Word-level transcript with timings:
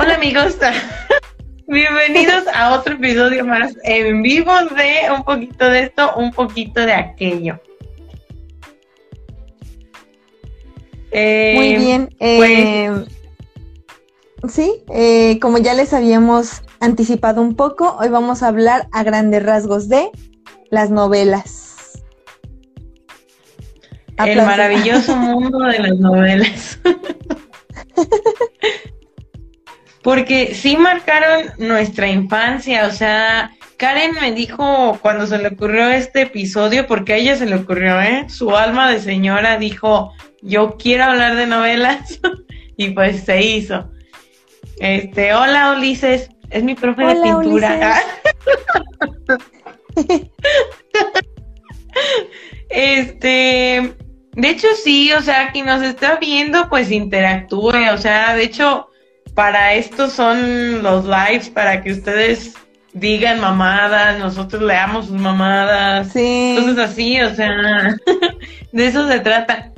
Hola 0.00 0.14
amigos, 0.14 0.56
bienvenidos 1.66 2.44
a 2.54 2.72
otro 2.72 2.94
episodio 2.94 3.44
más 3.44 3.74
en 3.82 4.22
vivo 4.22 4.52
de 4.76 5.12
un 5.12 5.24
poquito 5.24 5.68
de 5.68 5.82
esto, 5.82 6.14
un 6.14 6.30
poquito 6.30 6.86
de 6.86 6.92
aquello. 6.92 7.60
Eh, 11.10 11.54
Muy 11.56 11.74
bien. 11.74 12.14
Eh, 12.20 13.06
pues, 14.40 14.54
sí, 14.54 14.84
eh, 14.94 15.40
como 15.40 15.58
ya 15.58 15.74
les 15.74 15.92
habíamos 15.92 16.62
anticipado 16.78 17.42
un 17.42 17.56
poco, 17.56 17.96
hoy 17.98 18.08
vamos 18.08 18.44
a 18.44 18.48
hablar 18.48 18.86
a 18.92 19.02
grandes 19.02 19.42
rasgos 19.42 19.88
de 19.88 20.12
las 20.70 20.90
novelas. 20.90 22.04
El 24.16 24.42
maravilloso 24.42 25.16
mundo 25.16 25.58
de 25.58 25.78
las 25.80 25.98
novelas. 25.98 26.78
Porque 30.08 30.54
sí 30.54 30.78
marcaron 30.78 31.52
nuestra 31.58 32.08
infancia, 32.08 32.86
o 32.86 32.90
sea, 32.92 33.50
Karen 33.76 34.12
me 34.18 34.32
dijo 34.32 34.98
cuando 35.02 35.26
se 35.26 35.36
le 35.36 35.48
ocurrió 35.48 35.90
este 35.90 36.22
episodio, 36.22 36.86
porque 36.86 37.12
a 37.12 37.16
ella 37.16 37.36
se 37.36 37.44
le 37.44 37.56
ocurrió, 37.56 38.00
¿eh? 38.00 38.24
Su 38.30 38.56
alma 38.56 38.90
de 38.90 39.00
señora 39.00 39.58
dijo, 39.58 40.14
yo 40.40 40.78
quiero 40.78 41.04
hablar 41.04 41.36
de 41.36 41.46
novelas, 41.46 42.20
y 42.78 42.88
pues 42.92 43.22
se 43.24 43.42
hizo. 43.42 43.90
Este, 44.80 45.34
hola 45.34 45.74
Ulises, 45.76 46.30
es 46.48 46.64
mi 46.64 46.74
profe 46.74 47.04
de 47.04 47.14
pintura. 47.16 48.00
este, 52.70 53.94
de 54.32 54.48
hecho 54.48 54.68
sí, 54.82 55.12
o 55.12 55.20
sea, 55.20 55.52
quien 55.52 55.66
nos 55.66 55.82
está 55.82 56.16
viendo, 56.16 56.70
pues 56.70 56.90
interactúe, 56.90 57.92
o 57.92 57.98
sea, 57.98 58.34
de 58.34 58.44
hecho, 58.44 58.87
para 59.38 59.74
esto 59.74 60.10
son 60.10 60.82
los 60.82 61.04
lives, 61.04 61.48
para 61.48 61.80
que 61.80 61.92
ustedes 61.92 62.54
digan 62.92 63.40
mamadas, 63.40 64.18
nosotros 64.18 64.60
leamos 64.60 65.06
sus 65.06 65.20
mamadas, 65.20 66.12
sí. 66.12 66.56
cosas 66.58 66.90
así, 66.90 67.20
o 67.20 67.32
sea, 67.32 67.94
de 68.72 68.86
eso 68.88 69.06
se 69.06 69.20
trata. 69.20 69.70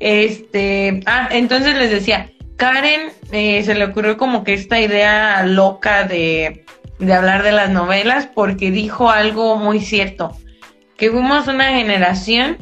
Este, 0.00 1.04
ah, 1.06 1.28
entonces 1.30 1.76
les 1.76 1.90
decía, 1.90 2.32
Karen 2.56 3.12
eh, 3.30 3.62
se 3.62 3.76
le 3.76 3.84
ocurrió 3.84 4.16
como 4.16 4.42
que 4.42 4.54
esta 4.54 4.80
idea 4.80 5.44
loca 5.44 6.02
de, 6.02 6.64
de 6.98 7.14
hablar 7.14 7.44
de 7.44 7.52
las 7.52 7.70
novelas 7.70 8.26
porque 8.34 8.72
dijo 8.72 9.08
algo 9.08 9.54
muy 9.54 9.78
cierto, 9.78 10.36
que 10.96 11.12
fuimos 11.12 11.46
una 11.46 11.68
generación 11.68 12.56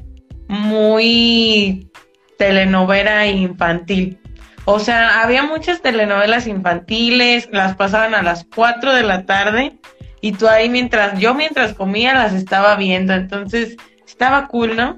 muy 0.49 1.91
telenovela 2.37 3.29
infantil. 3.29 4.19
O 4.67 4.79
sea, 4.79 5.23
había 5.23 5.43
muchas 5.43 5.83
telenovelas 5.83 6.47
infantiles, 6.47 7.49
las 7.53 7.77
pasaban 7.77 8.15
a 8.15 8.23
las 8.23 8.47
4 8.55 8.95
de 8.95 9.03
la 9.03 9.27
tarde 9.27 9.79
y 10.23 10.33
tú 10.33 10.49
ahí 10.49 10.71
mientras, 10.71 11.19
yo 11.19 11.35
mientras 11.35 11.75
comía 11.75 12.15
las 12.15 12.33
estaba 12.33 12.77
viendo, 12.77 13.13
entonces 13.13 13.77
estaba 14.07 14.49
cool, 14.49 14.75
¿no? 14.75 14.95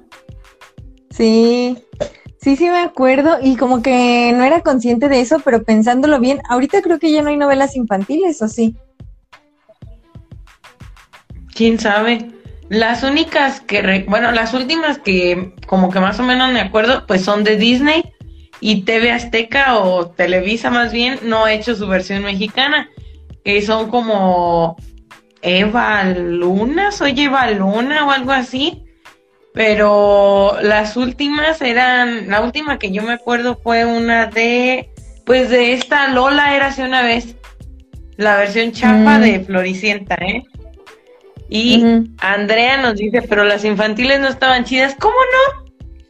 Sí, 1.10 1.76
sí, 2.40 2.54
sí 2.54 2.70
me 2.70 2.78
acuerdo 2.78 3.38
y 3.42 3.56
como 3.56 3.82
que 3.82 4.32
no 4.36 4.44
era 4.44 4.60
consciente 4.60 5.08
de 5.08 5.20
eso, 5.20 5.40
pero 5.44 5.64
pensándolo 5.64 6.20
bien, 6.20 6.40
ahorita 6.48 6.80
creo 6.80 7.00
que 7.00 7.10
ya 7.10 7.22
no 7.22 7.30
hay 7.30 7.36
novelas 7.36 7.74
infantiles, 7.74 8.40
¿o 8.42 8.48
sí? 8.48 8.76
¿Quién 11.54 11.80
sabe? 11.80 12.30
Las 12.68 13.02
únicas 13.02 13.60
que, 13.60 14.04
bueno, 14.08 14.30
las 14.30 14.54
últimas 14.54 14.98
que 14.98 15.54
como 15.66 15.90
que 15.90 15.98
más 15.98 16.20
o 16.20 16.22
menos 16.22 16.52
me 16.52 16.60
acuerdo, 16.60 17.04
pues 17.06 17.22
son 17.22 17.42
de 17.42 17.56
Disney 17.56 18.12
y 18.60 18.82
TV 18.82 19.12
Azteca 19.12 19.78
o 19.78 20.08
Televisa 20.08 20.70
más 20.70 20.92
bien 20.92 21.18
no 21.22 21.44
ha 21.44 21.52
hecho 21.52 21.74
su 21.74 21.86
versión 21.86 22.22
mexicana, 22.22 22.90
que 23.44 23.62
son 23.62 23.90
como 23.90 24.76
Eva 25.42 26.04
Luna, 26.04 26.90
soy 26.92 27.20
Eva 27.20 27.50
Luna 27.50 28.06
o 28.06 28.10
algo 28.10 28.32
así, 28.32 28.84
pero 29.52 30.56
las 30.62 30.96
últimas 30.96 31.62
eran, 31.62 32.28
la 32.28 32.40
última 32.40 32.78
que 32.78 32.90
yo 32.90 33.02
me 33.02 33.12
acuerdo 33.12 33.58
fue 33.62 33.84
una 33.84 34.26
de, 34.26 34.90
pues 35.24 35.50
de 35.50 35.72
esta 35.72 36.08
Lola 36.08 36.54
era 36.54 36.66
hace 36.66 36.84
una 36.84 37.02
vez, 37.02 37.36
la 38.16 38.36
versión 38.36 38.72
chapa 38.72 39.18
mm. 39.18 39.20
de 39.22 39.40
Floricienta, 39.40 40.14
¿eh? 40.16 40.42
Y 41.48 41.84
Andrea 42.18 42.76
nos 42.78 42.96
dice, 42.96 43.22
pero 43.22 43.44
las 43.44 43.64
infantiles 43.64 44.20
no 44.20 44.28
estaban 44.28 44.64
chidas. 44.64 44.96
¿Cómo 44.98 45.14
no? 45.14 45.65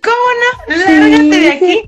¿Cómo 0.07 0.27
no? 0.43 0.51
Lárgate 0.77 1.41
de 1.41 1.51
aquí. 1.51 1.83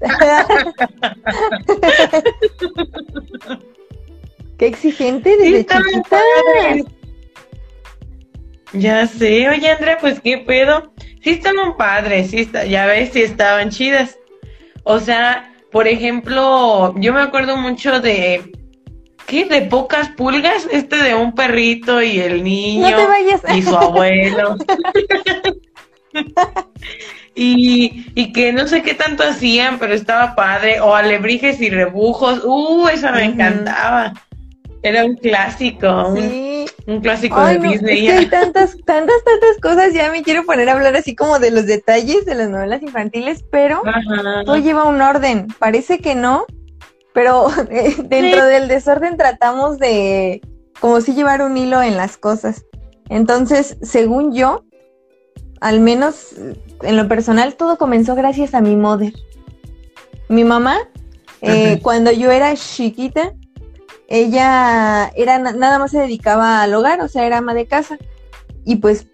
Qué 4.59 4.67
exigente 4.67 5.37
desde 5.37 5.67
chiquita. 5.67 6.21
Ya 8.73 9.07
sé, 9.07 9.49
oye 9.49 9.71
Andrea, 9.71 9.99
pues 10.01 10.21
qué 10.21 10.39
pedo. 10.39 10.93
Sí 11.23 11.31
estaban 11.31 11.77
padres, 11.77 12.31
sí 12.31 12.41
está, 12.41 12.65
ya 12.65 12.87
ves, 12.87 13.11
sí 13.13 13.23
estaban 13.23 13.71
chidas. 13.71 14.19
O 14.83 14.99
sea, 14.99 15.55
por 15.71 15.87
ejemplo, 15.87 16.95
yo 16.99 17.13
me 17.13 17.21
acuerdo 17.21 17.57
mucho 17.57 18.01
de 18.01 18.53
¿qué? 19.27 19.45
De 19.45 19.63
pocas 19.63 20.09
pulgas, 20.11 20.67
este 20.73 20.97
de 20.97 21.15
un 21.15 21.35
perrito 21.35 22.03
y 22.03 22.19
el 22.19 22.43
niño 22.43 22.97
y 23.55 23.63
su 23.63 23.77
abuelo. 23.77 24.57
y, 27.35 28.07
y 28.15 28.33
que 28.33 28.53
no 28.53 28.67
sé 28.67 28.83
qué 28.83 28.95
tanto 28.95 29.23
hacían, 29.23 29.79
pero 29.79 29.95
estaba 29.95 30.35
padre. 30.35 30.81
O 30.81 30.95
alebrijes 30.95 31.61
y 31.61 31.71
rebujos. 31.71 32.43
Uh, 32.45 32.89
eso 32.89 33.11
me 33.13 33.25
encantaba. 33.25 34.13
Era 34.83 35.05
un 35.05 35.17
clásico, 35.17 36.15
un, 36.87 37.01
clásico 37.01 37.45
de 37.45 37.59
Disney. 37.59 38.09
hay 38.09 38.27
tantas, 38.27 38.77
tantas, 38.85 39.17
tantas 39.25 39.59
cosas. 39.61 39.93
Ya 39.93 40.11
me 40.11 40.23
quiero 40.23 40.45
poner 40.45 40.69
a 40.69 40.75
hablar 40.75 40.95
así 40.95 41.17
como 41.17 41.39
de 41.41 41.51
los 41.51 41.67
detalles 41.67 42.25
de 42.25 42.37
las 42.37 42.49
novelas 42.49 42.83
infantiles, 42.83 43.45
pero 43.51 43.83
todo 44.45 44.57
lleva 44.57 44.85
un 44.85 45.03
orden. 45.03 45.49
Parece 45.59 45.99
que 45.99 46.15
no, 46.15 46.47
pero 47.13 47.49
eh, 47.71 47.97
dentro 48.05 48.45
del 48.47 48.69
desorden 48.69 49.17
tratamos 49.17 49.79
de 49.79 50.41
como 50.81 51.01
si 51.01 51.15
llevar 51.15 51.43
un 51.43 51.57
hilo 51.57 51.83
en 51.83 51.97
las 51.97 52.17
cosas. 52.17 52.65
Entonces, 53.09 53.79
según 53.83 54.33
yo, 54.33 54.65
al 55.61 55.81
menos 55.81 56.35
en 56.83 56.97
lo 56.97 57.09
personal, 57.09 57.55
todo 57.55 57.79
comenzó 57.79 58.15
gracias 58.15 58.55
a 58.55 58.61
mi 58.61 58.77
mother. 58.77 59.13
Mi 60.29 60.45
mamá, 60.45 60.79
eh, 61.41 61.81
cuando 61.83 62.13
yo 62.13 62.31
era 62.31 62.55
chiquita, 62.55 63.35
ella 64.09 65.11
era 65.15 65.39
nada 65.39 65.79
más 65.79 65.91
se 65.91 66.01
dedicaba 66.01 66.63
al 66.63 66.75
hogar, 66.75 67.01
o 67.01 67.09
sea, 67.09 67.27
era 67.27 67.39
ama 67.39 67.55
de 67.55 67.67
casa. 67.67 67.99
Y 68.65 68.77
pues 68.77 69.07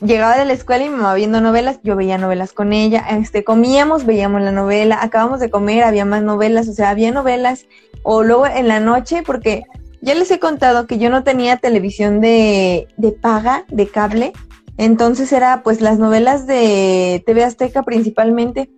llegaba 0.00 0.36
de 0.36 0.44
la 0.44 0.52
escuela 0.52 0.84
y 0.84 0.90
me 0.90 0.98
iba 0.98 1.14
viendo 1.14 1.40
novelas, 1.40 1.80
yo 1.82 1.96
veía 1.96 2.18
novelas 2.18 2.52
con 2.52 2.72
ella, 2.72 3.04
este, 3.10 3.44
comíamos, 3.44 4.06
veíamos 4.06 4.42
la 4.42 4.52
novela, 4.52 4.98
acabamos 5.00 5.40
de 5.40 5.50
comer, 5.50 5.82
había 5.84 6.04
más 6.04 6.22
novelas, 6.22 6.68
o 6.68 6.72
sea, 6.72 6.90
había 6.90 7.10
novelas, 7.10 7.66
o 8.02 8.22
luego 8.22 8.46
en 8.46 8.68
la 8.68 8.80
noche, 8.80 9.22
porque 9.24 9.64
ya 10.00 10.14
les 10.14 10.30
he 10.30 10.38
contado 10.38 10.86
que 10.86 10.98
yo 10.98 11.10
no 11.10 11.24
tenía 11.24 11.56
televisión 11.56 12.20
de, 12.20 12.88
de 12.96 13.12
paga, 13.12 13.64
de 13.68 13.88
cable, 13.88 14.32
entonces 14.78 15.32
era 15.32 15.62
pues 15.62 15.80
las 15.80 15.98
novelas 15.98 16.46
de 16.46 17.22
TV 17.26 17.44
Azteca 17.44 17.82
principalmente, 17.82 18.70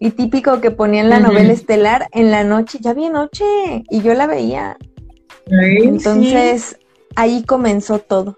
y 0.00 0.10
típico 0.10 0.60
que 0.60 0.70
ponían 0.70 1.08
la 1.08 1.20
novela 1.20 1.52
estelar 1.52 2.08
en 2.12 2.30
la 2.30 2.44
noche, 2.44 2.78
ya 2.80 2.92
vi 2.92 3.08
noche, 3.08 3.44
y 3.88 4.02
yo 4.02 4.12
la 4.12 4.26
veía. 4.26 4.76
Entonces, 5.46 6.78
ahí 7.16 7.44
comenzó 7.44 8.00
todo. 8.00 8.36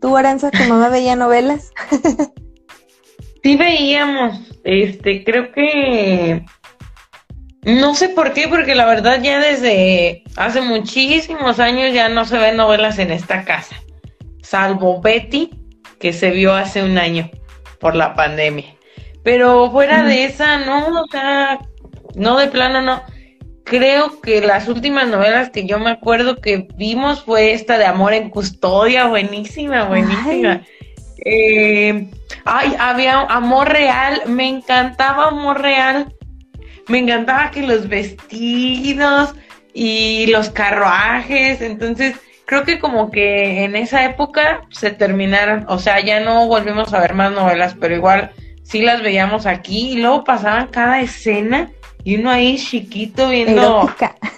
¿Tú, 0.00 0.16
Aranza, 0.16 0.50
tu 0.50 0.62
mamá 0.64 0.88
veía 0.88 1.16
novelas? 1.16 1.72
sí 3.42 3.56
veíamos, 3.56 4.38
este, 4.62 5.24
creo 5.24 5.50
que... 5.52 6.44
No 7.64 7.96
sé 7.96 8.10
por 8.10 8.32
qué, 8.32 8.46
porque 8.46 8.76
la 8.76 8.86
verdad 8.86 9.20
ya 9.20 9.40
desde 9.40 10.22
hace 10.36 10.60
muchísimos 10.60 11.58
años 11.58 11.92
ya 11.92 12.08
no 12.08 12.24
se 12.24 12.38
ven 12.38 12.56
novelas 12.56 13.00
en 13.00 13.10
esta 13.10 13.44
casa, 13.44 13.74
salvo 14.40 15.00
Betty, 15.00 15.50
que 15.98 16.12
se 16.12 16.30
vio 16.30 16.54
hace 16.54 16.82
un 16.82 16.98
año 16.98 17.30
por 17.80 17.94
la 17.94 18.14
pandemia. 18.14 18.74
Pero 19.22 19.70
fuera 19.70 20.04
de 20.04 20.24
esa, 20.24 20.58
no, 20.58 21.02
o 21.02 21.06
sea, 21.10 21.58
no 22.14 22.36
de 22.38 22.46
plano, 22.48 22.80
no 22.80 23.02
creo 23.66 24.20
que 24.20 24.40
las 24.40 24.68
últimas 24.68 25.08
novelas 25.08 25.50
que 25.50 25.66
yo 25.66 25.78
me 25.78 25.90
acuerdo 25.90 26.36
que 26.40 26.68
vimos 26.76 27.24
fue 27.24 27.52
esta 27.52 27.76
de 27.76 27.84
Amor 27.84 28.14
en 28.14 28.30
Custodia, 28.30 29.08
buenísima, 29.08 29.84
buenísima. 29.84 30.62
Ay. 30.62 30.66
Eh, 31.24 32.10
ay, 32.44 32.76
había 32.78 33.22
Amor 33.22 33.68
Real, 33.68 34.22
me 34.26 34.48
encantaba 34.48 35.28
Amor 35.28 35.60
Real. 35.60 36.14
Me 36.86 36.98
encantaba 36.98 37.50
que 37.50 37.62
los 37.62 37.88
vestidos 37.88 39.34
y 39.74 40.26
los 40.28 40.50
carruajes, 40.50 41.60
entonces 41.60 42.14
creo 42.46 42.64
que 42.64 42.78
como 42.78 43.10
que 43.10 43.64
en 43.64 43.76
esa 43.76 44.04
época 44.04 44.62
se 44.70 44.90
terminaron, 44.90 45.66
o 45.68 45.78
sea, 45.78 46.00
ya 46.00 46.20
no 46.20 46.46
volvimos 46.46 46.94
a 46.94 47.00
ver 47.00 47.14
más 47.14 47.32
novelas, 47.32 47.76
pero 47.78 47.94
igual 47.94 48.30
sí 48.62 48.82
las 48.82 49.02
veíamos 49.02 49.46
aquí 49.46 49.92
y 49.92 50.00
luego 50.00 50.24
pasaban 50.24 50.68
cada 50.68 51.00
escena 51.00 51.70
y 52.04 52.16
uno 52.16 52.30
ahí 52.30 52.56
chiquito 52.56 53.28
viendo 53.28 53.90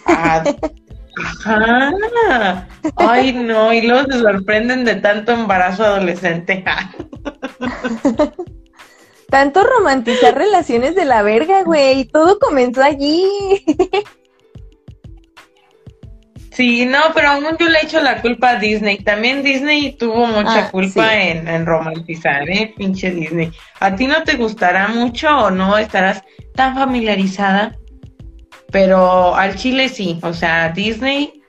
a, 0.07 0.43
Ajá. 1.25 2.69
Ay, 2.97 3.33
no, 3.33 3.73
y 3.73 3.83
luego 3.83 4.11
se 4.11 4.21
sorprenden 4.21 4.85
de 4.85 4.97
tanto 4.97 5.33
embarazo 5.33 5.85
adolescente. 5.85 6.65
tanto 9.29 9.65
romantizar 9.65 10.37
relaciones 10.37 10.95
de 10.95 11.05
la 11.05 11.23
verga, 11.23 11.63
güey. 11.65 12.05
Todo 12.05 12.39
comenzó 12.39 12.83
allí. 12.83 13.25
Sí, 16.59 16.85
no, 16.87 16.99
pero 17.15 17.29
aún 17.29 17.45
yo 17.57 17.69
le 17.69 17.79
echo 17.85 18.01
la 18.01 18.21
culpa 18.21 18.51
a 18.51 18.57
Disney. 18.57 18.99
También 18.99 19.45
Disney 19.45 19.93
tuvo 19.93 20.27
mucha 20.27 20.67
ah, 20.67 20.71
culpa 20.73 21.15
en, 21.15 21.65
romantizar, 21.65 22.51
¿eh? 22.51 22.75
Pinche 22.77 23.13
Disney. 23.13 23.53
¿A 23.79 23.95
ti 23.95 24.09
no 24.09 24.25
te 24.25 24.35
gustará 24.35 24.89
mucho 24.89 25.29
o 25.29 25.51
no 25.53 25.79
estarás 25.79 26.25
tan 26.57 26.75
familiarizada? 26.75 27.79
Pero 28.73 29.37
al 29.37 29.55
Chile 29.55 29.89
sí, 29.89 30.19
o 30.21 30.33
sea, 30.33 30.71
Disney 30.71 31.45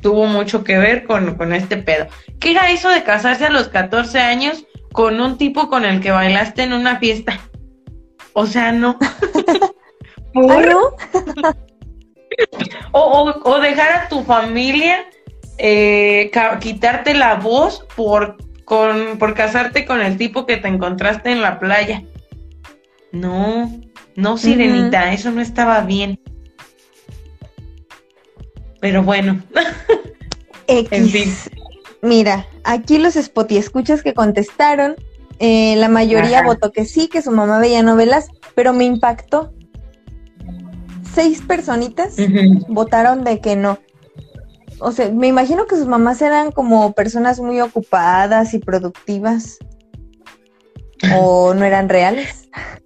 tuvo 0.00 0.26
mucho 0.26 0.64
que 0.64 0.76
ver 0.76 1.04
con, 1.04 1.36
con 1.36 1.52
este 1.52 1.76
pedo. 1.76 2.08
¿Qué 2.40 2.50
era 2.50 2.68
eso 2.72 2.88
de 2.88 3.04
casarse 3.04 3.46
a 3.46 3.50
los 3.50 3.68
14 3.68 4.18
años 4.18 4.66
con 4.90 5.20
un 5.20 5.38
tipo 5.38 5.68
con 5.68 5.84
el 5.84 6.00
que 6.00 6.10
bailaste 6.10 6.64
en 6.64 6.72
una 6.72 6.98
fiesta? 6.98 7.38
O 8.32 8.46
sea, 8.46 8.72
no. 8.72 8.98
¿Ah, 10.34 10.62
no? 10.68 10.96
o, 12.92 13.58
dejar 13.60 13.92
a 13.92 14.08
tu 14.08 14.22
familia 14.22 15.06
eh, 15.58 16.30
quitarte 16.60 17.14
la 17.14 17.36
voz 17.36 17.86
por, 17.96 18.36
con, 18.64 19.18
por 19.18 19.34
casarte 19.34 19.84
con 19.84 20.00
el 20.00 20.16
tipo 20.16 20.46
que 20.46 20.56
te 20.56 20.68
encontraste 20.68 21.30
en 21.30 21.42
la 21.42 21.58
playa. 21.58 22.02
No, 23.12 23.70
no, 24.16 24.38
Sirenita, 24.38 25.12
eso 25.12 25.30
no 25.30 25.40
estaba 25.40 25.80
bien. 25.82 26.18
Pero 28.80 29.02
bueno. 29.02 29.40
en 30.66 31.08
fin. 31.08 31.34
Mira, 32.00 32.46
aquí 32.64 32.98
los 32.98 33.14
spotty 33.14 33.56
escuchas 33.56 34.02
que 34.02 34.14
contestaron, 34.14 34.96
eh, 35.38 35.76
la 35.76 35.88
mayoría 35.88 36.42
votó 36.42 36.72
que 36.72 36.84
sí, 36.84 37.08
que 37.08 37.22
su 37.22 37.30
mamá 37.30 37.60
veía 37.60 37.82
novelas, 37.82 38.28
pero 38.54 38.72
me 38.72 38.84
impactó 38.84 39.52
seis 41.14 41.42
personitas 41.42 42.16
votaron 42.68 43.24
de 43.24 43.40
que 43.40 43.56
no. 43.56 43.78
O 44.78 44.90
sea, 44.92 45.10
me 45.10 45.28
imagino 45.28 45.66
que 45.66 45.76
sus 45.76 45.86
mamás 45.86 46.20
eran 46.22 46.50
como 46.50 46.92
personas 46.92 47.38
muy 47.40 47.60
ocupadas 47.60 48.54
y 48.54 48.58
productivas. 48.58 49.58
O 51.16 51.52
no 51.52 51.64
eran 51.64 51.88
reales. 51.88 52.48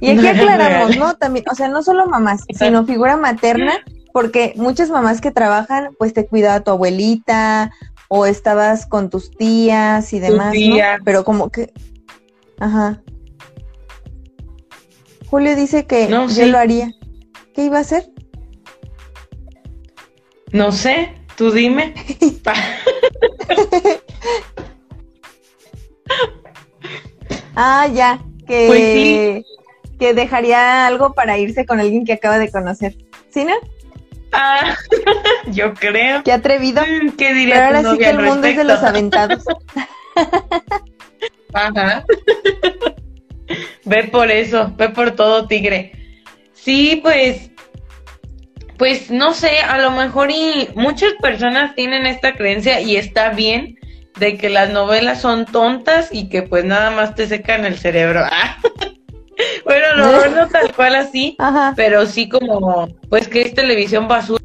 Y 0.00 0.10
aquí 0.10 0.26
aclaramos, 0.26 0.98
¿no? 0.98 1.14
También, 1.14 1.46
o 1.50 1.54
sea, 1.54 1.68
no 1.68 1.82
solo 1.82 2.06
mamás, 2.06 2.42
sino 2.54 2.84
figura 2.84 3.16
materna, 3.16 3.78
porque 4.12 4.52
muchas 4.56 4.90
mamás 4.90 5.22
que 5.22 5.30
trabajan, 5.30 5.94
pues 5.98 6.12
te 6.12 6.26
cuidaba 6.26 6.60
tu 6.60 6.70
abuelita, 6.70 7.70
o 8.08 8.26
estabas 8.26 8.86
con 8.86 9.10
tus 9.10 9.30
tías 9.30 10.12
y 10.12 10.20
demás, 10.20 10.54
¿no? 10.54 10.76
Pero 11.04 11.24
como 11.24 11.50
que, 11.50 11.72
ajá. 12.58 13.02
Julio 15.28 15.56
dice 15.56 15.86
que 15.86 16.08
yo 16.08 16.46
lo 16.46 16.58
haría. 16.58 16.92
¿Qué 17.56 17.64
iba 17.64 17.78
a 17.78 17.80
hacer? 17.80 18.04
No 20.52 20.70
sé, 20.72 21.14
tú 21.36 21.50
dime. 21.50 21.94
ah, 27.56 27.88
ya, 27.94 28.20
que, 28.46 28.66
pues 28.66 29.46
que 29.98 30.12
dejaría 30.12 30.86
algo 30.86 31.14
para 31.14 31.38
irse 31.38 31.64
con 31.64 31.80
alguien 31.80 32.04
que 32.04 32.12
acaba 32.12 32.38
de 32.38 32.50
conocer. 32.50 32.94
¿Sí, 33.30 33.44
no? 33.44 33.54
Ah, 34.32 34.76
yo 35.46 35.72
creo. 35.72 36.22
Qué 36.24 36.32
atrevido. 36.32 36.82
Mm, 36.82 37.12
¿Qué 37.12 37.32
diría 37.32 37.54
Pero 37.54 37.78
ahora 37.78 37.90
sí 37.90 37.96
que 37.96 38.10
el 38.10 38.20
mundo 38.20 38.48
es 38.48 38.56
de 38.58 38.64
los 38.64 38.82
aventados. 38.82 39.44
Ajá. 41.54 42.04
ve 43.86 44.04
por 44.04 44.30
eso, 44.30 44.74
ve 44.76 44.90
por 44.90 45.12
todo, 45.12 45.46
tigre. 45.46 46.05
Sí, 46.66 46.98
pues, 47.00 47.52
pues 48.76 49.08
no 49.08 49.34
sé, 49.34 49.60
a 49.60 49.78
lo 49.78 49.92
mejor 49.92 50.32
y 50.32 50.68
muchas 50.74 51.12
personas 51.22 51.76
tienen 51.76 52.06
esta 52.06 52.34
creencia 52.34 52.80
y 52.80 52.96
está 52.96 53.30
bien 53.30 53.78
de 54.18 54.36
que 54.36 54.50
las 54.50 54.70
novelas 54.70 55.20
son 55.20 55.44
tontas 55.46 56.08
y 56.10 56.28
que 56.28 56.42
pues 56.42 56.64
nada 56.64 56.90
más 56.90 57.14
te 57.14 57.28
secan 57.28 57.64
el 57.66 57.78
cerebro. 57.78 58.24
bueno, 59.64 59.86
no, 59.96 60.26
no 60.26 60.48
tal 60.48 60.74
cual 60.74 60.96
así, 60.96 61.36
pero 61.76 62.04
sí 62.04 62.28
como, 62.28 62.88
pues 63.08 63.28
que 63.28 63.42
es 63.42 63.54
televisión 63.54 64.08
basura. 64.08 64.42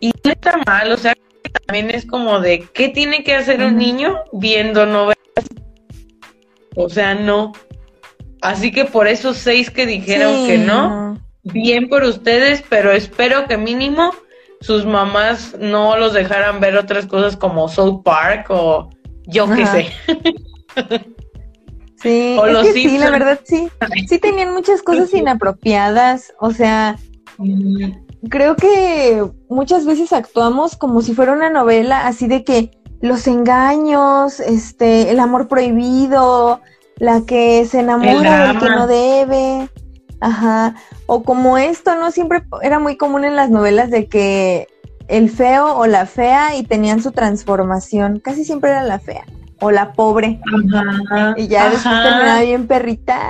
Y 0.00 0.12
no 0.24 0.30
está 0.30 0.56
mal, 0.64 0.92
o 0.92 0.96
sea, 0.96 1.14
también 1.66 1.90
es 1.90 2.06
como 2.06 2.40
de, 2.40 2.66
¿qué 2.72 2.88
tiene 2.88 3.22
que 3.22 3.34
hacer 3.34 3.62
un 3.62 3.76
niño 3.76 4.16
viendo 4.32 4.86
novelas? 4.86 5.18
O 6.74 6.88
sea, 6.88 7.14
no. 7.14 7.52
Así 8.42 8.72
que 8.72 8.84
por 8.84 9.06
esos 9.06 9.38
seis 9.38 9.70
que 9.70 9.86
dijeron 9.86 10.46
que 10.46 10.58
no, 10.58 11.16
bien 11.44 11.88
por 11.88 12.02
ustedes, 12.02 12.62
pero 12.68 12.90
espero 12.90 13.46
que 13.46 13.56
mínimo 13.56 14.12
sus 14.60 14.84
mamás 14.84 15.56
no 15.58 15.96
los 15.96 16.12
dejaran 16.12 16.60
ver 16.60 16.76
otras 16.76 17.06
cosas 17.06 17.36
como 17.36 17.68
South 17.68 18.02
Park 18.04 18.46
o 18.50 18.90
yo 19.26 19.48
qué 19.48 19.66
sé. 19.66 19.86
Sí, 21.96 22.36
es 22.46 22.58
que 22.58 22.72
sí, 22.72 22.98
la 22.98 23.10
verdad 23.10 23.40
sí. 23.44 23.68
Sí 24.08 24.18
tenían 24.18 24.52
muchas 24.52 24.82
cosas 24.82 25.14
inapropiadas, 25.14 26.32
o 26.40 26.50
sea, 26.50 26.96
creo 28.28 28.56
que 28.56 29.24
muchas 29.48 29.86
veces 29.86 30.12
actuamos 30.12 30.76
como 30.76 31.00
si 31.02 31.14
fuera 31.14 31.32
una 31.32 31.50
novela 31.50 32.08
así 32.08 32.26
de 32.26 32.42
que 32.42 32.70
los 33.00 33.26
engaños, 33.26 34.40
este, 34.40 35.10
el 35.10 35.18
amor 35.18 35.48
prohibido, 35.48 36.60
la 36.96 37.22
que 37.26 37.64
se 37.66 37.80
enamora 37.80 38.48
del 38.48 38.58
que 38.58 38.68
no 38.68 38.86
debe. 38.86 39.68
Ajá. 40.20 40.74
O 41.06 41.24
como 41.24 41.58
esto, 41.58 41.96
¿no? 41.96 42.10
Siempre 42.10 42.42
era 42.62 42.78
muy 42.78 42.96
común 42.96 43.24
en 43.24 43.36
las 43.36 43.50
novelas 43.50 43.90
de 43.90 44.06
que 44.06 44.68
el 45.08 45.30
feo 45.30 45.76
o 45.76 45.86
la 45.86 46.06
fea 46.06 46.54
y 46.56 46.62
tenían 46.62 47.02
su 47.02 47.10
transformación. 47.12 48.20
Casi 48.20 48.44
siempre 48.44 48.70
era 48.70 48.84
la 48.84 48.98
fea. 48.98 49.24
O 49.60 49.70
la 49.70 49.92
pobre. 49.92 50.40
Ajá. 50.74 51.34
Y 51.36 51.48
ya 51.48 51.70
después 51.70 52.02
terminaba 52.02 52.40
bien 52.42 52.66
perrita. 52.66 53.20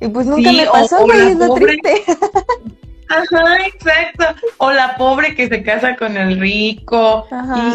Y 0.00 0.08
pues 0.08 0.26
nunca 0.26 0.52
me 0.52 0.66
pasó, 0.66 1.04
güey, 1.04 1.28
es 1.28 1.38
lo 1.38 1.54
triste. 1.54 2.04
Ajá, 3.08 3.66
exacto. 3.66 4.24
O 4.58 4.70
la 4.70 4.96
pobre 4.96 5.34
que 5.34 5.48
se 5.48 5.62
casa 5.62 5.96
con 5.96 6.16
el 6.16 6.38
rico. 6.38 7.26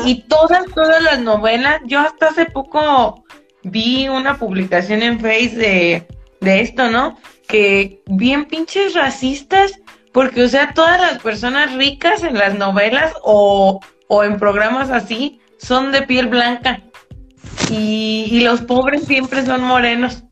Y, 0.05 0.11
y, 0.11 0.21
todas, 0.27 0.65
todas 0.75 1.01
las 1.01 1.19
novelas, 1.19 1.81
yo 1.85 1.99
hasta 1.99 2.27
hace 2.27 2.45
poco 2.45 3.23
vi 3.63 4.07
una 4.07 4.37
publicación 4.37 5.01
en 5.01 5.19
Face 5.19 5.55
de, 5.55 6.07
de 6.41 6.61
esto, 6.61 6.89
¿no? 6.89 7.17
Que 7.47 8.01
bien 8.05 8.45
pinches 8.45 8.93
racistas, 8.93 9.79
porque, 10.11 10.43
o 10.43 10.47
sea, 10.47 10.73
todas 10.73 10.99
las 10.99 11.19
personas 11.19 11.73
ricas 11.73 12.23
en 12.23 12.35
las 12.35 12.57
novelas 12.57 13.13
o, 13.23 13.79
o 14.07 14.23
en 14.23 14.37
programas 14.37 14.89
así 14.89 15.39
son 15.57 15.91
de 15.91 16.03
piel 16.03 16.27
blanca. 16.27 16.81
Y, 17.69 18.27
y 18.29 18.41
los 18.41 18.61
pobres 18.61 19.05
siempre 19.05 19.45
son 19.45 19.63
morenos. 19.63 20.23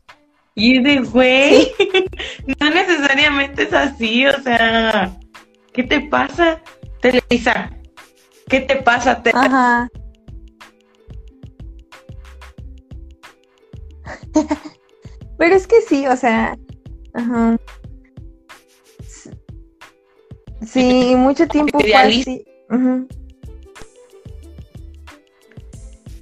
Y 0.54 0.82
de 0.82 0.98
güey, 0.98 1.72
no 2.60 2.70
necesariamente 2.70 3.62
es 3.62 3.72
así, 3.72 4.26
o 4.26 4.42
sea, 4.42 5.10
¿qué 5.72 5.82
te 5.82 6.00
pasa? 6.02 6.60
Televisa, 7.00 7.70
¿qué 8.48 8.60
te 8.60 8.76
pasa? 8.76 9.22
Ajá. 9.32 9.88
Pero 15.38 15.54
es 15.54 15.66
que 15.66 15.80
sí, 15.82 16.06
o 16.06 16.16
sea, 16.16 16.56
ajá. 17.14 17.56
Sí, 20.66 21.14
mucho 21.16 21.46
tiempo 21.48 21.80
fue 21.80 21.94
así. 21.94 22.44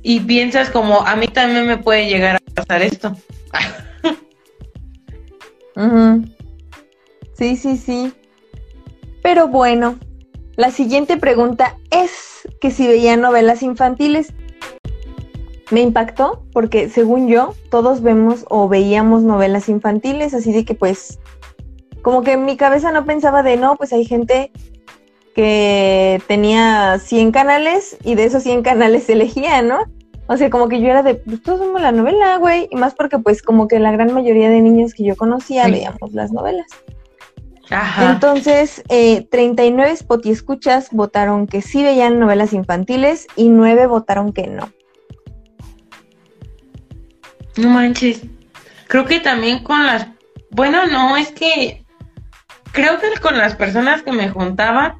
Y 0.02 0.20
piensas 0.20 0.70
como, 0.70 1.02
a 1.02 1.14
mí 1.14 1.28
también 1.28 1.66
me 1.66 1.76
puede 1.76 2.08
llegar 2.08 2.36
a 2.36 2.54
pasar 2.54 2.82
esto. 2.82 3.16
Sí, 7.34 7.56
sí, 7.56 7.78
sí. 7.78 8.12
Pero 9.22 9.48
bueno, 9.48 9.98
la 10.56 10.70
siguiente 10.70 11.16
pregunta 11.16 11.78
es 11.90 12.46
que 12.60 12.70
si 12.70 12.86
veía 12.86 13.16
novelas 13.16 13.62
infantiles 13.62 14.34
me 15.70 15.80
impactó 15.80 16.42
porque 16.52 16.88
según 16.88 17.28
yo 17.28 17.54
todos 17.70 18.02
vemos 18.02 18.44
o 18.48 18.68
veíamos 18.68 19.22
novelas 19.22 19.68
infantiles, 19.68 20.34
así 20.34 20.52
de 20.52 20.64
que 20.64 20.74
pues 20.74 21.18
como 22.02 22.22
que 22.22 22.32
en 22.32 22.44
mi 22.44 22.56
cabeza 22.56 22.92
no 22.92 23.04
pensaba 23.04 23.42
de 23.42 23.56
no, 23.56 23.76
pues 23.76 23.92
hay 23.92 24.04
gente 24.04 24.50
que 25.34 26.20
tenía 26.26 26.98
100 26.98 27.32
canales 27.32 27.96
y 28.04 28.14
de 28.14 28.24
esos 28.24 28.42
100 28.42 28.62
canales 28.62 29.04
se 29.04 29.12
elegía, 29.14 29.62
¿no? 29.62 29.80
O 30.26 30.36
sea, 30.36 30.48
como 30.48 30.68
que 30.68 30.80
yo 30.80 30.86
era 30.88 31.02
de, 31.02 31.16
pues 31.16 31.42
todos 31.42 31.58
vemos 31.58 31.82
la 31.82 31.90
novela, 31.90 32.36
güey, 32.36 32.68
y 32.70 32.76
más 32.76 32.94
porque 32.94 33.18
pues 33.18 33.42
como 33.42 33.66
que 33.66 33.80
la 33.80 33.90
gran 33.90 34.12
mayoría 34.14 34.48
de 34.48 34.60
niños 34.60 34.94
que 34.94 35.02
yo 35.02 35.16
conocía 35.16 35.66
veíamos 35.66 36.12
las 36.12 36.30
novelas. 36.30 36.66
Ajá. 37.68 38.12
Entonces, 38.12 38.82
eh, 38.88 39.26
39 39.30 39.96
escuchas 40.24 40.88
votaron 40.92 41.46
que 41.46 41.62
sí 41.62 41.82
veían 41.82 42.20
novelas 42.20 42.52
infantiles 42.52 43.26
y 43.34 43.48
9 43.48 43.86
votaron 43.86 44.32
que 44.32 44.46
no. 44.46 44.70
No 47.60 47.68
manches. 47.68 48.22
Creo 48.88 49.04
que 49.04 49.20
también 49.20 49.62
con 49.62 49.86
las... 49.86 50.08
Bueno, 50.50 50.86
no, 50.86 51.16
es 51.16 51.30
que 51.30 51.84
creo 52.72 52.98
que 52.98 53.20
con 53.20 53.36
las 53.36 53.54
personas 53.54 54.02
que 54.02 54.12
me 54.12 54.30
juntaba, 54.30 54.96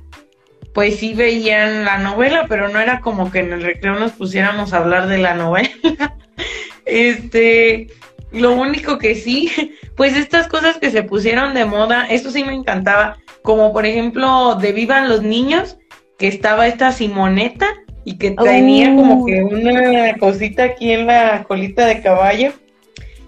pues 0.75 0.99
sí 0.99 1.14
veían 1.14 1.85
la 1.85 1.99
novela, 1.99 2.47
pero 2.49 2.69
no 2.69 2.79
era 2.79 3.00
como 3.00 3.31
que 3.31 3.40
en 3.40 3.52
el 3.52 3.62
recreo 3.62 3.99
nos 3.99 4.12
pusiéramos 4.12 4.73
a 4.73 4.79
hablar 4.79 5.09
de 5.09 5.19
la 5.19 5.35
novela. 5.35 5.71
este, 6.85 7.88
lo 8.31 8.52
único 8.52 8.99
que 8.99 9.14
sí, 9.14 9.50
pues 9.97 10.17
estas 10.17 10.47
cosas 10.47 10.76
que 10.76 10.90
se 10.90 11.02
pusieron 11.02 11.55
de 11.55 11.64
moda, 11.64 12.07
eso 12.07 12.31
sí 12.31 12.45
me 12.45 12.55
encantaba, 12.55 13.17
como 13.43 13.73
por 13.73 13.87
ejemplo 13.87 14.57
de 14.57 14.73
Vivan 14.73 15.09
los 15.09 15.23
Niños, 15.23 15.79
que 16.19 16.29
estaba 16.29 16.67
esta 16.67 16.93
Simoneta 16.93 17.75
y 18.11 18.19
que 18.19 18.33
tenía 18.33 18.95
como 18.97 19.23
oh. 19.23 19.26
que 19.26 19.43
una 19.43 20.14
cosita 20.19 20.64
aquí 20.64 20.90
en 20.90 21.07
la 21.07 21.45
colita 21.45 21.87
de 21.87 22.02
caballo, 22.02 22.52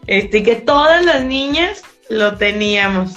este, 0.08 0.42
que 0.42 0.56
todas 0.56 1.04
las 1.04 1.24
niñas 1.24 1.82
lo 2.10 2.36
teníamos. 2.36 3.14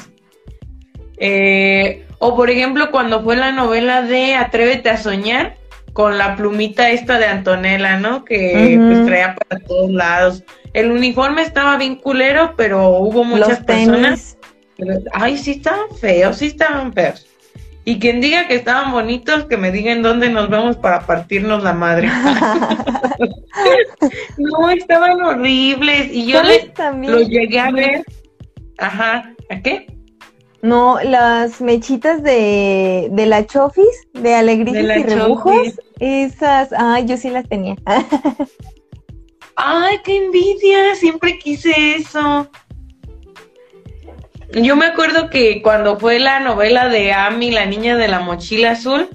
Eh, 1.18 2.06
o 2.20 2.36
por 2.36 2.52
ejemplo, 2.52 2.92
cuando 2.92 3.24
fue 3.24 3.36
la 3.36 3.52
novela 3.52 4.04
de 4.04 4.36
Atrévete 4.36 4.90
a 4.90 4.98
soñar, 4.98 5.58
con 5.94 6.18
la 6.18 6.36
plumita 6.36 6.92
esta 6.92 7.18
de 7.18 7.26
Antonella, 7.26 7.98
¿no? 7.98 8.26
Que 8.26 8.78
pues 8.78 9.06
traía 9.06 9.34
para 9.36 9.62
todos 9.62 9.90
lados. 9.90 10.44
El 10.74 10.92
uniforme 10.92 11.42
estaba 11.42 11.78
bien 11.78 11.96
culero, 11.96 12.54
pero 12.58 12.90
hubo 13.00 13.24
muchas 13.24 13.62
personas. 13.62 14.38
ay, 15.14 15.38
sí 15.38 15.52
estaban 15.52 15.90
feos, 16.00 16.38
sí 16.38 16.48
estaban 16.48 16.94
feos. 16.94 17.26
Y 17.88 18.00
quien 18.00 18.20
diga 18.20 18.48
que 18.48 18.56
estaban 18.56 18.92
bonitos, 18.92 19.46
que 19.46 19.58
me 19.58 19.72
digan 19.72 20.02
dónde 20.02 20.30
nos 20.30 20.50
vemos 20.50 20.76
para 20.76 21.06
partirnos 21.06 21.62
la 21.62 21.74
madre. 21.74 22.10
no, 24.38 24.70
estaban 24.72 25.22
horribles. 25.22 26.12
Y 26.12 26.26
yo 26.26 26.42
les 26.42 26.72
lo 27.08 27.22
llegué 27.22 27.60
a 27.60 27.70
ver. 27.70 28.04
Ajá, 28.80 29.32
¿a 29.52 29.62
qué? 29.62 29.86
No, 30.64 30.98
las 31.04 31.62
mechitas 31.62 32.24
de, 32.24 33.10
de 33.12 33.26
la 33.28 33.46
Chofis, 33.46 34.08
de 34.14 34.34
Alegrías 34.34 34.98
y 34.98 35.04
Rebujos, 35.04 35.80
esas, 36.00 36.74
ay, 36.76 37.06
yo 37.06 37.18
sí 37.18 37.30
las 37.30 37.48
tenía. 37.48 37.76
ay, 39.56 40.00
qué 40.04 40.26
envidia, 40.26 40.96
siempre 40.96 41.38
quise 41.38 41.98
eso. 41.98 42.50
Yo 44.54 44.76
me 44.76 44.86
acuerdo 44.86 45.30
que 45.30 45.62
cuando 45.62 46.00
fue 46.00 46.20
la 46.20 46.40
novela 46.40 46.88
de 46.88 47.12
Amy, 47.12 47.52
la 47.52 47.66
niña 47.66 47.98
de 47.98 48.08
la 48.08 48.20
mochila 48.20 48.72
azul, 48.72 49.10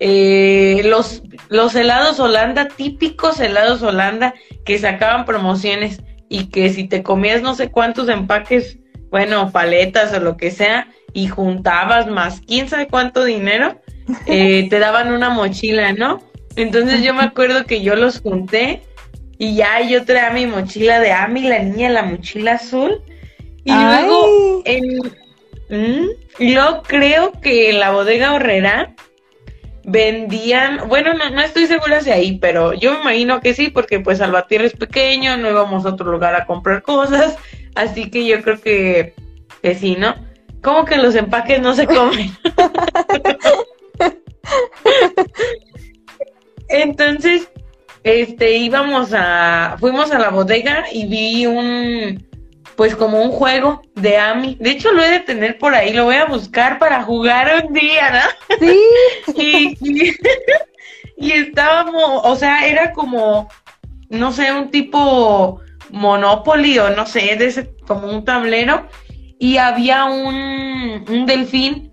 eh, 0.00 0.82
los, 0.84 1.22
los 1.48 1.74
helados 1.74 2.20
Holanda, 2.20 2.68
típicos 2.68 3.40
helados 3.40 3.82
Holanda, 3.82 4.34
que 4.64 4.78
sacaban 4.78 5.24
promociones 5.24 6.02
y 6.28 6.46
que 6.46 6.70
si 6.70 6.84
te 6.84 7.02
comías 7.02 7.42
no 7.42 7.54
sé 7.54 7.70
cuántos 7.70 8.08
empaques 8.08 8.78
bueno, 9.10 9.50
paletas 9.50 10.12
o 10.12 10.20
lo 10.20 10.36
que 10.36 10.50
sea, 10.50 10.88
y 11.12 11.28
juntabas 11.28 12.06
más 12.06 12.40
quién 12.46 12.68
sabe 12.68 12.88
cuánto 12.88 13.24
dinero, 13.24 13.80
eh, 14.26 14.66
te 14.68 14.78
daban 14.78 15.12
una 15.12 15.30
mochila, 15.30 15.92
¿no? 15.92 16.20
Entonces 16.56 17.02
yo 17.02 17.14
me 17.14 17.22
acuerdo 17.22 17.64
que 17.64 17.82
yo 17.82 17.94
los 17.94 18.20
junté 18.20 18.82
y 19.38 19.54
ya 19.54 19.80
yo 19.80 20.04
traía 20.04 20.30
mi 20.30 20.46
mochila 20.46 20.98
de 20.98 21.12
Ami, 21.12 21.42
la 21.42 21.60
niña, 21.60 21.90
la 21.90 22.02
mochila 22.02 22.54
azul. 22.54 23.00
Y 23.68 23.84
luego, 23.84 24.62
en, 24.64 24.98
yo 26.38 26.82
creo 26.86 27.32
que 27.32 27.68
en 27.68 27.80
la 27.80 27.90
bodega 27.90 28.32
horrera 28.32 28.94
vendían, 29.84 30.88
bueno, 30.88 31.12
no, 31.12 31.28
no, 31.28 31.42
estoy 31.42 31.66
segura 31.66 32.00
si 32.00 32.10
ahí, 32.10 32.38
pero 32.38 32.72
yo 32.72 32.92
me 32.92 33.00
imagino 33.00 33.40
que 33.40 33.52
sí, 33.52 33.68
porque 33.68 34.00
pues 34.00 34.16
Salvatierra 34.18 34.64
es 34.64 34.72
pequeño, 34.72 35.36
no 35.36 35.50
íbamos 35.50 35.84
a 35.84 35.90
otro 35.90 36.10
lugar 36.10 36.34
a 36.34 36.46
comprar 36.46 36.80
cosas, 36.82 37.36
Así 37.74 38.10
que 38.10 38.26
yo 38.26 38.42
creo 38.42 38.58
que, 38.60 39.14
que 39.62 39.74
sí, 39.74 39.96
¿no? 39.96 40.14
¿Cómo 40.62 40.86
que 40.86 40.96
los 40.96 41.14
empaques 41.14 41.60
no 41.60 41.74
se 41.74 41.86
comen? 41.86 42.32
Entonces, 46.68 47.50
este, 48.02 48.56
íbamos 48.56 49.10
a, 49.12 49.76
fuimos 49.78 50.10
a 50.10 50.18
la 50.18 50.30
bodega 50.30 50.86
y 50.90 51.06
vi 51.06 51.46
un, 51.46 52.27
pues 52.78 52.94
como 52.94 53.20
un 53.20 53.32
juego 53.32 53.82
de 53.96 54.18
Ami. 54.18 54.56
De 54.60 54.70
hecho, 54.70 54.92
lo 54.92 55.02
he 55.02 55.10
de 55.10 55.18
tener 55.18 55.58
por 55.58 55.74
ahí, 55.74 55.92
lo 55.92 56.04
voy 56.04 56.14
a 56.14 56.26
buscar 56.26 56.78
para 56.78 57.02
jugar 57.02 57.66
un 57.66 57.72
día, 57.72 58.08
¿no? 58.12 58.56
Sí. 58.60 58.80
y, 59.82 60.14
y 61.16 61.32
estábamos, 61.32 62.20
o 62.22 62.36
sea, 62.36 62.68
era 62.68 62.92
como, 62.92 63.48
no 64.10 64.30
sé, 64.30 64.52
un 64.52 64.70
tipo 64.70 65.60
Monopoly 65.90 66.78
o 66.78 66.90
no 66.90 67.04
sé, 67.04 67.34
de 67.34 67.46
ese, 67.46 67.74
como 67.84 68.12
un 68.12 68.24
tablero, 68.24 68.86
y 69.40 69.56
había 69.56 70.04
un, 70.04 71.04
un 71.08 71.26
delfín. 71.26 71.90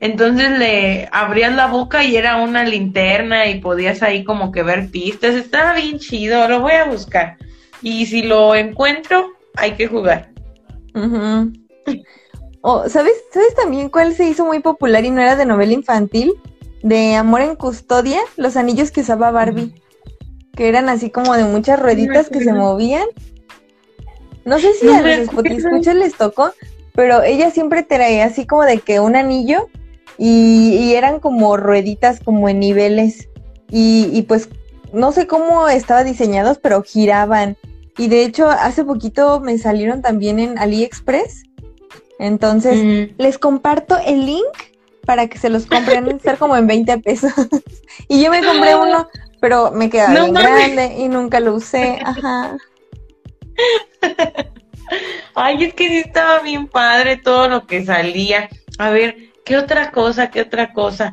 Entonces 0.00 0.58
le 0.58 1.06
abrías 1.12 1.52
la 1.52 1.66
boca 1.66 2.02
y 2.02 2.16
era 2.16 2.36
una 2.36 2.64
linterna 2.64 3.46
y 3.46 3.60
podías 3.60 4.02
ahí 4.02 4.24
como 4.24 4.52
que 4.52 4.62
ver 4.62 4.90
pistas. 4.90 5.34
Estaba 5.34 5.74
bien 5.74 5.98
chido, 5.98 6.48
lo 6.48 6.60
voy 6.60 6.72
a 6.72 6.86
buscar. 6.86 7.36
Y 7.82 8.06
si 8.06 8.22
lo 8.22 8.54
encuentro, 8.54 9.33
hay 9.54 9.74
que 9.76 9.86
jugar. 9.86 10.30
oh, 12.60 12.88
¿sabes, 12.88 13.14
¿Sabes 13.32 13.54
también 13.54 13.88
cuál 13.88 14.14
se 14.14 14.28
hizo 14.28 14.44
muy 14.44 14.60
popular 14.60 15.04
y 15.04 15.10
no 15.10 15.20
era 15.20 15.36
de 15.36 15.46
novela 15.46 15.72
infantil? 15.72 16.32
De 16.82 17.14
Amor 17.14 17.40
en 17.40 17.56
Custodia, 17.56 18.20
los 18.36 18.56
anillos 18.56 18.90
que 18.90 19.00
usaba 19.00 19.30
Barbie 19.30 19.74
que 20.54 20.68
eran 20.68 20.88
así 20.88 21.10
como 21.10 21.34
de 21.34 21.44
muchas 21.44 21.80
rueditas 21.80 22.28
que 22.28 22.40
se 22.42 22.52
movían. 22.52 23.06
No 24.44 24.58
sé 24.58 24.74
si 24.74 24.88
a 24.88 25.02
los 25.02 25.28
escuchas 25.28 25.94
les 25.94 26.16
tocó, 26.16 26.52
pero 26.94 27.22
ella 27.22 27.50
siempre 27.50 27.82
traía 27.82 28.26
así 28.26 28.46
como 28.46 28.62
de 28.62 28.78
que 28.78 29.00
un 29.00 29.16
anillo 29.16 29.68
y, 30.18 30.92
eran 30.94 31.18
como 31.18 31.56
rueditas 31.56 32.20
como 32.20 32.48
en 32.48 32.60
niveles 32.60 33.28
y, 33.70 34.22
pues 34.28 34.48
no 34.92 35.10
sé 35.10 35.26
cómo 35.26 35.68
estaba 35.68 36.04
diseñados, 36.04 36.58
pero 36.58 36.82
giraban. 36.82 37.56
Y 37.96 38.08
de 38.08 38.24
hecho 38.24 38.48
hace 38.48 38.84
poquito 38.84 39.40
me 39.40 39.58
salieron 39.58 40.02
también 40.02 40.38
en 40.38 40.58
AliExpress. 40.58 41.44
Entonces 42.18 43.10
les 43.18 43.38
comparto 43.38 43.96
el 44.04 44.26
link 44.26 44.44
para 45.06 45.26
que 45.28 45.38
se 45.38 45.50
los 45.50 45.66
compren, 45.66 46.08
estar 46.10 46.38
como 46.38 46.56
en 46.56 46.66
20 46.66 46.98
pesos. 46.98 47.32
y 48.08 48.22
yo 48.22 48.30
me 48.30 48.44
compré 48.44 48.74
uno 48.74 49.08
pero 49.44 49.70
me 49.72 49.90
quedaba 49.90 50.14
bien 50.14 50.32
grande 50.32 50.94
y 51.00 51.06
nunca 51.10 51.38
lo 51.38 51.52
usé. 51.56 51.98
Ajá. 52.02 52.56
Ay, 55.34 55.64
es 55.64 55.74
que 55.74 55.86
sí 55.86 55.98
estaba 55.98 56.40
bien 56.40 56.66
padre 56.66 57.18
todo 57.18 57.46
lo 57.48 57.66
que 57.66 57.84
salía. 57.84 58.48
A 58.78 58.88
ver, 58.88 59.16
¿qué 59.44 59.58
otra 59.58 59.90
cosa? 59.90 60.30
¿Qué 60.30 60.40
otra 60.40 60.72
cosa? 60.72 61.12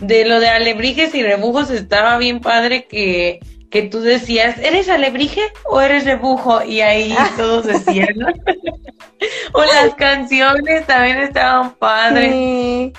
De 0.00 0.24
lo 0.24 0.40
de 0.40 0.48
alebrijes 0.48 1.14
y 1.14 1.22
rebujos 1.22 1.68
estaba 1.68 2.16
bien 2.16 2.40
padre 2.40 2.86
que, 2.86 3.40
que 3.70 3.82
tú 3.82 4.00
decías, 4.00 4.58
¿eres 4.58 4.88
alebrije 4.88 5.42
o 5.64 5.80
eres 5.80 6.04
rebujo? 6.04 6.62
Y 6.62 6.80
ahí 6.80 7.14
todos 7.36 7.66
decían, 7.66 8.14
¿no? 8.16 8.26
o 9.52 9.64
las 9.64 9.94
canciones 9.94 10.86
también 10.86 11.18
estaban 11.18 11.74
padres. 11.76 12.92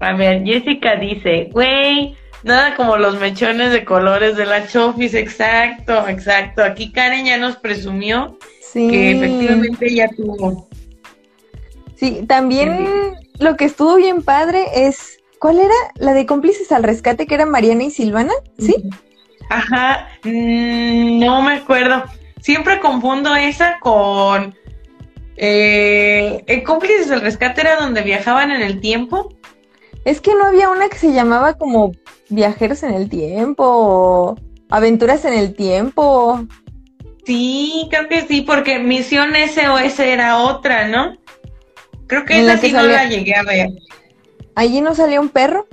A 0.00 0.12
ver, 0.12 0.44
Jessica 0.44 0.96
dice, 0.96 1.48
güey, 1.52 2.16
Nada 2.46 2.76
como 2.76 2.96
los 2.96 3.18
mechones 3.18 3.72
de 3.72 3.84
colores 3.84 4.36
de 4.36 4.46
la 4.46 4.68
Chofis, 4.68 5.14
exacto, 5.14 6.06
exacto. 6.06 6.62
Aquí 6.62 6.92
Karen 6.92 7.26
ya 7.26 7.38
nos 7.38 7.56
presumió 7.56 8.38
que 8.72 9.10
efectivamente 9.10 9.86
ella 9.90 10.08
tuvo. 10.16 10.68
Sí, 11.96 12.24
también 12.28 13.16
lo 13.40 13.56
que 13.56 13.64
estuvo 13.64 13.96
bien 13.96 14.22
padre 14.22 14.64
es, 14.74 15.18
¿cuál 15.40 15.58
era? 15.58 15.74
La 15.96 16.14
de 16.14 16.24
cómplices 16.24 16.70
al 16.70 16.84
rescate, 16.84 17.26
que 17.26 17.34
era 17.34 17.46
Mariana 17.46 17.82
y 17.82 17.90
Silvana, 17.90 18.34
¿sí? 18.58 18.76
Ajá, 19.48 20.08
mm, 20.24 21.18
no 21.20 21.42
me 21.42 21.54
acuerdo. 21.54 22.04
Siempre 22.40 22.80
confundo 22.80 23.34
esa 23.34 23.78
con... 23.80 24.54
Eh, 25.38 26.44
el 26.46 26.62
cómplices 26.62 27.10
al 27.10 27.20
rescate 27.20 27.60
era 27.60 27.76
donde 27.76 28.02
viajaban 28.02 28.50
en 28.50 28.62
el 28.62 28.80
tiempo. 28.80 29.34
Es 30.04 30.20
que 30.20 30.34
no 30.34 30.46
había 30.46 30.70
una 30.70 30.88
que 30.88 30.98
se 30.98 31.12
llamaba 31.12 31.54
como 31.54 31.92
Viajeros 32.28 32.82
en 32.84 32.94
el 32.94 33.08
Tiempo 33.08 33.64
o 33.66 34.36
Aventuras 34.70 35.24
en 35.24 35.34
el 35.34 35.54
Tiempo. 35.54 36.46
Sí, 37.24 37.88
creo 37.90 38.08
que 38.08 38.22
sí, 38.22 38.42
porque 38.42 38.78
Misión 38.78 39.32
SOS 39.34 39.98
era 40.00 40.38
otra, 40.38 40.86
¿no? 40.86 41.16
Creo 42.06 42.24
que 42.24 42.40
esa 42.40 42.56
sí 42.58 42.72
no 42.72 42.84
la 42.84 43.08
llegué 43.08 43.34
a 43.34 43.42
ver. 43.42 43.68
¿Allí 44.54 44.80
no 44.80 44.94
salía 44.94 45.20
un 45.20 45.28
perro? 45.28 45.66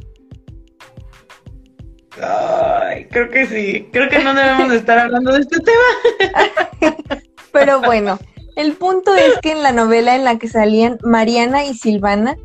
Ay, 2.21 3.05
creo 3.05 3.29
que 3.29 3.47
sí. 3.47 3.89
Creo 3.91 4.09
que 4.09 4.19
no 4.19 4.33
debemos 4.33 4.69
de 4.69 4.77
estar 4.77 4.99
hablando 4.99 5.31
de 5.31 5.41
este 5.41 5.59
tema. 5.59 6.97
Pero 7.51 7.81
bueno, 7.81 8.19
El 8.55 8.73
punto 8.73 9.15
es 9.15 9.39
que 9.41 9.51
en 9.51 9.63
la 9.63 9.71
novela 9.71 10.15
en 10.15 10.23
la 10.23 10.37
que 10.37 10.47
salían 10.47 10.97
Mariana 11.03 11.65
y 11.65 11.73
Silvana, 11.73 12.35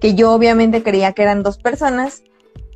que 0.00 0.14
yo 0.14 0.32
obviamente 0.32 0.82
creía 0.82 1.12
que 1.12 1.22
eran 1.22 1.42
dos 1.42 1.58
personas, 1.58 2.22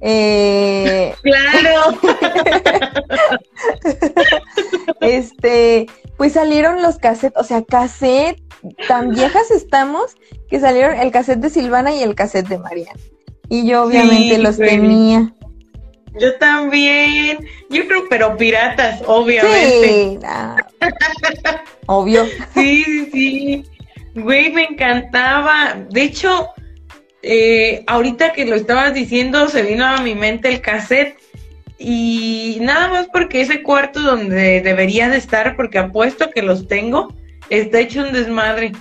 eh... 0.01 1.15
Claro. 1.23 1.99
este, 5.01 5.87
pues 6.17 6.33
salieron 6.33 6.83
los 6.83 6.99
cassettes, 6.99 7.39
o 7.39 7.45
sea, 7.45 7.63
cassette, 7.63 8.43
tan 8.89 9.11
viejas 9.11 9.51
estamos 9.51 10.17
que 10.49 10.61
salieron 10.61 10.99
el 10.99 11.11
cassette 11.11 11.41
de 11.41 11.51
Silvana 11.51 11.95
y 11.95 12.03
el 12.03 12.15
cassette 12.15 12.49
de 12.49 12.59
Mariana. 12.59 12.99
Y 13.49 13.67
yo 13.67 13.85
obviamente 13.85 14.39
los 14.39 14.57
tenía. 14.57 15.33
Yo 16.19 16.35
también. 16.37 17.47
Yo 17.69 17.87
creo, 17.87 18.05
pero 18.09 18.37
piratas, 18.37 19.03
obviamente. 19.07 19.89
Sí, 19.89 20.19
Obvio. 21.87 22.25
Sí, 22.55 22.85
sí, 22.85 23.11
sí. 23.13 23.65
Güey, 24.15 24.53
me 24.53 24.65
encantaba. 24.65 25.77
De 25.91 26.03
hecho, 26.03 26.49
eh, 27.23 27.85
ahorita 27.87 28.33
que 28.33 28.47
lo 28.47 28.57
estabas 28.57 28.95
diciendo, 28.95 29.49
se 29.49 29.63
vino 29.63 29.85
a 29.85 30.01
mi 30.01 30.15
mente 30.15 30.49
el 30.49 30.61
cassette. 30.61 31.19
Y 31.79 32.57
nada 32.63 32.89
más 32.89 33.09
porque 33.13 33.43
ese 33.43 33.63
cuarto 33.63 34.01
donde 34.01 34.63
debería 34.63 35.11
de 35.11 35.19
estar, 35.19 35.57
porque 35.57 35.79
apuesto 35.79 36.31
que 36.31 36.41
los 36.41 36.67
tengo, 36.69 37.13
está 37.51 37.81
hecho 37.81 38.03
un 38.03 38.13
desmadre. 38.13 38.73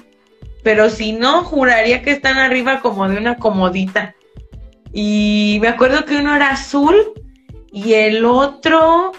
Pero 0.64 0.90
si 0.90 1.12
no, 1.12 1.44
juraría 1.44 2.02
que 2.02 2.12
están 2.12 2.38
arriba 2.38 2.80
como 2.80 3.08
de 3.10 3.18
una 3.18 3.36
comodita. 3.36 4.16
Y 4.94 5.58
me 5.62 5.68
acuerdo 5.68 6.06
que 6.06 6.16
uno 6.16 6.34
era 6.34 6.52
azul 6.52 6.96
y 7.76 7.94
el 7.94 8.24
otro, 8.24 9.12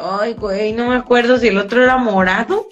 ay, 0.00 0.34
güey, 0.34 0.72
no 0.72 0.86
me 0.86 0.94
acuerdo 0.94 1.36
si 1.36 1.48
el 1.48 1.58
otro 1.58 1.82
era 1.82 1.96
morado 1.96 2.68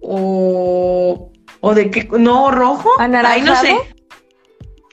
o, 0.00 1.30
o 1.60 1.74
de 1.74 1.90
qué, 1.90 2.08
no, 2.18 2.50
rojo. 2.50 2.88
Ahí 2.98 3.42
no 3.42 3.54
sé. 3.56 3.76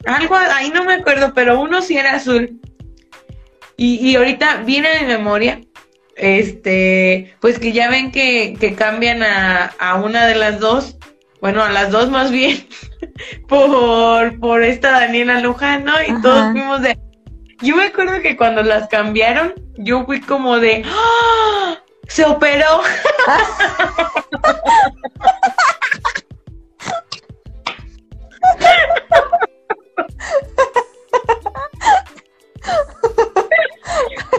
Algo, 0.05 0.35
ahí 0.35 0.71
no 0.71 0.83
me 0.83 0.95
acuerdo, 0.95 1.31
pero 1.33 1.61
uno 1.61 1.81
sí 1.81 1.95
era 1.95 2.15
azul. 2.15 2.59
Y, 3.77 3.95
y 4.05 4.17
ahorita 4.17 4.57
viene 4.63 4.89
a 4.89 5.01
mi 5.03 5.07
memoria, 5.07 5.61
este, 6.17 7.33
pues 7.39 7.59
que 7.59 7.71
ya 7.71 7.89
ven 7.89 8.11
que, 8.11 8.57
que 8.59 8.75
cambian 8.75 9.23
a, 9.23 9.67
a 9.79 9.95
una 9.95 10.27
de 10.27 10.35
las 10.35 10.59
dos, 10.59 10.97
bueno, 11.39 11.63
a 11.63 11.71
las 11.71 11.91
dos 11.91 12.09
más 12.09 12.29
bien, 12.29 12.67
por, 13.47 14.37
por 14.41 14.63
esta 14.63 14.91
Daniela 14.91 15.39
Lujano 15.39 15.93
y 16.05 16.21
todos 16.21 16.51
fuimos 16.51 16.81
de... 16.81 17.08
Yo 17.61 17.75
me 17.75 17.87
acuerdo 17.87 18.21
que 18.21 18.37
cuando 18.37 18.63
las 18.63 18.87
cambiaron, 18.87 19.53
yo 19.77 20.05
fui 20.05 20.21
como 20.21 20.59
de... 20.59 20.83
¡Ah! 20.85 21.77
Se 22.07 22.25
operó. 22.25 22.81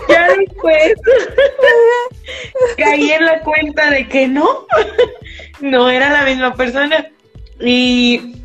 ya 0.09 0.29
después 0.37 0.95
caí 2.77 3.13
en 3.13 3.27
la 3.27 3.41
cuenta 3.41 3.91
de 3.91 4.09
que 4.09 4.27
no, 4.27 4.67
no 5.61 5.91
era 5.91 6.09
la 6.11 6.23
misma 6.25 6.55
persona. 6.55 7.11
Y 7.61 8.37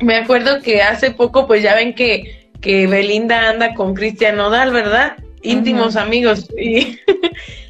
me 0.00 0.16
acuerdo 0.16 0.60
que 0.60 0.82
hace 0.82 1.10
poco, 1.10 1.46
pues 1.46 1.62
ya 1.62 1.74
ven 1.74 1.94
que, 1.94 2.35
que 2.66 2.88
Belinda 2.88 3.50
anda 3.50 3.74
con 3.74 3.94
Cristian 3.94 4.36
Nodal, 4.36 4.72
¿verdad? 4.72 5.16
Íntimos 5.42 5.96
amigos. 5.96 6.48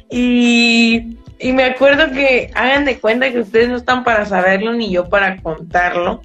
Y, 0.09 1.17
y, 1.37 1.51
me 1.51 1.65
acuerdo 1.65 2.09
que 2.13 2.49
hagan 2.55 2.85
de 2.85 2.97
cuenta 2.97 3.29
que 3.29 3.41
ustedes 3.41 3.67
no 3.67 3.75
están 3.75 4.05
para 4.05 4.25
saberlo 4.25 4.71
ni 4.71 4.89
yo 4.89 5.09
para 5.09 5.35
contarlo, 5.41 6.21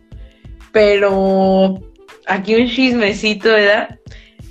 pero 0.70 1.80
aquí 2.28 2.54
un 2.54 2.68
chismecito, 2.68 3.48
¿verdad? 3.48 3.98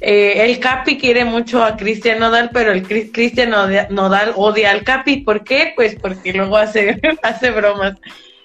Eh, 0.01 0.43
el 0.43 0.59
Capi 0.59 0.97
quiere 0.97 1.23
mucho 1.23 1.63
a 1.63 1.77
Cristian 1.77 2.19
Nodal, 2.19 2.49
pero 2.51 2.73
el 2.73 2.83
Cristian 2.83 3.51
Nodal 3.89 4.33
odia 4.35 4.71
al 4.71 4.83
Capi. 4.83 5.21
¿Por 5.21 5.45
qué? 5.45 5.71
Pues 5.77 5.95
porque 5.95 6.33
luego 6.33 6.57
hace, 6.57 6.99
hace 7.23 7.51
bromas. 7.51 7.95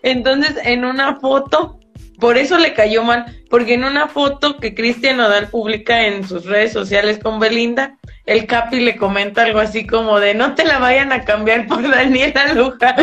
Entonces, 0.05 0.55
en 0.63 0.85
una 0.85 1.17
foto 1.17 1.81
por 2.19 2.39
eso 2.39 2.59
le 2.59 2.73
cayó 2.75 3.03
mal, 3.03 3.27
porque 3.51 3.75
en 3.75 3.85
una 3.85 4.09
foto 4.09 4.57
que 4.57 4.75
Cristian 4.75 5.19
Nodal 5.19 5.49
publica 5.49 6.07
en 6.07 6.27
sus 6.27 6.47
redes 6.47 6.73
sociales 6.73 7.19
con 7.23 7.39
Belinda, 7.39 7.99
el 8.25 8.47
Capi 8.47 8.81
le 8.81 8.97
comenta 8.97 9.43
algo 9.43 9.61
así 9.61 9.87
como 9.87 10.19
de 10.19 10.35
no 10.35 10.55
te 10.55 10.65
la 10.65 10.79
vayan 10.79 11.13
a 11.13 11.25
cambiar 11.25 11.67
por 11.67 11.83
Daniela 11.89 12.53
Luján. 12.55 12.97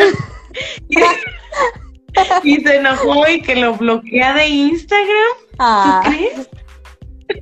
y, 2.42 2.56
se 2.56 2.76
enojó 2.76 3.28
y 3.28 3.40
que 3.40 3.56
lo 3.56 3.74
bloquea 3.74 4.34
de 4.34 4.46
Instagram. 4.48 5.34
¿Tú 5.50 5.56
ah. 5.58 6.02
crees? 6.04 6.50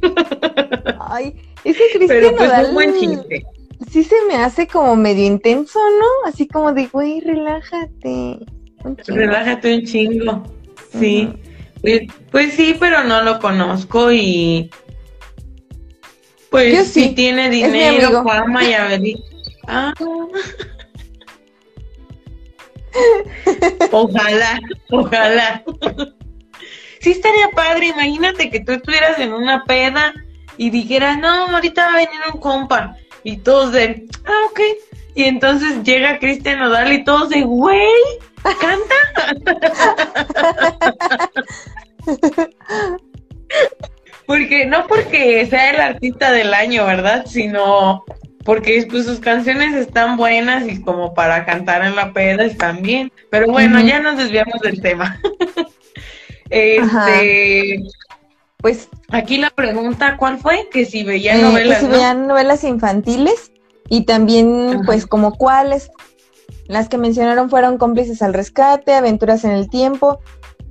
Ay, 1.01 1.35
ese 1.65 1.83
Cristian 1.95 2.35
pues, 2.37 2.49
Nodal. 2.49 2.73
buen 2.73 2.95
chiste. 2.99 3.45
Sí 3.91 4.05
se 4.05 4.15
me 4.29 4.37
hace 4.37 4.67
como 4.67 4.95
medio 4.95 5.27
intenso, 5.27 5.79
¿no? 5.79 6.29
Así 6.29 6.47
como 6.47 6.73
de, 6.73 6.87
güey, 6.87 7.21
relájate. 7.21 8.39
Relájate 9.07 9.75
un 9.75 9.85
chingo. 9.85 10.43
Sí. 10.99 11.33
Pues, 11.83 12.03
pues, 12.31 12.55
sí, 12.55 12.77
pero 12.79 13.05
no 13.05 13.23
lo 13.23 13.39
conozco 13.41 14.13
y 14.13 14.71
pues 16.51 16.89
sí. 16.89 17.09
si 17.09 17.15
tiene 17.15 17.51
dinero, 17.51 18.23
fama 18.25 18.63
y. 18.65 19.17
Ah. 19.67 19.93
ojalá, 23.91 24.61
ojalá. 24.91 25.65
sí 27.01 27.11
estaría 27.11 27.51
padre, 27.51 27.87
imagínate 27.87 28.51
que 28.51 28.61
tú 28.61 28.73
estuvieras 28.73 29.19
en 29.19 29.33
una 29.33 29.65
peda 29.65 30.13
y 30.57 30.71
dijeras, 30.71 31.19
no, 31.19 31.47
ahorita 31.47 31.87
va 31.87 31.93
a 31.95 31.97
venir 31.97 32.21
un 32.33 32.41
compa. 32.41 32.97
Y 33.25 33.39
todos 33.39 33.73
de, 33.73 34.07
ah, 34.25 34.47
ok. 34.51 34.61
Y 35.15 35.25
entonces 35.25 35.83
llega 35.83 36.19
Cristian 36.19 36.59
Nodal 36.59 36.93
y 36.93 37.05
todos 37.05 37.31
de, 37.31 37.43
güey, 37.43 37.89
¿Canta? 38.43 38.95
porque 44.27 44.67
no 44.67 44.87
porque 44.87 45.47
sea 45.47 45.71
el 45.71 45.81
artista 45.81 46.33
del 46.33 46.55
año, 46.55 46.87
¿verdad? 46.87 47.25
Sino 47.27 48.05
porque 48.45 48.87
pues, 48.91 49.07
sus 49.07 49.21
canciones 49.21 49.75
están 49.75 50.17
buenas 50.17 50.67
y 50.69 50.81
como 50.81 51.15
para 51.15 51.45
cantar 51.45 51.85
en 51.85 51.97
la 51.97 52.13
peda 52.13 52.45
están 52.45 52.83
bien. 52.83 53.13
Pero 53.31 53.47
bueno, 53.49 53.81
ya 53.81 54.01
nos 54.01 54.17
desviamos 54.19 54.61
del 54.61 54.81
tema. 54.81 55.21
este, 56.51 57.83
pues 58.59 58.89
aquí 59.11 59.39
la 59.39 59.51
pregunta, 59.51 60.17
¿cuál 60.17 60.39
fue? 60.39 60.69
Que 60.71 60.85
si 60.85 61.05
veía 61.05 61.37
eh, 61.37 61.43
novelas. 61.43 61.79
Que 61.79 61.87
si 61.87 61.91
veían 61.91 62.27
novelas 62.27 62.65
infantiles 62.65 63.53
y 63.89 64.05
también, 64.05 64.83
pues, 64.87 65.07
como 65.07 65.35
cuáles. 65.35 65.91
Las 66.67 66.89
que 66.89 66.99
mencionaron 66.99 67.51
fueron 67.51 67.79
Cómplices 67.79 68.23
al 68.23 68.35
Rescate, 68.35 68.95
Aventuras 68.95 69.45
en 69.45 69.53
el 69.53 69.69
Tiempo, 69.69 70.21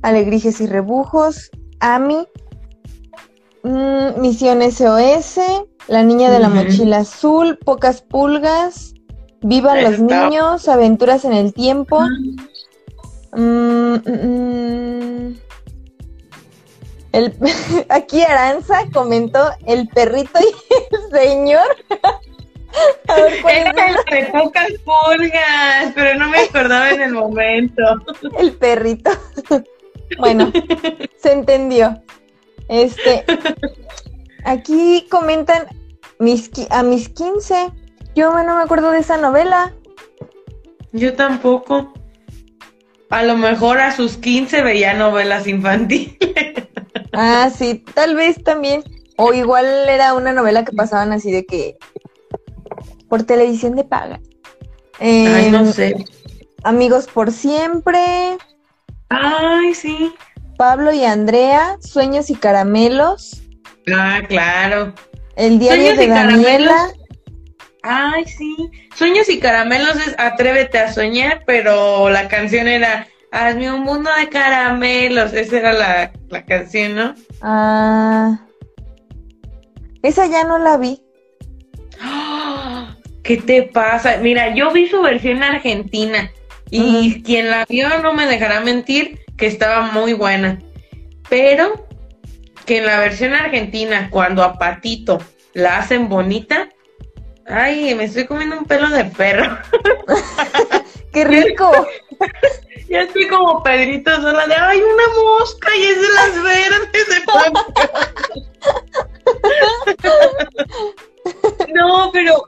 Alegrijes 0.01 0.61
y 0.61 0.67
Rebujos, 0.67 1.51
AMI, 1.79 2.27
mm, 3.63 4.19
Misión 4.19 4.61
SOS, 4.61 5.39
La 5.87 6.03
Niña 6.03 6.31
de 6.31 6.39
la 6.39 6.49
Mochila 6.49 6.99
Azul, 6.99 7.57
Pocas 7.57 8.01
Pulgas, 8.01 8.93
Vivan 9.41 9.83
los 9.83 9.99
Niños, 9.99 10.67
Aventuras 10.67 11.25
en 11.25 11.33
el 11.33 11.53
Tiempo. 11.53 12.01
Mm, 13.33 13.95
mm, 13.95 15.35
el, 17.11 17.33
aquí 17.89 18.21
Aranza 18.21 18.85
comentó 18.93 19.39
el 19.65 19.87
perrito 19.89 20.39
y 20.39 20.95
el 20.95 21.19
señor. 21.19 21.67
Era 23.47 23.71
el 23.87 23.95
de 24.09 24.31
pocas 24.31 24.71
pulgas, 24.83 25.91
pero 25.95 26.17
no 26.17 26.29
me 26.29 26.39
acordaba 26.43 26.91
en 26.91 27.01
el 27.01 27.13
momento. 27.13 27.83
El 28.37 28.53
perrito. 28.53 29.11
Bueno, 30.17 30.51
se 31.17 31.31
entendió. 31.31 32.01
Este, 32.67 33.25
aquí 34.45 35.07
comentan 35.09 35.67
mis, 36.19 36.49
a 36.69 36.83
mis 36.83 37.09
15. 37.09 37.71
Yo 38.15 38.31
no 38.43 38.57
me 38.57 38.63
acuerdo 38.63 38.91
de 38.91 38.99
esa 38.99 39.17
novela. 39.17 39.73
Yo 40.91 41.13
tampoco. 41.13 41.93
A 43.09 43.23
lo 43.23 43.35
mejor 43.35 43.79
a 43.79 43.91
sus 43.91 44.17
15 44.17 44.61
veía 44.61 44.93
novelas 44.93 45.47
infantiles. 45.47 46.17
Ah, 47.13 47.49
sí, 47.53 47.83
tal 47.93 48.15
vez 48.15 48.41
también. 48.41 48.83
O 49.17 49.33
igual 49.33 49.65
era 49.65 50.13
una 50.13 50.31
novela 50.31 50.63
que 50.63 50.71
pasaban 50.71 51.11
así 51.11 51.31
de 51.31 51.45
que 51.45 51.77
por 53.11 53.23
televisión 53.23 53.75
de 53.75 53.83
paga. 53.83 54.21
Ay, 54.97 55.49
no 55.51 55.59
em, 55.59 55.73
sé. 55.73 56.05
Amigos 56.63 57.07
por 57.07 57.33
siempre. 57.33 58.37
Ay, 59.09 59.75
sí. 59.75 60.13
Pablo 60.57 60.93
y 60.93 61.03
Andrea, 61.03 61.75
Sueños 61.81 62.29
y 62.29 62.35
Caramelos. 62.35 63.41
Ah, 63.93 64.21
claro. 64.25 64.93
El 65.35 65.59
diario 65.59 65.97
de 65.97 66.07
Daniela. 66.07 66.87
Ay, 67.83 68.23
sí. 68.27 68.55
Sueños 68.95 69.27
y 69.27 69.39
caramelos 69.41 69.97
es 70.07 70.15
Atrévete 70.17 70.79
a 70.79 70.93
soñar, 70.93 71.43
pero 71.45 72.09
la 72.09 72.29
canción 72.29 72.69
era 72.69 73.07
Hazme 73.33 73.73
un 73.73 73.81
mundo 73.81 74.09
de 74.17 74.29
caramelos. 74.29 75.33
Esa 75.33 75.57
era 75.57 75.73
la, 75.73 76.13
la 76.29 76.45
canción, 76.45 76.95
¿no? 76.95 77.15
Ah. 77.41 78.39
Esa 80.01 80.27
ya 80.27 80.45
no 80.45 80.57
la 80.59 80.77
vi. 80.77 81.03
¿Qué 83.23 83.37
te 83.37 83.63
pasa? 83.63 84.17
Mira, 84.17 84.53
yo 84.55 84.71
vi 84.71 84.87
su 84.87 85.01
versión 85.01 85.43
argentina 85.43 86.31
y 86.69 87.21
quien 87.23 87.49
la 87.49 87.65
vio 87.65 87.89
no 87.99 88.13
me 88.13 88.25
dejará 88.25 88.61
mentir 88.61 89.19
que 89.37 89.47
estaba 89.47 89.91
muy 89.91 90.13
buena. 90.13 90.59
Pero 91.29 91.87
que 92.65 92.77
en 92.77 92.85
la 92.85 92.99
versión 92.99 93.33
argentina, 93.33 94.09
cuando 94.09 94.43
a 94.43 94.57
Patito 94.57 95.19
la 95.53 95.77
hacen 95.77 96.09
bonita, 96.09 96.69
ay, 97.47 97.93
me 97.95 98.05
estoy 98.05 98.25
comiendo 98.25 98.57
un 98.57 98.65
pelo 98.65 98.89
de 98.89 99.05
perro. 99.05 99.57
¡Qué 101.13 101.23
rico! 101.25 101.71
Ya 102.89 103.03
estoy 103.03 103.25
como 103.29 103.63
Pedrito 103.63 104.13
sola 104.17 104.47
de, 104.47 104.53
ay, 104.53 104.81
una 104.81 105.03
mosca 105.15 105.69
y 105.77 105.83
es 105.83 106.01
de 106.01 106.09
las 106.09 106.43
verdes 106.43 107.07
de 107.07 107.21
No, 111.73 112.11
pero, 112.11 112.43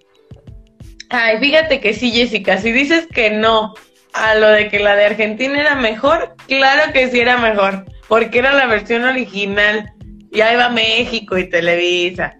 ay, 1.13 1.37
fíjate 1.39 1.79
que 1.79 1.93
sí, 1.93 2.11
Jessica, 2.11 2.57
si 2.57 2.71
dices 2.71 3.07
que 3.13 3.29
no 3.29 3.73
a 4.13 4.35
lo 4.35 4.49
de 4.49 4.69
que 4.69 4.79
la 4.79 4.95
de 4.95 5.05
Argentina 5.05 5.59
era 5.59 5.75
mejor, 5.75 6.35
claro 6.47 6.91
que 6.91 7.09
sí 7.09 7.19
era 7.19 7.37
mejor, 7.37 7.85
porque 8.07 8.39
era 8.39 8.53
la 8.53 8.65
versión 8.65 9.05
original. 9.05 9.91
Y 10.31 10.41
ahí 10.41 10.55
va 10.55 10.69
México 10.69 11.37
y 11.37 11.47
Televisa. 11.47 12.35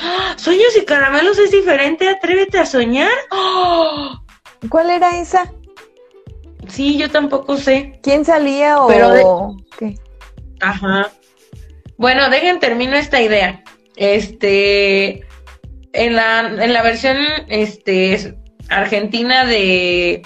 ¡Ah! 0.00 0.34
Sueños 0.36 0.74
y 0.80 0.84
caramelos 0.84 1.38
es 1.38 1.50
diferente, 1.50 2.08
atrévete 2.08 2.58
a 2.58 2.66
soñar. 2.66 3.12
¡Oh! 3.30 4.18
¿Cuál 4.70 4.90
era 4.90 5.20
esa? 5.20 5.52
Sí, 6.68 6.96
yo 6.96 7.10
tampoco 7.10 7.58
sé. 7.58 8.00
¿Quién 8.02 8.24
salía 8.24 8.80
o 8.80 8.88
Pero 8.88 9.56
qué? 9.78 9.94
Ajá. 10.60 11.10
Bueno, 11.98 12.28
dejen 12.30 12.58
termino 12.58 12.96
esta 12.96 13.20
idea. 13.20 13.62
Este 13.96 15.26
en 15.96 16.16
la, 16.16 16.40
en 16.40 16.72
la 16.72 16.82
versión 16.82 17.16
este 17.48 18.34
argentina 18.68 19.44
de 19.44 20.22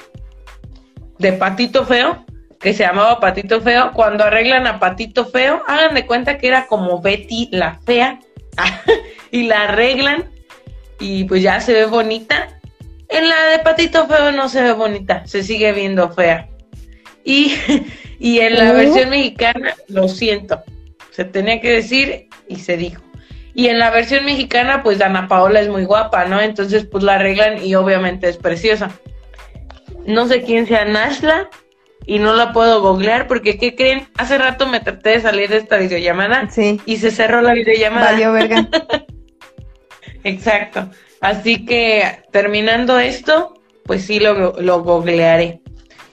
de 1.18 1.32
Patito 1.34 1.84
Feo, 1.84 2.24
que 2.60 2.72
se 2.72 2.82
llamaba 2.82 3.20
Patito 3.20 3.60
Feo, 3.60 3.92
cuando 3.92 4.24
arreglan 4.24 4.66
a 4.66 4.80
Patito 4.80 5.26
Feo, 5.26 5.62
hagan 5.66 5.94
de 5.94 6.06
cuenta 6.06 6.38
que 6.38 6.48
era 6.48 6.66
como 6.66 7.00
Betty 7.02 7.48
la 7.52 7.78
fea 7.84 8.20
y 9.30 9.44
la 9.44 9.64
arreglan 9.64 10.30
y 10.98 11.24
pues 11.24 11.42
ya 11.42 11.60
se 11.60 11.72
ve 11.72 11.86
bonita 11.86 12.60
en 13.10 13.28
la 13.28 13.46
de 13.46 13.58
Patito 13.58 14.06
Feo 14.06 14.30
no 14.30 14.48
se 14.48 14.62
ve 14.62 14.72
bonita, 14.72 15.26
se 15.26 15.42
sigue 15.42 15.72
viendo 15.72 16.10
fea. 16.12 16.48
Y, 17.24 17.54
y 18.20 18.38
en 18.38 18.54
la 18.54 18.72
versión 18.72 19.10
mexicana, 19.10 19.74
lo 19.88 20.08
siento, 20.08 20.62
se 21.10 21.24
tenía 21.24 21.60
que 21.60 21.72
decir 21.72 22.28
y 22.48 22.56
se 22.56 22.76
dijo. 22.76 23.02
Y 23.54 23.66
en 23.66 23.78
la 23.78 23.90
versión 23.90 24.24
mexicana, 24.24 24.82
pues 24.82 25.00
Ana 25.00 25.28
Paola 25.28 25.60
es 25.60 25.68
muy 25.68 25.84
guapa, 25.84 26.24
¿no? 26.24 26.40
Entonces, 26.40 26.86
pues 26.86 27.02
la 27.02 27.14
arreglan 27.14 27.64
y 27.64 27.74
obviamente 27.74 28.28
es 28.28 28.36
preciosa. 28.36 28.90
No 30.06 30.26
sé 30.26 30.42
quién 30.42 30.66
sea 30.66 30.84
Nashla 30.84 31.50
y 32.06 32.18
no 32.18 32.34
la 32.34 32.52
puedo 32.52 32.80
googlear 32.80 33.26
porque, 33.26 33.58
¿qué 33.58 33.74
creen? 33.74 34.08
Hace 34.16 34.38
rato 34.38 34.66
me 34.66 34.80
traté 34.80 35.10
de 35.10 35.20
salir 35.20 35.50
de 35.50 35.58
esta 35.58 35.76
videollamada 35.76 36.48
sí. 36.50 36.80
y 36.86 36.96
se 36.98 37.10
cerró 37.10 37.42
la 37.42 37.52
videollamada. 37.52 38.12
Valió 38.12 38.32
verga. 38.32 38.68
Exacto. 40.24 40.88
Así 41.20 41.66
que 41.66 42.22
terminando 42.30 42.98
esto, 42.98 43.60
pues 43.84 44.04
sí 44.04 44.20
lo, 44.20 44.54
lo 44.60 44.82
googlearé. 44.82 45.60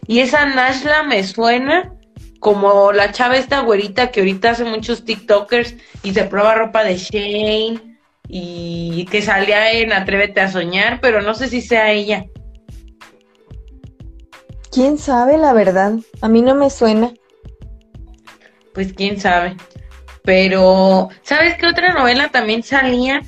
Y 0.08 0.20
esa 0.20 0.46
Nashla 0.46 1.04
me 1.04 1.24
suena 1.24 1.94
como 2.40 2.92
la 2.92 3.12
chava 3.12 3.38
esta 3.38 3.62
güerita 3.62 4.12
que 4.12 4.22
ahorita 4.22 4.52
hace 4.52 4.64
muchos 4.64 5.06
TikTokers 5.06 5.76
y 6.04 6.14
se 6.14 6.24
prueba 6.26 6.56
ropa 6.56 6.84
de 6.84 6.98
Shane 6.98 7.98
y 8.28 9.06
que 9.12 9.22
salía 9.22 9.72
en 9.72 9.94
Atrévete 9.94 10.42
a 10.42 10.52
Soñar, 10.52 11.00
pero 11.02 11.22
no 11.22 11.34
sé 11.34 11.48
si 11.48 11.62
sea 11.62 11.92
ella. 11.92 12.26
¿Quién 14.72 14.98
sabe 14.98 15.38
la 15.38 15.54
verdad? 15.54 15.94
A 16.22 16.28
mí 16.28 16.42
no 16.42 16.54
me 16.54 16.70
suena. 16.70 17.14
Pues 18.74 18.94
quién 18.94 19.20
sabe. 19.20 19.56
Pero, 20.24 21.10
¿sabes 21.24 21.56
qué 21.56 21.68
otra 21.68 21.94
novela 21.94 22.30
también 22.30 22.62
salía? 22.62 23.22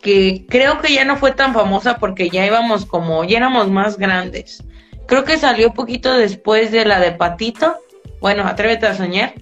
que 0.00 0.46
creo 0.48 0.80
que 0.80 0.92
ya 0.92 1.04
no 1.04 1.16
fue 1.16 1.32
tan 1.32 1.52
famosa 1.52 1.98
porque 1.98 2.30
ya 2.30 2.46
íbamos 2.46 2.86
como, 2.86 3.24
ya 3.24 3.38
éramos 3.38 3.68
más 3.70 3.98
grandes. 3.98 4.64
Creo 5.06 5.24
que 5.24 5.38
salió 5.38 5.74
poquito 5.74 6.12
después 6.16 6.70
de 6.70 6.84
la 6.84 7.00
de 7.00 7.12
Patito. 7.12 7.76
Bueno, 8.20 8.46
atrévete 8.46 8.86
a 8.86 8.94
soñar. 8.94 9.34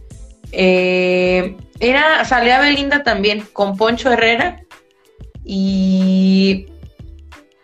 Eh, 0.53 1.57
era, 1.81 2.25
salía 2.25 2.61
Belinda 2.61 3.03
también 3.03 3.47
con 3.53 3.77
Poncho 3.77 4.11
Herrera. 4.11 4.63
Y, 5.45 6.67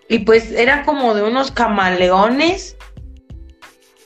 y 0.09 0.19
pues 0.21 0.51
era 0.53 0.85
como 0.85 1.15
de 1.15 1.23
unos 1.23 1.51
camaleones. 1.51 2.77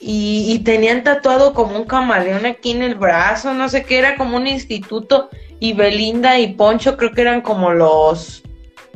Y, 0.01 0.53
y 0.53 0.61
tenían 0.61 1.03
tatuado 1.03 1.55
como 1.55 1.77
un 1.77 1.85
camaleón 1.85 2.47
aquí 2.47 2.71
en 2.71 2.83
el 2.83 2.95
brazo, 2.95 3.53
no 3.53 3.69
sé 3.69 3.85
qué, 3.85 3.99
era 3.99 4.17
como 4.17 4.37
un 4.37 4.47
instituto. 4.47 5.29
Y 5.61 5.73
Belinda 5.73 6.39
y 6.39 6.55
Poncho 6.55 6.97
creo 6.97 7.13
que 7.13 7.23
eran 7.23 7.41
como 7.41 7.73
los 7.73 8.45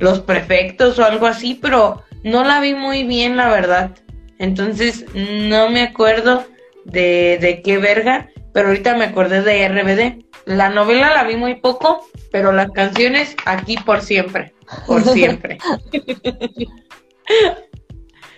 los 0.02 0.18
prefectos 0.20 0.98
o 0.98 1.04
algo 1.04 1.26
así, 1.26 1.54
pero 1.54 2.02
no 2.24 2.44
la 2.44 2.60
vi 2.60 2.74
muy 2.74 3.04
bien, 3.04 3.36
la 3.36 3.48
verdad. 3.48 3.92
Entonces, 4.38 5.06
no 5.14 5.70
me 5.70 5.82
acuerdo 5.82 6.44
de, 6.84 7.38
de 7.40 7.62
qué 7.62 7.78
verga, 7.78 8.28
pero 8.52 8.68
ahorita 8.68 8.96
me 8.96 9.04
acordé 9.04 9.42
de 9.42 9.68
RBD. 9.68 10.24
La 10.44 10.70
novela 10.70 11.14
la 11.14 11.24
vi 11.24 11.36
muy 11.36 11.56
poco, 11.60 12.06
pero 12.30 12.52
las 12.52 12.70
canciones 12.70 13.36
aquí 13.44 13.76
por 13.76 14.02
siempre, 14.02 14.54
por 14.86 15.02
siempre. 15.12 15.58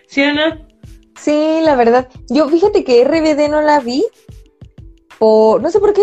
¿Sí 0.07 0.23
o 0.23 0.33
no? 0.35 0.67
Sí, 1.19 1.61
la 1.63 1.77
verdad. 1.77 2.09
Yo 2.29 2.49
fíjate 2.49 2.85
que 2.85 3.05
RBD 3.05 3.49
no 3.49 3.63
la 3.63 3.81
vi 3.81 4.05
por 5.19 5.63
no 5.63 5.71
sé 5.71 5.81
por 5.81 5.93
qué, 5.93 6.03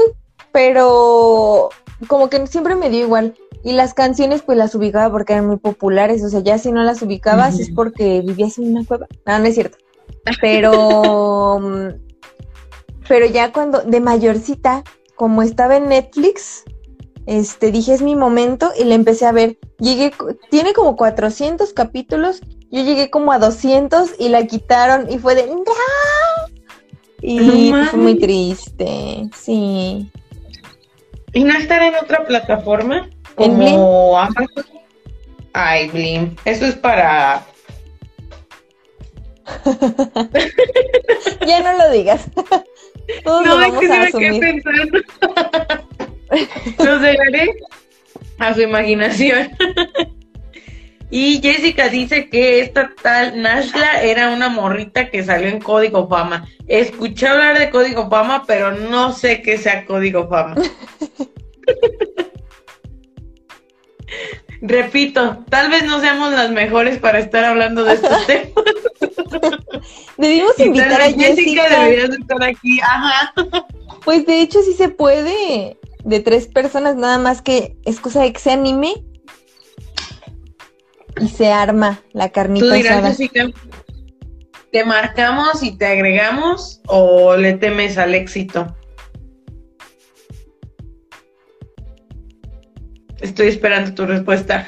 pero 0.51 1.69
como 2.08 2.30
que 2.30 2.45
siempre 2.47 2.75
me 2.75 2.89
dio 2.89 3.01
igual. 3.01 3.36
Y 3.63 3.73
las 3.73 3.93
canciones 3.93 4.41
pues 4.41 4.58
las 4.58 4.73
ubicaba 4.73 5.12
porque 5.12 5.34
eran 5.34 5.45
muy 5.45 5.58
populares, 5.58 6.23
o 6.23 6.30
sea, 6.30 6.39
ya 6.39 6.58
si 6.58 6.71
no 6.71 6.84
las 6.84 7.04
ubicabas 7.04 7.60
es 7.60 7.69
porque 7.69 8.21
vivías 8.25 8.58
en 8.58 8.75
una 8.75 8.86
cueva. 8.86 9.08
No, 9.27 9.38
no 9.38 9.45
es 9.45 9.54
cierto. 9.54 9.77
Pero, 10.41 11.60
pero 13.12 13.26
ya 13.26 13.52
cuando, 13.52 13.82
de 13.82 14.00
mayorcita, 14.00 14.86
como 15.15 15.41
estaba 15.41 15.76
en 15.76 15.89
Netflix, 15.89 16.63
este, 17.26 17.69
dije 17.69 17.93
es 17.93 18.02
mi 18.02 18.15
momento 18.15 18.71
y 18.80 18.86
le 18.86 18.95
empecé 18.95 19.26
a 19.26 19.34
ver. 19.34 19.58
Llegué, 19.80 20.13
tiene 20.50 20.71
como 20.71 20.95
400 20.95 21.74
capítulos, 21.74 22.39
yo 22.71 22.82
llegué 22.82 23.10
como 23.10 23.34
a 23.34 23.39
200 23.39 24.12
y 24.17 24.30
la 24.30 24.47
quitaron 24.47 25.12
y 25.12 25.19
fue 25.19 25.36
de 25.36 25.45
¡No! 25.47 25.62
Y 27.21 27.74
fue 27.89 28.00
muy 28.00 28.17
triste, 28.17 29.30
sí. 29.36 30.10
¿Y 31.34 31.43
no 31.43 31.54
estar 31.58 31.84
en 31.84 31.95
otra 31.95 32.24
plataforma? 32.26 33.10
Como 33.36 34.17
Amazon. 34.17 34.65
Ay, 35.52 35.89
Blim. 35.89 36.38
Eso 36.45 36.65
es 36.65 36.76
para. 36.76 37.45
ya 41.45 41.62
no 41.62 41.78
lo 41.78 41.91
digas. 41.91 42.21
no, 43.25 43.41
lo 43.43 43.55
vamos 43.57 43.83
es 43.83 43.89
que 43.89 43.95
a 43.95 44.03
asumir. 44.03 44.39
pensando. 44.39 44.99
Los 46.79 47.01
dejaré 47.01 47.53
a 48.39 48.53
su 48.53 48.61
imaginación. 48.61 49.49
y 51.09 51.41
Jessica 51.41 51.89
dice 51.89 52.29
que 52.29 52.61
esta 52.61 52.91
tal 53.01 53.41
Nashla 53.41 54.01
era 54.01 54.29
una 54.29 54.49
morrita 54.49 55.09
que 55.09 55.23
salió 55.23 55.47
en 55.49 55.59
Código 55.59 56.07
Fama. 56.07 56.47
Escuché 56.67 57.27
hablar 57.27 57.57
de 57.59 57.69
Código 57.69 58.09
Fama, 58.09 58.45
pero 58.47 58.71
no 58.71 59.13
sé 59.13 59.41
qué 59.41 59.57
sea 59.57 59.85
Código 59.85 60.27
Fama. 60.29 60.55
Repito, 64.62 65.43
tal 65.50 65.71
vez 65.71 65.84
no 65.86 66.00
seamos 66.00 66.32
las 66.32 66.52
mejores 66.52 67.00
para 67.00 67.19
estar 67.19 67.43
hablando 67.43 67.84
de 67.84 67.95
estos 67.95 68.28
temas. 68.28 68.54
Debimos 70.17 70.60
invitar 70.60 71.02
a 71.02 71.12
Jessica. 71.12 71.67
deberías 71.67 72.12
estar 72.12 72.43
aquí, 72.43 72.80
ajá. 72.80 73.34
Pues 74.06 74.26
de 74.28 74.41
hecho 74.41 74.62
sí 74.62 74.74
se 74.74 74.89
puede, 74.89 75.78
de 76.04 76.19
tres 76.19 76.47
personas, 76.47 76.95
nada 76.95 77.17
más 77.17 77.41
que 77.41 77.76
es 77.86 78.00
cosa 78.00 78.21
de 78.21 78.32
que 78.32 78.39
se 78.39 78.52
anime 78.52 79.04
y 81.19 81.28
se 81.28 81.52
arma 81.52 82.02
la 82.13 82.30
carnita 82.30 82.67
Tú 82.67 82.71
dirás, 82.74 83.04
Jessica, 83.04 83.47
¿te 84.71 84.86
marcamos 84.86 85.63
y 85.63 85.76
te 85.76 85.88
agregamos 85.88 86.82
o 86.88 87.36
le 87.36 87.54
temes 87.54 87.97
al 87.97 88.13
éxito? 88.13 88.76
Estoy 93.21 93.47
esperando 93.47 93.93
tu 93.93 94.05
respuesta. 94.05 94.67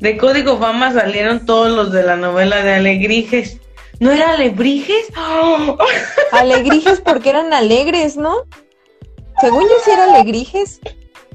de 0.00 0.16
Código 0.16 0.58
Fama 0.58 0.92
salieron 0.92 1.44
todos 1.44 1.72
los 1.72 1.92
de 1.92 2.02
la 2.02 2.16
novela 2.16 2.62
de 2.62 2.74
Alegrijes. 2.74 3.58
¿No 4.00 4.12
era 4.12 4.34
Alebrijes? 4.34 5.08
Alegrijes 6.32 7.00
porque 7.00 7.30
eran 7.30 7.52
alegres, 7.52 8.16
¿no? 8.16 8.44
Según 9.40 9.64
yo 9.64 9.74
sí 9.84 9.90
era 9.90 10.04
Alegrijes. 10.04 10.80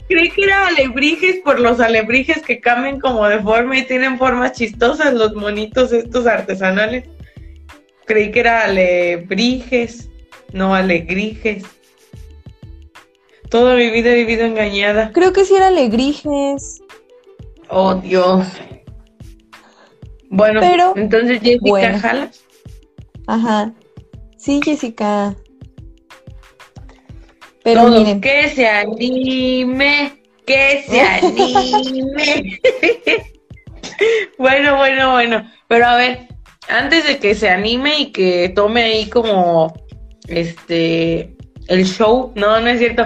Creí 0.08 0.30
que 0.30 0.44
era 0.44 0.68
Alebrijes 0.68 1.38
por 1.44 1.60
los 1.60 1.80
alebrijes 1.80 2.42
que 2.42 2.60
cambian 2.60 3.00
como 3.00 3.28
de 3.28 3.40
forma 3.40 3.78
y 3.78 3.86
tienen 3.86 4.18
formas 4.18 4.54
chistosas, 4.54 5.14
los 5.14 5.34
monitos 5.34 5.92
estos 5.92 6.28
artesanales. 6.28 7.06
Creí 8.06 8.32
que 8.32 8.42
era 8.42 8.66
Alebrijes, 8.66 10.10
no 10.52 10.76
Alegrijes. 10.76 11.64
Toda 13.54 13.76
mi 13.76 13.92
vida 13.92 14.10
he 14.10 14.16
vivido 14.16 14.46
engañada. 14.46 15.12
Creo 15.14 15.32
que 15.32 15.46
sí 15.46 15.54
era 15.54 15.68
Alegrijes. 15.68 16.82
Oh, 17.70 17.94
Dios. 17.94 18.48
Bueno, 20.32 20.60
Pero, 20.60 20.94
entonces 20.96 21.40
Jessica 21.40 22.00
Jalas. 22.00 22.44
Ajá. 23.28 23.72
Sí, 24.38 24.60
Jessica. 24.66 25.36
Pero 27.64 27.90
miren. 27.90 28.22
que 28.22 28.50
se 28.50 28.68
anime, 28.68 30.20
que 30.48 30.84
se 30.88 31.00
anime. 31.00 32.60
bueno, 34.40 34.78
bueno, 34.78 35.12
bueno. 35.12 35.48
Pero 35.68 35.86
a 35.86 35.96
ver, 35.98 36.28
antes 36.70 37.06
de 37.06 37.20
que 37.20 37.36
se 37.36 37.52
anime 37.52 38.00
y 38.00 38.12
que 38.12 38.50
tome 38.50 38.82
ahí 38.82 39.10
como 39.12 39.72
este 40.28 41.38
el 41.68 41.86
show, 41.86 42.32
no, 42.34 42.60
no 42.60 42.68
es 42.68 42.80
cierto. 42.80 43.06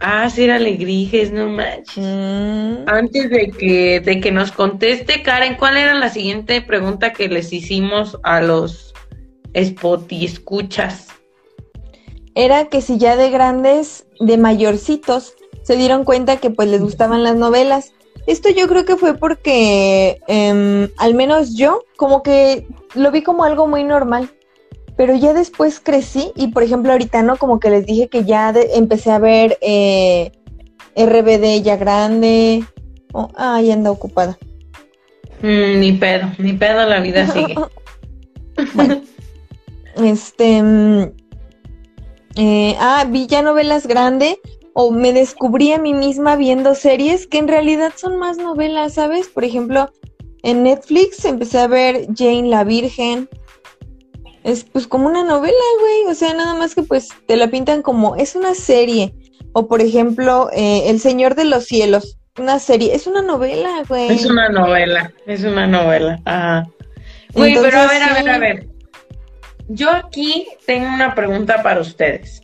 Ah, 0.00 0.30
sí 0.30 0.44
era 0.44 0.56
Alegrijes, 0.56 1.32
no 1.32 1.48
manches. 1.48 2.04
Mm. 2.04 2.88
Antes 2.88 3.30
de 3.30 3.50
que, 3.50 4.00
de 4.00 4.20
que 4.20 4.30
nos 4.30 4.52
conteste, 4.52 5.22
Karen, 5.22 5.56
¿cuál 5.56 5.76
era 5.76 5.94
la 5.94 6.08
siguiente 6.08 6.62
pregunta 6.62 7.12
que 7.12 7.28
les 7.28 7.52
hicimos 7.52 8.18
a 8.22 8.40
los 8.40 8.94
spot 9.54 10.10
y 10.12 10.24
escuchas? 10.24 11.08
Era 12.34 12.66
que 12.66 12.80
si 12.80 12.98
ya 12.98 13.16
de 13.16 13.30
grandes, 13.30 14.06
de 14.20 14.36
mayorcitos, 14.36 15.34
se 15.62 15.76
dieron 15.76 16.04
cuenta 16.04 16.36
que 16.36 16.50
pues 16.50 16.68
les 16.68 16.80
gustaban 16.80 17.24
las 17.24 17.34
novelas. 17.34 17.92
Esto 18.28 18.50
yo 18.50 18.68
creo 18.68 18.84
que 18.84 18.96
fue 18.96 19.14
porque, 19.14 20.20
em, 20.28 20.88
al 20.96 21.14
menos 21.14 21.56
yo, 21.56 21.82
como 21.96 22.22
que 22.22 22.66
lo 22.94 23.10
vi 23.10 23.22
como 23.22 23.42
algo 23.42 23.66
muy 23.66 23.82
normal 23.82 24.30
pero 24.98 25.14
ya 25.14 25.32
después 25.32 25.78
crecí 25.78 26.32
y 26.34 26.48
por 26.48 26.64
ejemplo 26.64 26.90
ahorita 26.90 27.22
no, 27.22 27.36
como 27.36 27.60
que 27.60 27.70
les 27.70 27.86
dije 27.86 28.08
que 28.08 28.24
ya 28.24 28.52
empecé 28.74 29.12
a 29.12 29.20
ver 29.20 29.56
eh, 29.60 30.32
RBD 30.96 31.62
ya 31.62 31.76
grande. 31.76 32.64
Oh, 33.12 33.30
ah, 33.36 33.62
ya 33.62 33.74
anda 33.74 33.92
ocupada. 33.92 34.36
Mm, 35.40 35.78
ni 35.78 35.92
pedo, 35.92 36.26
ni 36.38 36.52
pedo, 36.52 36.84
la 36.84 36.98
vida 36.98 37.26
sigue. 37.32 37.54
bueno, 38.74 39.00
este... 40.02 40.62
Mm, 40.64 41.12
eh, 42.34 42.76
ah, 42.80 43.06
vi 43.08 43.28
ya 43.28 43.40
novelas 43.42 43.86
grande 43.86 44.40
o 44.72 44.90
me 44.90 45.12
descubrí 45.12 45.72
a 45.72 45.78
mí 45.78 45.94
misma 45.94 46.34
viendo 46.34 46.74
series 46.74 47.28
que 47.28 47.38
en 47.38 47.46
realidad 47.46 47.92
son 47.94 48.16
más 48.16 48.36
novelas, 48.36 48.94
¿sabes? 48.94 49.28
Por 49.28 49.44
ejemplo, 49.44 49.92
en 50.42 50.64
Netflix 50.64 51.24
empecé 51.24 51.60
a 51.60 51.68
ver 51.68 52.08
Jane 52.16 52.48
la 52.48 52.64
Virgen, 52.64 53.28
es 54.44 54.64
pues 54.64 54.86
como 54.86 55.06
una 55.06 55.24
novela, 55.24 55.54
güey. 55.80 56.12
O 56.12 56.14
sea, 56.14 56.34
nada 56.34 56.54
más 56.54 56.74
que 56.74 56.82
pues 56.82 57.08
te 57.26 57.36
la 57.36 57.48
pintan 57.48 57.82
como 57.82 58.16
es 58.16 58.34
una 58.34 58.54
serie. 58.54 59.14
O 59.52 59.68
por 59.68 59.80
ejemplo, 59.80 60.50
eh, 60.52 60.90
El 60.90 61.00
Señor 61.00 61.34
de 61.34 61.44
los 61.44 61.66
Cielos, 61.66 62.18
una 62.38 62.58
serie. 62.58 62.94
Es 62.94 63.06
una 63.06 63.22
novela, 63.22 63.82
güey. 63.88 64.10
Es 64.10 64.26
una 64.26 64.48
novela, 64.48 65.12
es 65.26 65.44
una 65.44 65.66
novela. 65.66 66.20
Ajá. 66.24 66.68
Güey, 67.34 67.56
pero 67.60 67.78
a 67.78 67.86
ver, 67.86 68.02
a 68.02 68.14
ver, 68.14 68.28
a 68.28 68.38
ver. 68.38 68.66
Yo 69.68 69.90
aquí 69.90 70.48
tengo 70.66 70.88
una 70.88 71.14
pregunta 71.14 71.62
para 71.62 71.80
ustedes. 71.80 72.42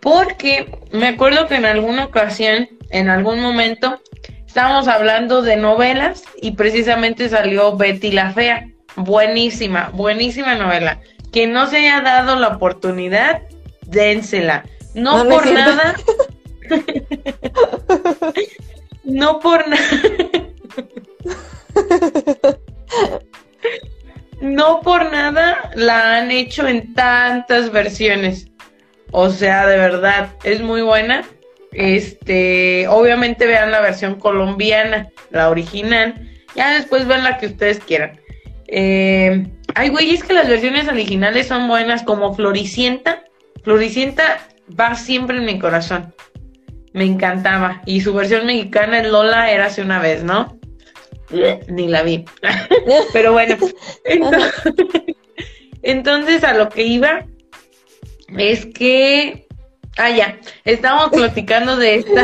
Porque 0.00 0.78
me 0.92 1.08
acuerdo 1.08 1.46
que 1.46 1.56
en 1.56 1.66
alguna 1.66 2.04
ocasión, 2.04 2.68
en 2.90 3.10
algún 3.10 3.40
momento, 3.40 4.00
estábamos 4.46 4.88
hablando 4.88 5.42
de 5.42 5.56
novelas 5.56 6.22
y 6.40 6.52
precisamente 6.52 7.28
salió 7.28 7.76
Betty 7.76 8.12
la 8.12 8.32
Fea. 8.32 8.66
Buenísima, 8.98 9.90
buenísima 9.92 10.56
novela. 10.56 11.00
Que 11.32 11.46
no 11.46 11.68
se 11.68 11.78
haya 11.78 12.00
dado 12.00 12.36
la 12.36 12.48
oportunidad, 12.48 13.42
dénsela. 13.86 14.64
No, 14.94 15.24
por 15.28 15.46
nada. 15.52 15.94
no 19.04 19.38
por 19.38 19.68
nada. 19.68 19.88
no 24.40 24.80
por 24.80 25.12
nada 25.12 25.70
la 25.74 26.16
han 26.16 26.30
hecho 26.30 26.66
en 26.66 26.94
tantas 26.94 27.70
versiones. 27.70 28.48
O 29.12 29.30
sea, 29.30 29.66
de 29.66 29.76
verdad, 29.76 30.30
es 30.42 30.60
muy 30.60 30.82
buena. 30.82 31.24
Este, 31.72 32.88
obviamente 32.88 33.46
vean 33.46 33.70
la 33.70 33.80
versión 33.80 34.16
colombiana, 34.16 35.08
la 35.30 35.50
original. 35.50 36.28
Ya 36.56 36.72
después 36.72 37.06
ven 37.06 37.22
la 37.22 37.38
que 37.38 37.46
ustedes 37.46 37.78
quieran. 37.78 38.18
Eh, 38.68 39.46
ay, 39.74 39.88
güey, 39.88 40.10
es 40.10 40.22
que 40.22 40.34
las 40.34 40.48
versiones 40.48 40.88
originales 40.88 41.48
son 41.48 41.66
buenas, 41.68 42.02
como 42.02 42.34
Floricienta. 42.34 43.24
Floricienta 43.64 44.46
va 44.78 44.94
siempre 44.94 45.38
en 45.38 45.46
mi 45.46 45.58
corazón. 45.58 46.14
Me 46.92 47.04
encantaba. 47.04 47.82
Y 47.86 48.02
su 48.02 48.14
versión 48.14 48.46
mexicana 48.46 48.98
en 48.98 49.10
Lola 49.10 49.50
era 49.50 49.66
hace 49.66 49.82
una 49.82 50.00
vez, 50.00 50.22
¿no? 50.22 50.58
Ni 51.68 51.88
la 51.88 52.02
vi. 52.02 52.24
Pero 53.12 53.32
bueno. 53.32 53.56
Entonces, 55.82 56.44
a 56.44 56.54
lo 56.54 56.68
que 56.68 56.84
iba 56.84 57.26
es 58.36 58.66
que. 58.66 59.46
Ah, 59.96 60.10
ya. 60.10 60.38
Estábamos 60.64 61.10
platicando 61.10 61.76
de 61.76 61.96
esta. 61.96 62.22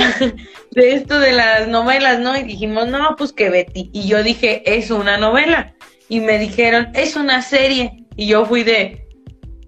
De 0.70 0.94
esto 0.94 1.20
de 1.20 1.32
las 1.32 1.68
novelas, 1.68 2.18
¿no? 2.18 2.36
Y 2.36 2.42
dijimos, 2.42 2.88
no, 2.88 3.14
pues 3.16 3.32
que 3.32 3.48
Betty. 3.48 3.90
Y 3.92 4.08
yo 4.08 4.22
dije, 4.22 4.62
es 4.66 4.90
una 4.90 5.16
novela 5.18 5.74
y 6.14 6.20
me 6.20 6.38
dijeron, 6.38 6.90
es 6.94 7.16
una 7.16 7.42
serie. 7.42 8.04
Y 8.14 8.28
yo 8.28 8.46
fui 8.46 8.62
de, 8.62 9.04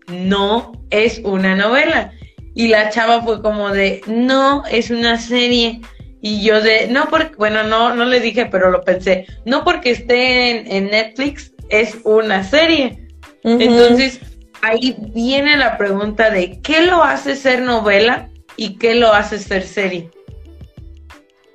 no, 0.06 0.80
es 0.90 1.20
una 1.24 1.56
novela. 1.56 2.12
Y 2.54 2.68
la 2.68 2.88
chava 2.90 3.20
fue 3.20 3.42
como 3.42 3.70
de, 3.70 4.00
no, 4.06 4.64
es 4.66 4.90
una 4.90 5.18
serie. 5.18 5.80
Y 6.22 6.44
yo 6.44 6.62
de, 6.62 6.86
no, 6.86 7.08
porque, 7.10 7.34
bueno, 7.34 7.64
no, 7.64 7.96
no 7.96 8.04
le 8.04 8.20
dije, 8.20 8.46
pero 8.46 8.70
lo 8.70 8.82
pensé, 8.82 9.26
no 9.44 9.64
porque 9.64 9.90
esté 9.90 10.76
en, 10.76 10.86
Netflix, 10.86 11.52
es 11.68 11.98
una 12.04 12.44
serie. 12.44 13.08
Entonces, 13.42 14.20
ahí 14.62 14.96
viene 15.14 15.56
la 15.56 15.76
pregunta 15.76 16.30
de, 16.30 16.60
¿qué 16.60 16.82
lo 16.82 17.02
hace 17.02 17.34
ser 17.34 17.62
novela 17.62 18.28
y 18.56 18.78
qué 18.78 18.94
lo 18.94 19.12
hace 19.12 19.40
ser 19.40 19.64
serie? 19.64 20.10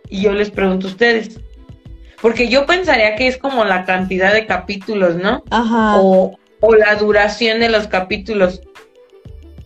Y 0.09 0.23
yo 0.23 0.33
les 0.33 0.51
pregunto 0.51 0.87
a 0.87 0.91
ustedes. 0.91 1.39
Porque 2.21 2.47
yo 2.47 2.65
pensaría 2.65 3.15
que 3.15 3.27
es 3.27 3.37
como 3.37 3.65
la 3.65 3.85
cantidad 3.85 4.33
de 4.33 4.45
capítulos, 4.45 5.15
¿no? 5.15 5.43
Ajá. 5.49 5.97
O, 5.97 6.37
la 6.77 6.95
duración 6.95 7.59
de 7.59 7.69
los 7.69 7.87
capítulos. 7.87 8.61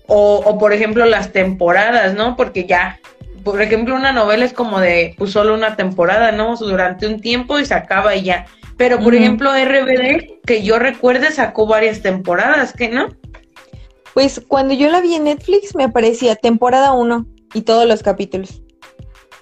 O, 0.07 0.41
o, 0.45 0.57
por 0.57 0.71
ejemplo, 0.71 1.05
las 1.05 1.31
temporadas, 1.33 2.13
¿no? 2.13 2.37
Porque 2.37 2.65
ya, 2.65 2.99
por 3.43 3.61
ejemplo, 3.61 3.95
una 3.95 4.13
novela 4.13 4.45
es 4.45 4.53
como 4.53 4.79
de, 4.79 5.15
pues 5.17 5.31
solo 5.31 5.53
una 5.53 5.75
temporada, 5.75 6.31
¿no? 6.31 6.55
Durante 6.55 7.07
un 7.07 7.19
tiempo 7.19 7.59
y 7.59 7.65
se 7.65 7.73
acaba 7.73 8.15
y 8.15 8.23
ya. 8.23 8.45
Pero, 8.77 8.99
por 8.99 9.15
ejemplo, 9.15 9.51
RBD, 9.51 10.41
que 10.45 10.63
yo 10.63 10.79
recuerde, 10.79 11.31
sacó 11.31 11.65
varias 11.65 12.01
temporadas, 12.01 12.73
¿qué 12.73 12.89
no? 12.89 13.07
Pues 14.13 14.41
cuando 14.47 14.73
yo 14.73 14.89
la 14.89 15.01
vi 15.01 15.15
en 15.15 15.25
Netflix 15.25 15.75
me 15.75 15.85
aparecía 15.85 16.35
temporada 16.35 16.93
1 16.93 17.25
y 17.53 17.61
todos 17.61 17.85
los 17.85 18.01
capítulos. 18.01 18.61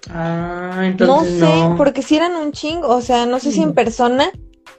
Ah, 0.09 0.81
entonces 0.83 1.39
no 1.39 1.47
sé, 1.47 1.75
porque 1.77 2.01
si 2.01 2.15
eran 2.15 2.35
un 2.35 2.51
chingo, 2.51 2.89
o 2.89 3.01
sea, 3.01 3.25
no 3.25 3.39
sé 3.39 3.51
si 3.51 3.61
en 3.61 3.69
mm. 3.69 3.73
persona, 3.73 4.31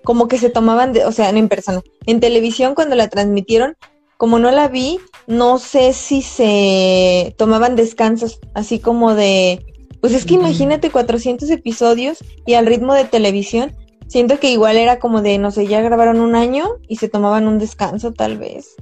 como 0.03 0.29
que 0.29 0.39
se 0.39 0.51
tomaban, 0.51 0.93
de, 0.93 1.05
o 1.05 1.13
sea, 1.13 1.33
no 1.33 1.39
en 1.39 1.49
persona, 1.49 1.83
en 2.07 2.21
televisión 2.21 2.75
cuando 2.75 2.95
la 2.95 3.09
transmitieron, 3.09 3.77
como 4.17 4.39
no 4.39 4.51
la 4.51 4.69
vi, 4.69 5.01
no 5.27 5.59
sé 5.59 5.93
si 5.93 6.23
se 6.23 7.35
tomaban 7.39 7.77
descansos, 7.77 8.39
así 8.55 8.79
como 8.79 9.15
de, 9.15 9.65
pues 10.01 10.13
es 10.13 10.27
que 10.27 10.35
imagínate 10.35 10.91
400 10.91 11.49
episodios 11.51 12.19
y 12.47 12.55
al 12.55 12.67
ritmo 12.67 12.95
de 12.95 13.05
televisión, 13.05 13.73
siento 14.07 14.39
que 14.39 14.51
igual 14.51 14.77
era 14.77 14.99
como 14.99 15.23
de, 15.23 15.39
no 15.39 15.51
sé, 15.51 15.67
ya 15.67 15.81
grabaron 15.81 16.21
un 16.21 16.35
año 16.35 16.69
y 16.89 16.97
se 16.97 17.09
tomaban 17.09 17.49
un 17.49 17.59
descanso 17.59 18.13
tal 18.13 18.39
vez. 18.39 18.77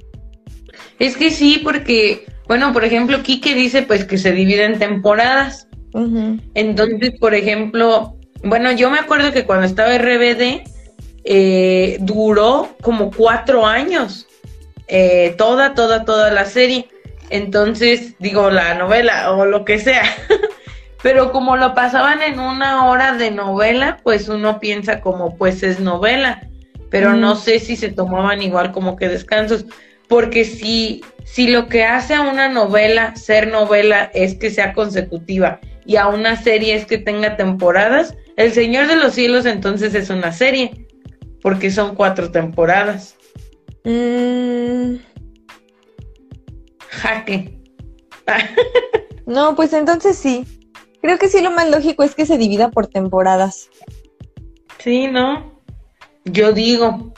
Es 0.99 1.17
que 1.17 1.31
sí, 1.31 1.61
porque, 1.63 2.25
bueno, 2.47 2.73
por 2.73 2.83
ejemplo, 2.83 3.23
Kike 3.23 3.55
dice 3.55 3.83
pues 3.83 4.05
que 4.05 4.17
se 4.17 4.31
divide 4.31 4.65
en 4.65 4.79
temporadas. 4.79 5.67
Entonces, 6.55 7.13
por 7.19 7.35
ejemplo, 7.35 8.15
bueno, 8.43 8.71
yo 8.71 8.89
me 8.89 8.99
acuerdo 8.99 9.31
que 9.31 9.45
cuando 9.45 9.65
estaba 9.65 9.97
RBD 9.97 10.63
eh, 11.23 11.97
duró 12.01 12.75
como 12.81 13.11
cuatro 13.11 13.65
años, 13.65 14.27
eh, 14.87 15.35
toda, 15.37 15.73
toda, 15.75 16.03
toda 16.05 16.31
la 16.31 16.45
serie. 16.45 16.87
Entonces, 17.29 18.15
digo, 18.19 18.49
la 18.49 18.73
novela 18.73 19.31
o 19.33 19.45
lo 19.45 19.65
que 19.65 19.79
sea. 19.79 20.03
pero 21.03 21.31
como 21.31 21.57
lo 21.57 21.75
pasaban 21.75 22.21
en 22.21 22.39
una 22.39 22.85
hora 22.87 23.13
de 23.13 23.29
novela, 23.29 23.99
pues 24.03 24.29
uno 24.29 24.59
piensa 24.59 25.01
como 25.01 25.37
pues 25.37 25.61
es 25.61 25.79
novela, 25.79 26.47
pero 26.89 27.13
no 27.13 27.35
sé 27.35 27.59
si 27.59 27.75
se 27.75 27.89
tomaban 27.89 28.41
igual 28.41 28.71
como 28.71 28.95
que 28.95 29.09
descansos, 29.09 29.65
porque 30.07 30.45
si, 30.45 31.03
si 31.25 31.49
lo 31.49 31.67
que 31.67 31.83
hace 31.83 32.13
a 32.13 32.21
una 32.21 32.47
novela 32.47 33.15
ser 33.15 33.47
novela 33.47 34.11
es 34.13 34.35
que 34.35 34.49
sea 34.49 34.73
consecutiva 34.73 35.59
y 35.85 35.97
a 35.97 36.07
una 36.07 36.41
serie 36.41 36.75
es 36.75 36.85
que 36.85 36.97
tenga 36.97 37.35
temporadas, 37.37 38.15
El 38.35 38.51
Señor 38.51 38.87
de 38.87 38.95
los 38.95 39.13
Cielos 39.13 39.45
entonces 39.45 39.93
es 39.95 40.09
una 40.09 40.31
serie, 40.31 40.87
porque 41.41 41.71
son 41.71 41.95
cuatro 41.95 42.31
temporadas. 42.31 43.15
Mm. 43.83 44.95
Jaque. 46.89 47.59
no, 49.25 49.55
pues 49.55 49.73
entonces 49.73 50.17
sí. 50.17 50.45
Creo 51.01 51.17
que 51.19 51.27
sí 51.27 51.41
lo 51.41 51.51
más 51.51 51.69
lógico 51.69 52.03
es 52.03 52.15
que 52.15 52.25
se 52.25 52.37
divida 52.37 52.71
por 52.71 52.87
temporadas. 52.87 53.69
Sí, 54.79 55.07
¿no? 55.07 55.59
Yo 56.23 56.53
digo, 56.53 57.13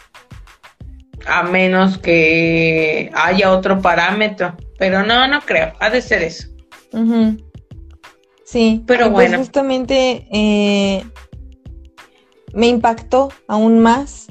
a 1.27 1.43
menos 1.43 1.99
que 1.99 3.11
haya 3.13 3.51
otro 3.51 3.81
parámetro, 3.81 4.57
pero 4.79 5.03
no, 5.03 5.27
no 5.27 5.41
creo, 5.41 5.73
ha 5.79 5.89
de 5.91 6.01
ser 6.01 6.23
eso. 6.23 6.47
Sí, 8.45 8.83
pero 8.85 9.05
pues 9.05 9.29
bueno. 9.29 9.39
justamente 9.39 10.27
eh, 10.31 11.03
me 12.53 12.67
impactó 12.67 13.29
aún 13.47 13.79
más 13.79 14.27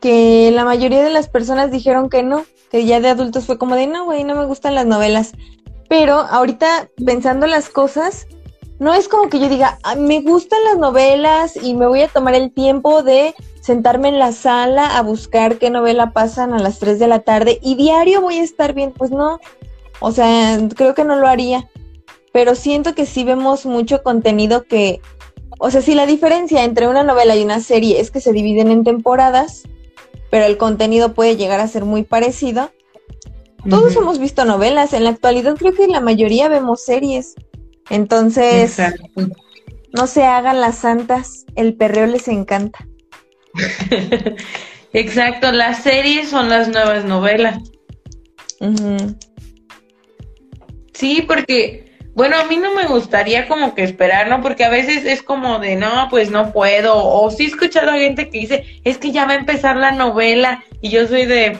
que 0.00 0.50
la 0.52 0.64
mayoría 0.64 1.02
de 1.02 1.10
las 1.10 1.28
personas 1.28 1.70
dijeron 1.70 2.08
que 2.08 2.22
no, 2.22 2.44
que 2.70 2.86
ya 2.86 3.00
de 3.00 3.08
adultos 3.08 3.46
fue 3.46 3.58
como 3.58 3.74
de 3.74 3.88
no, 3.88 4.04
güey, 4.04 4.24
no 4.24 4.36
me 4.36 4.46
gustan 4.46 4.76
las 4.76 4.86
novelas. 4.86 5.32
Pero 5.88 6.20
ahorita 6.20 6.88
pensando 7.04 7.46
las 7.46 7.68
cosas, 7.68 8.28
no 8.78 8.94
es 8.94 9.08
como 9.08 9.28
que 9.28 9.40
yo 9.40 9.48
diga, 9.48 9.78
me 9.96 10.20
gustan 10.20 10.62
las 10.64 10.78
novelas 10.78 11.56
y 11.60 11.74
me 11.74 11.86
voy 11.86 12.02
a 12.02 12.08
tomar 12.08 12.34
el 12.34 12.52
tiempo 12.52 13.02
de 13.02 13.34
sentarme 13.60 14.08
en 14.08 14.18
la 14.18 14.32
sala 14.32 14.96
a 14.96 15.02
buscar 15.02 15.58
qué 15.58 15.68
novela 15.70 16.12
pasan 16.12 16.52
a 16.54 16.58
las 16.58 16.78
3 16.78 16.98
de 16.98 17.08
la 17.08 17.20
tarde 17.20 17.58
y 17.60 17.74
diario 17.74 18.20
voy 18.20 18.38
a 18.38 18.42
estar 18.42 18.72
bien. 18.72 18.92
Pues 18.92 19.10
no, 19.10 19.40
o 20.00 20.12
sea, 20.12 20.58
creo 20.76 20.94
que 20.94 21.04
no 21.04 21.16
lo 21.16 21.26
haría. 21.26 21.68
Pero 22.32 22.54
siento 22.54 22.94
que 22.94 23.06
sí 23.06 23.24
vemos 23.24 23.66
mucho 23.66 24.02
contenido 24.02 24.64
que, 24.64 25.00
o 25.58 25.70
sea, 25.70 25.80
si 25.80 25.94
la 25.94 26.06
diferencia 26.06 26.64
entre 26.64 26.88
una 26.88 27.02
novela 27.02 27.36
y 27.36 27.42
una 27.42 27.60
serie 27.60 28.00
es 28.00 28.10
que 28.10 28.20
se 28.20 28.32
dividen 28.32 28.70
en 28.70 28.84
temporadas, 28.84 29.62
pero 30.30 30.44
el 30.44 30.56
contenido 30.56 31.14
puede 31.14 31.36
llegar 31.36 31.60
a 31.60 31.68
ser 31.68 31.84
muy 31.84 32.02
parecido. 32.02 32.70
Todos 33.68 33.96
hemos 33.96 34.18
visto 34.18 34.44
novelas, 34.44 34.92
en 34.92 35.04
la 35.04 35.10
actualidad 35.10 35.56
creo 35.56 35.74
que 35.74 35.88
la 35.88 36.00
mayoría 36.00 36.48
vemos 36.48 36.84
series. 36.84 37.34
Entonces, 37.90 38.76
no 39.92 40.06
se 40.06 40.24
hagan 40.24 40.60
las 40.60 40.76
santas, 40.76 41.46
el 41.56 41.74
perreo 41.74 42.06
les 42.06 42.28
encanta. 42.28 42.86
Exacto, 44.92 45.52
las 45.52 45.82
series 45.82 46.28
son 46.28 46.48
las 46.48 46.68
nuevas 46.68 47.04
novelas. 47.04 47.58
Sí, 50.92 51.22
porque, 51.26 51.87
bueno, 52.18 52.36
a 52.36 52.44
mí 52.46 52.56
no 52.56 52.74
me 52.74 52.84
gustaría 52.86 53.46
como 53.46 53.76
que 53.76 53.84
esperar, 53.84 54.26
¿no? 54.28 54.42
Porque 54.42 54.64
a 54.64 54.68
veces 54.68 55.04
es 55.04 55.22
como 55.22 55.60
de, 55.60 55.76
no, 55.76 56.08
pues 56.10 56.32
no 56.32 56.52
puedo. 56.52 56.96
O 56.96 57.30
sí 57.30 57.44
he 57.44 57.46
escuchado 57.46 57.92
a 57.92 57.98
gente 57.98 58.28
que 58.28 58.40
dice, 58.40 58.80
es 58.82 58.98
que 58.98 59.12
ya 59.12 59.24
va 59.24 59.34
a 59.34 59.36
empezar 59.36 59.76
la 59.76 59.92
novela. 59.92 60.64
Y 60.80 60.88
yo 60.88 61.06
soy 61.06 61.26
de, 61.26 61.56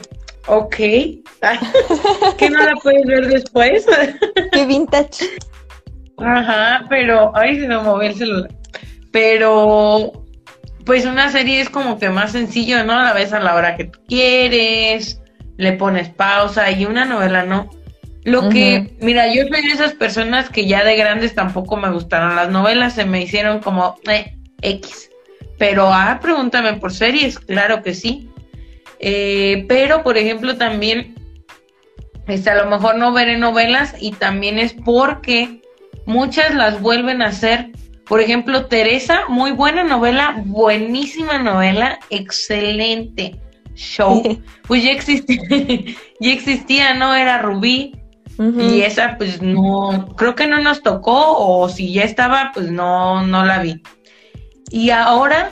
ok, 0.47 0.75
que 2.37 2.49
no 2.49 2.61
la 2.61 2.75
puedes 2.83 3.05
ver 3.05 3.27
después. 3.27 3.85
Qué 4.51 4.65
vintage. 4.65 5.27
Ajá, 6.17 6.85
pero, 6.89 7.31
ay, 7.37 7.61
se 7.61 7.65
me 7.65 7.77
movió 7.77 8.09
el 8.09 8.15
celular. 8.15 8.51
Pero, 9.13 10.11
pues 10.85 11.05
una 11.05 11.31
serie 11.31 11.61
es 11.61 11.69
como 11.69 11.97
que 11.97 12.09
más 12.09 12.33
sencillo, 12.33 12.83
¿no? 12.83 13.01
La 13.01 13.13
ves 13.13 13.31
a 13.31 13.39
la 13.39 13.55
hora 13.55 13.77
que 13.77 13.85
tú 13.85 13.99
quieres, 14.09 15.21
le 15.55 15.71
pones 15.71 16.09
pausa 16.09 16.69
y 16.69 16.83
una 16.83 17.05
novela 17.05 17.45
no. 17.45 17.69
Lo 18.23 18.49
que, 18.49 18.95
mira, 18.99 19.33
yo 19.33 19.43
soy 19.47 19.61
de 19.61 19.73
esas 19.73 19.93
personas 19.93 20.49
que 20.49 20.67
ya 20.67 20.83
de 20.83 20.95
grandes 20.95 21.35
tampoco 21.35 21.77
me 21.77 21.89
gustaron 21.89 22.35
las 22.35 22.49
novelas, 22.49 22.93
se 22.93 23.05
me 23.05 23.21
hicieron 23.21 23.59
como 23.59 23.95
eh, 24.09 24.35
X. 24.61 25.09
Pero, 25.57 25.91
ah, 25.91 26.19
pregúntame 26.21 26.73
por 26.73 26.93
series, 26.93 27.39
claro 27.39 27.81
que 27.81 27.93
sí. 27.93 28.29
Eh, 28.99 29.65
pero, 29.69 30.03
por 30.03 30.17
ejemplo, 30.17 30.57
también, 30.57 31.15
este, 32.27 32.49
a 32.49 32.63
lo 32.63 32.69
mejor 32.69 32.97
no 32.97 33.13
veré 33.13 33.37
novelas 33.37 33.95
y 33.99 34.11
también 34.11 34.59
es 34.59 34.73
porque 34.73 35.61
muchas 36.05 36.53
las 36.53 36.81
vuelven 36.81 37.21
a 37.21 37.27
hacer. 37.27 37.71
Por 38.05 38.21
ejemplo, 38.21 38.65
Teresa, 38.65 39.21
muy 39.29 39.51
buena 39.51 39.83
novela, 39.83 40.41
buenísima 40.45 41.37
novela, 41.39 41.99
excelente 42.09 43.39
show. 43.75 44.21
Pues 44.67 44.83
ya 44.83 44.91
existía, 44.91 45.39
ya 46.19 46.31
existía, 46.31 46.93
¿no? 46.93 47.15
Era 47.15 47.39
Rubí. 47.39 47.98
Y 48.39 48.83
esa, 48.83 49.17
pues 49.17 49.41
no, 49.41 50.15
creo 50.15 50.33
que 50.33 50.47
no 50.47 50.61
nos 50.61 50.81
tocó, 50.81 51.37
o 51.37 51.67
si 51.67 51.91
ya 51.91 52.03
estaba, 52.03 52.51
pues 52.53 52.71
no, 52.71 53.27
no 53.27 53.43
la 53.43 53.59
vi. 53.59 53.83
Y 54.71 54.91
ahora, 54.91 55.51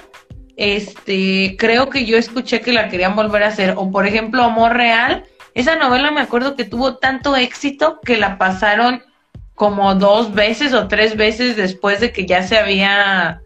este, 0.56 1.58
creo 1.60 1.89
que 1.89 2.06
yo 2.06 2.17
escuché 2.17 2.62
que 2.62 2.71
la 2.71 2.88
querían 2.88 3.15
volver 3.15 3.43
a 3.43 3.47
hacer. 3.47 3.73
O 3.76 3.91
por 3.91 4.08
ejemplo, 4.08 4.43
Amor 4.43 4.73
Real. 4.73 5.26
Esa 5.54 5.76
novela 5.76 6.12
me 6.12 6.21
acuerdo 6.21 6.56
que 6.56 6.63
tuvo 6.63 6.97
tanto 6.97 7.36
éxito 7.36 8.00
que 8.06 8.15
la 8.15 8.38
pasaron 8.38 9.02
como 9.56 9.95
dos 9.95 10.34
veces 10.34 10.73
o 10.73 10.88
tres 10.88 11.17
veces 11.17 11.58
después 11.58 12.00
de 12.00 12.13
que 12.13 12.26
ya 12.26 12.43
se 12.43 12.58
había 12.58 13.41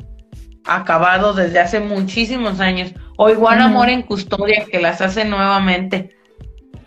acabado 0.66 1.34
desde 1.34 1.60
hace 1.60 1.80
muchísimos 1.80 2.60
años. 2.60 2.94
O 3.18 3.30
igual 3.30 3.62
Amor 3.62 3.90
en 3.90 4.04
Custodia, 4.04 4.66
que 4.70 4.80
las 4.80 5.02
hace 5.02 5.26
nuevamente. 5.26 6.21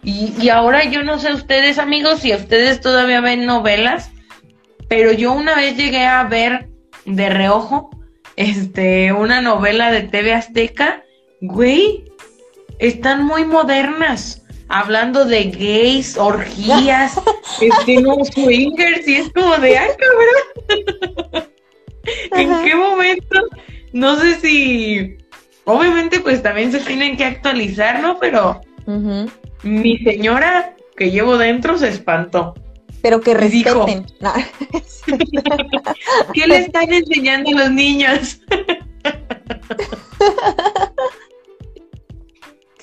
Y, 0.04 0.34
y 0.38 0.48
ahora 0.50 0.84
yo 0.84 1.02
no 1.02 1.18
sé 1.18 1.32
ustedes, 1.32 1.78
amigos, 1.78 2.20
si 2.20 2.34
ustedes 2.34 2.80
todavía 2.80 3.20
ven 3.20 3.46
novelas, 3.46 4.10
pero 4.88 5.12
yo 5.12 5.32
una 5.32 5.56
vez 5.56 5.76
llegué 5.76 6.04
a 6.06 6.24
ver 6.24 6.68
de 7.06 7.28
reojo 7.30 7.90
este 8.36 9.12
una 9.12 9.40
novela 9.40 9.90
de 9.90 10.02
TV 10.02 10.34
Azteca, 10.34 11.02
güey, 11.40 12.04
están 12.78 13.24
muy 13.24 13.44
modernas 13.44 14.42
hablando 14.68 15.24
de 15.24 15.44
gays, 15.44 16.16
orgías, 16.16 17.20
este, 17.60 18.00
no, 18.00 18.16
swingers, 18.24 19.06
y 19.06 19.16
es 19.16 19.32
como 19.32 19.56
de, 19.58 19.78
ay, 19.78 19.90
cabrón. 19.98 21.48
¿En 22.32 22.64
qué 22.64 22.74
momento? 22.74 23.40
No 23.92 24.18
sé 24.18 24.34
si, 24.40 25.16
obviamente, 25.64 26.20
pues 26.20 26.42
también 26.42 26.72
se 26.72 26.80
tienen 26.80 27.16
que 27.16 27.24
actualizar, 27.24 28.00
¿no? 28.00 28.18
Pero 28.18 28.60
mi 29.64 29.98
señora 29.98 30.76
que 30.96 31.10
llevo 31.10 31.36
dentro 31.36 31.76
se 31.78 31.88
espantó. 31.88 32.54
Pero 33.02 33.20
que 33.20 33.34
respeten. 33.34 34.06
¿Qué 36.32 36.46
le 36.46 36.58
están 36.58 36.92
enseñando 36.92 37.50
a 37.50 37.64
los 37.64 37.72
niños? 37.72 38.40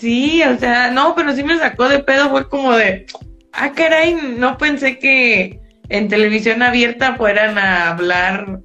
Sí, 0.02 0.42
o 0.42 0.58
sea, 0.58 0.90
no, 0.90 1.14
pero 1.14 1.32
sí 1.36 1.44
me 1.44 1.60
sacó 1.60 1.88
de 1.88 2.00
pedo, 2.00 2.32
fue 2.32 2.50
como 2.50 2.74
de, 2.74 3.06
ah, 3.54 3.72
caray, 3.72 4.16
no 4.36 4.58
pensé 4.58 4.98
que 4.98 5.62
en 5.90 6.08
televisión 6.08 6.64
abierta 6.64 7.16
fueran 7.18 7.60
a 7.60 7.92
hablar 7.92 8.62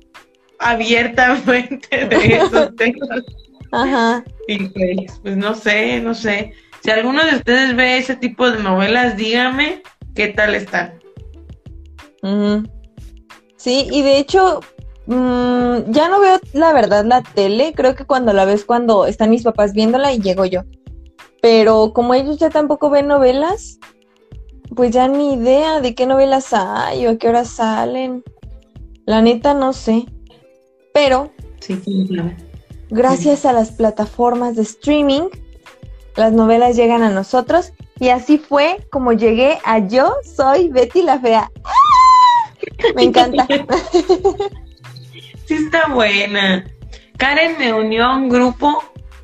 abiertamente 0.58 2.06
de 2.06 2.36
esos 2.36 2.74
temas. 2.76 3.20
Ajá. 3.70 4.24
Y 4.48 4.64
pues, 4.68 5.20
pues 5.22 5.36
no 5.36 5.54
sé, 5.54 6.00
no 6.00 6.14
sé. 6.14 6.54
Si 6.82 6.90
alguno 6.90 7.24
de 7.24 7.36
ustedes 7.36 7.74
ve 7.74 7.98
ese 7.98 8.16
tipo 8.16 8.50
de 8.50 8.62
novelas, 8.62 9.16
dígame 9.16 9.82
qué 10.14 10.28
tal 10.28 10.54
están. 10.54 10.98
Sí, 13.56 13.88
y 13.90 14.02
de 14.02 14.18
hecho, 14.18 14.60
mm, 15.06 15.90
ya 15.90 16.08
no 16.08 16.20
veo 16.20 16.40
la 16.52 16.72
verdad 16.72 17.04
la 17.04 17.22
tele, 17.22 17.72
creo 17.74 17.94
que 17.94 18.04
cuando 18.04 18.32
la 18.32 18.44
ves 18.44 18.64
cuando 18.64 19.06
están 19.06 19.30
mis 19.30 19.42
papás 19.42 19.72
viéndola 19.72 20.12
y 20.12 20.20
llego 20.20 20.44
yo. 20.44 20.62
Pero 21.42 21.92
como 21.92 22.14
ellos 22.14 22.38
ya 22.38 22.50
tampoco 22.50 22.90
ven 22.90 23.08
novelas, 23.08 23.78
pues 24.74 24.90
ya 24.90 25.08
ni 25.08 25.34
idea 25.34 25.80
de 25.80 25.94
qué 25.94 26.06
novelas 26.06 26.52
hay 26.52 27.06
o 27.06 27.10
a 27.10 27.16
qué 27.16 27.28
horas 27.28 27.48
salen. 27.48 28.24
La 29.04 29.22
neta 29.22 29.54
no 29.54 29.72
sé. 29.72 30.06
Pero 30.92 31.30
sí, 31.60 31.80
gracias 32.90 33.44
a 33.44 33.52
las 33.52 33.70
plataformas 33.70 34.56
de 34.56 34.62
streaming, 34.62 35.28
las 36.16 36.32
novelas 36.32 36.76
llegan 36.76 37.02
a 37.02 37.10
nosotros 37.10 37.72
y 38.00 38.08
así 38.08 38.38
fue 38.38 38.78
como 38.90 39.12
llegué 39.12 39.58
a 39.64 39.78
Yo 39.78 40.14
Soy 40.36 40.68
Betty 40.68 41.02
la 41.02 41.18
Fea. 41.18 41.50
Me 42.94 43.04
encanta. 43.04 43.46
sí 45.46 45.54
está 45.54 45.88
buena. 45.88 46.66
Karen 47.16 47.56
me 47.58 47.72
unió 47.72 48.04
a 48.04 48.16
un 48.16 48.28
grupo 48.28 48.82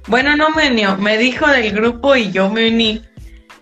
bueno, 0.08 0.36
no 0.36 0.50
me 0.50 0.70
unió, 0.70 0.96
me 0.96 1.16
dijo 1.16 1.46
del 1.46 1.72
grupo 1.72 2.16
y 2.16 2.32
yo 2.32 2.50
me 2.50 2.68
uní. 2.68 3.02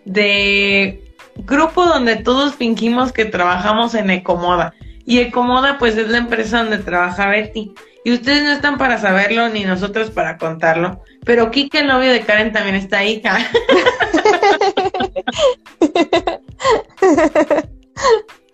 De 0.05 1.15
grupo 1.37 1.85
donde 1.85 2.17
todos 2.17 2.55
fingimos 2.55 3.13
que 3.13 3.27
trabajamos 3.27 3.95
en 3.95 4.11
Ecomoda. 4.11 4.75
Y 5.05 5.19
Ecomoda, 5.19 5.79
pues 5.79 5.97
es 5.97 6.09
la 6.09 6.19
empresa 6.19 6.63
donde 6.63 6.79
trabaja 6.79 7.29
Betty. 7.29 7.75
Y 8.05 8.13
ustedes 8.13 8.45
no 8.45 8.53
están 8.53 8.79
para 8.79 8.99
saberlo, 8.99 9.49
ni 9.49 9.65
nosotros 9.65 10.11
para 10.11 10.39
contarlo. 10.39 11.03
Pero 11.25 11.51
Kike, 11.51 11.81
el 11.81 11.89
novio 11.89 12.13
de 12.13 12.21
Karen, 12.23 12.53
también 12.53 12.77
está 12.77 12.99
ahí. 12.99 13.21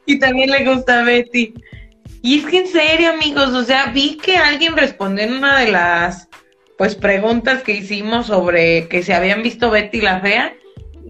y 0.07 0.19
también 0.19 0.51
le 0.51 0.65
gusta 0.65 1.01
a 1.01 1.03
Betty. 1.05 1.55
Y 2.23 2.41
es 2.41 2.47
que 2.47 2.59
en 2.59 2.67
serio, 2.67 3.11
amigos, 3.11 3.51
o 3.51 3.63
sea, 3.63 3.87
vi 3.87 4.17
que 4.17 4.37
alguien 4.37 4.77
respondió 4.77 5.23
en 5.25 5.35
una 5.35 5.61
de 5.61 5.71
las 5.71 6.29
pues 6.77 6.97
preguntas 6.97 7.63
que 7.63 7.73
hicimos 7.73 8.27
sobre 8.27 8.89
que 8.89 9.03
se 9.03 9.15
habían 9.15 9.43
visto 9.43 9.71
Betty 9.71 10.01
la 10.01 10.21
fea. 10.21 10.55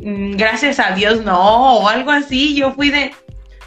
Mm, 0.02 0.36
gracias 0.36 0.78
a 0.78 0.94
Dios 0.94 1.24
no, 1.24 1.78
o 1.78 1.88
algo 1.88 2.10
así. 2.10 2.54
Yo 2.54 2.72
fui 2.72 2.90
de, 2.90 3.12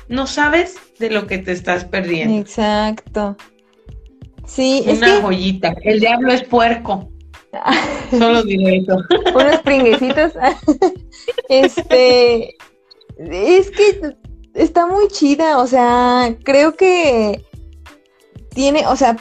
no 0.08 0.28
sabes 0.28 0.76
de 1.00 1.10
lo 1.10 1.26
que 1.26 1.40
te 1.40 1.52
estás 1.52 1.86
perdiendo. 1.86 2.38
Exacto. 2.38 3.36
Sí, 4.50 4.84
Una 4.88 5.16
es 5.16 5.22
joyita. 5.22 5.76
El 5.84 6.00
diablo 6.00 6.34
es 6.34 6.44
puerco. 6.44 7.10
Solo 8.12 8.44
diré 8.44 8.78
eso. 8.78 8.98
Unos 9.36 9.58
pringuecitos. 9.62 10.34
este. 11.50 12.56
Es 13.18 13.70
que 13.72 14.16
está 14.56 14.88
muy 14.88 15.08
chida. 15.10 15.60
O 15.60 15.68
sea, 15.68 16.36
creo 16.44 16.76
que 16.76 17.44
tiene, 18.54 18.88
o 18.88 18.96
sea, 18.96 19.18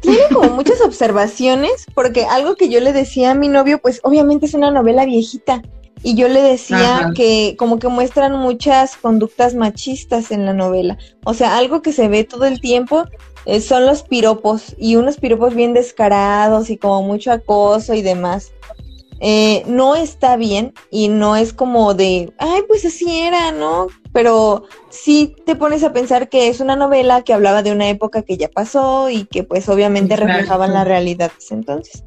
tiene 0.00 0.22
como 0.32 0.50
muchas 0.54 0.80
observaciones, 0.80 1.86
porque 1.94 2.24
algo 2.24 2.54
que 2.54 2.68
yo 2.68 2.80
le 2.80 2.92
decía 2.92 3.32
a 3.32 3.34
mi 3.34 3.48
novio, 3.48 3.80
pues 3.80 4.00
obviamente 4.04 4.46
es 4.46 4.54
una 4.54 4.70
novela 4.70 5.04
viejita. 5.04 5.62
Y 6.06 6.16
yo 6.16 6.28
le 6.28 6.42
decía 6.42 7.12
que 7.16 7.56
como 7.58 7.78
que 7.78 7.88
muestran 7.88 8.38
muchas 8.38 8.94
conductas 8.94 9.54
machistas 9.54 10.32
en 10.32 10.44
la 10.44 10.52
novela. 10.52 10.98
O 11.24 11.32
sea, 11.32 11.56
algo 11.56 11.80
que 11.80 11.92
se 11.92 12.08
ve 12.08 12.24
todo 12.24 12.44
el 12.44 12.60
tiempo 12.60 13.04
eh, 13.46 13.60
son 13.60 13.86
los 13.86 14.02
piropos 14.02 14.74
y 14.78 14.96
unos 14.96 15.18
piropos 15.18 15.54
bien 15.54 15.74
descarados 15.74 16.70
y 16.70 16.76
como 16.76 17.02
mucho 17.02 17.32
acoso 17.32 17.94
y 17.94 18.02
demás. 18.02 18.52
Eh, 19.20 19.62
no 19.66 19.96
está 19.96 20.36
bien 20.36 20.74
y 20.90 21.08
no 21.08 21.36
es 21.36 21.52
como 21.52 21.94
de, 21.94 22.32
ay, 22.38 22.62
pues 22.66 22.84
así 22.84 23.20
era, 23.20 23.52
¿no? 23.52 23.86
Pero 24.12 24.64
sí 24.90 25.34
te 25.46 25.56
pones 25.56 25.82
a 25.84 25.92
pensar 25.92 26.28
que 26.28 26.48
es 26.48 26.60
una 26.60 26.76
novela 26.76 27.22
que 27.22 27.32
hablaba 27.32 27.62
de 27.62 27.72
una 27.72 27.88
época 27.88 28.22
que 28.22 28.36
ya 28.36 28.48
pasó 28.48 29.08
y 29.08 29.24
que 29.24 29.44
pues 29.44 29.68
obviamente 29.68 30.16
reflejaban 30.16 30.72
la 30.72 30.84
realidad 30.84 31.32
entonces. 31.50 32.04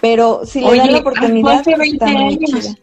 Pero 0.00 0.42
si 0.44 0.60
le 0.60 0.76
dan 0.76 0.92
la 0.92 0.98
oportunidad, 0.98 1.62
está 1.66 2.06
muy 2.06 2.38
chida. 2.38 2.74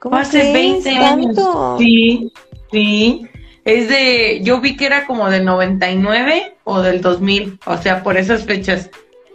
¿Cómo 0.00 0.16
hace 0.16 0.52
20 0.52 0.90
años. 0.90 1.36
Sí, 1.78 2.32
sí. 2.72 3.28
Es 3.64 3.88
de, 3.88 4.40
yo 4.42 4.60
vi 4.60 4.76
que 4.76 4.86
era 4.86 5.06
como 5.06 5.30
del 5.30 5.44
99 5.44 6.56
o 6.64 6.80
del 6.80 7.00
2000, 7.00 7.60
o 7.64 7.76
sea, 7.78 8.02
por 8.02 8.16
esas 8.16 8.44
fechas. 8.44 8.90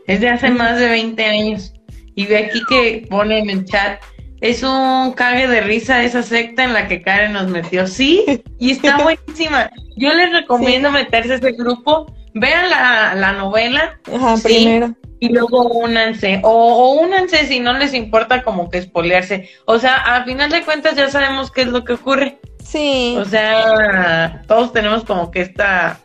Es 0.06 0.22
de 0.22 0.30
hace 0.30 0.50
más 0.50 0.80
de 0.80 0.90
20 0.90 1.26
años. 1.26 1.74
Y 2.16 2.26
ve 2.26 2.38
aquí 2.38 2.62
que 2.68 3.06
pone 3.10 3.40
en 3.40 3.50
el 3.50 3.66
chat, 3.66 4.02
es 4.42 4.64
un 4.64 5.14
cague 5.14 5.48
de 5.48 5.62
risa 5.62 6.04
esa 6.04 6.24
secta 6.24 6.64
en 6.64 6.74
la 6.74 6.88
que 6.88 7.02
Karen 7.02 7.34
nos 7.34 7.48
metió. 7.48 7.88
Sí, 7.88 8.24
y 8.60 8.72
está 8.72 8.98
buenísima. 9.04 9.70
Yo 9.96 10.14
les 10.14 10.32
recomiendo 10.32 10.92
meterse 10.92 11.34
a 11.34 11.36
ese 11.36 11.52
grupo. 11.54 12.14
Vean 12.40 12.70
la, 12.70 13.16
la 13.16 13.34
novela. 13.34 14.00
Ajá, 14.14 14.36
primero. 14.44 14.96
Y 15.20 15.30
luego 15.30 15.64
únanse. 15.64 16.42
O, 16.44 16.50
o, 16.50 17.02
únanse 17.02 17.46
si 17.48 17.60
no 17.60 17.74
les 17.74 17.94
importa 17.94 18.44
como 18.44 18.70
que 18.70 18.78
espolearse. 18.78 19.50
O 19.66 19.80
sea, 19.80 19.96
a 19.96 20.24
final 20.24 20.52
de 20.52 20.64
cuentas 20.64 20.96
ya 20.96 21.10
sabemos 21.10 21.52
qué 21.52 21.62
es 21.62 21.68
lo 21.68 21.84
que 21.84 21.94
ocurre. 21.94 22.38
Sí. 22.64 23.16
O 23.18 23.26
sea, 23.26 24.44
todos 24.48 24.74
tenemos 24.74 25.04
como 25.06 25.32
que 25.32 25.42
esta 25.42 26.02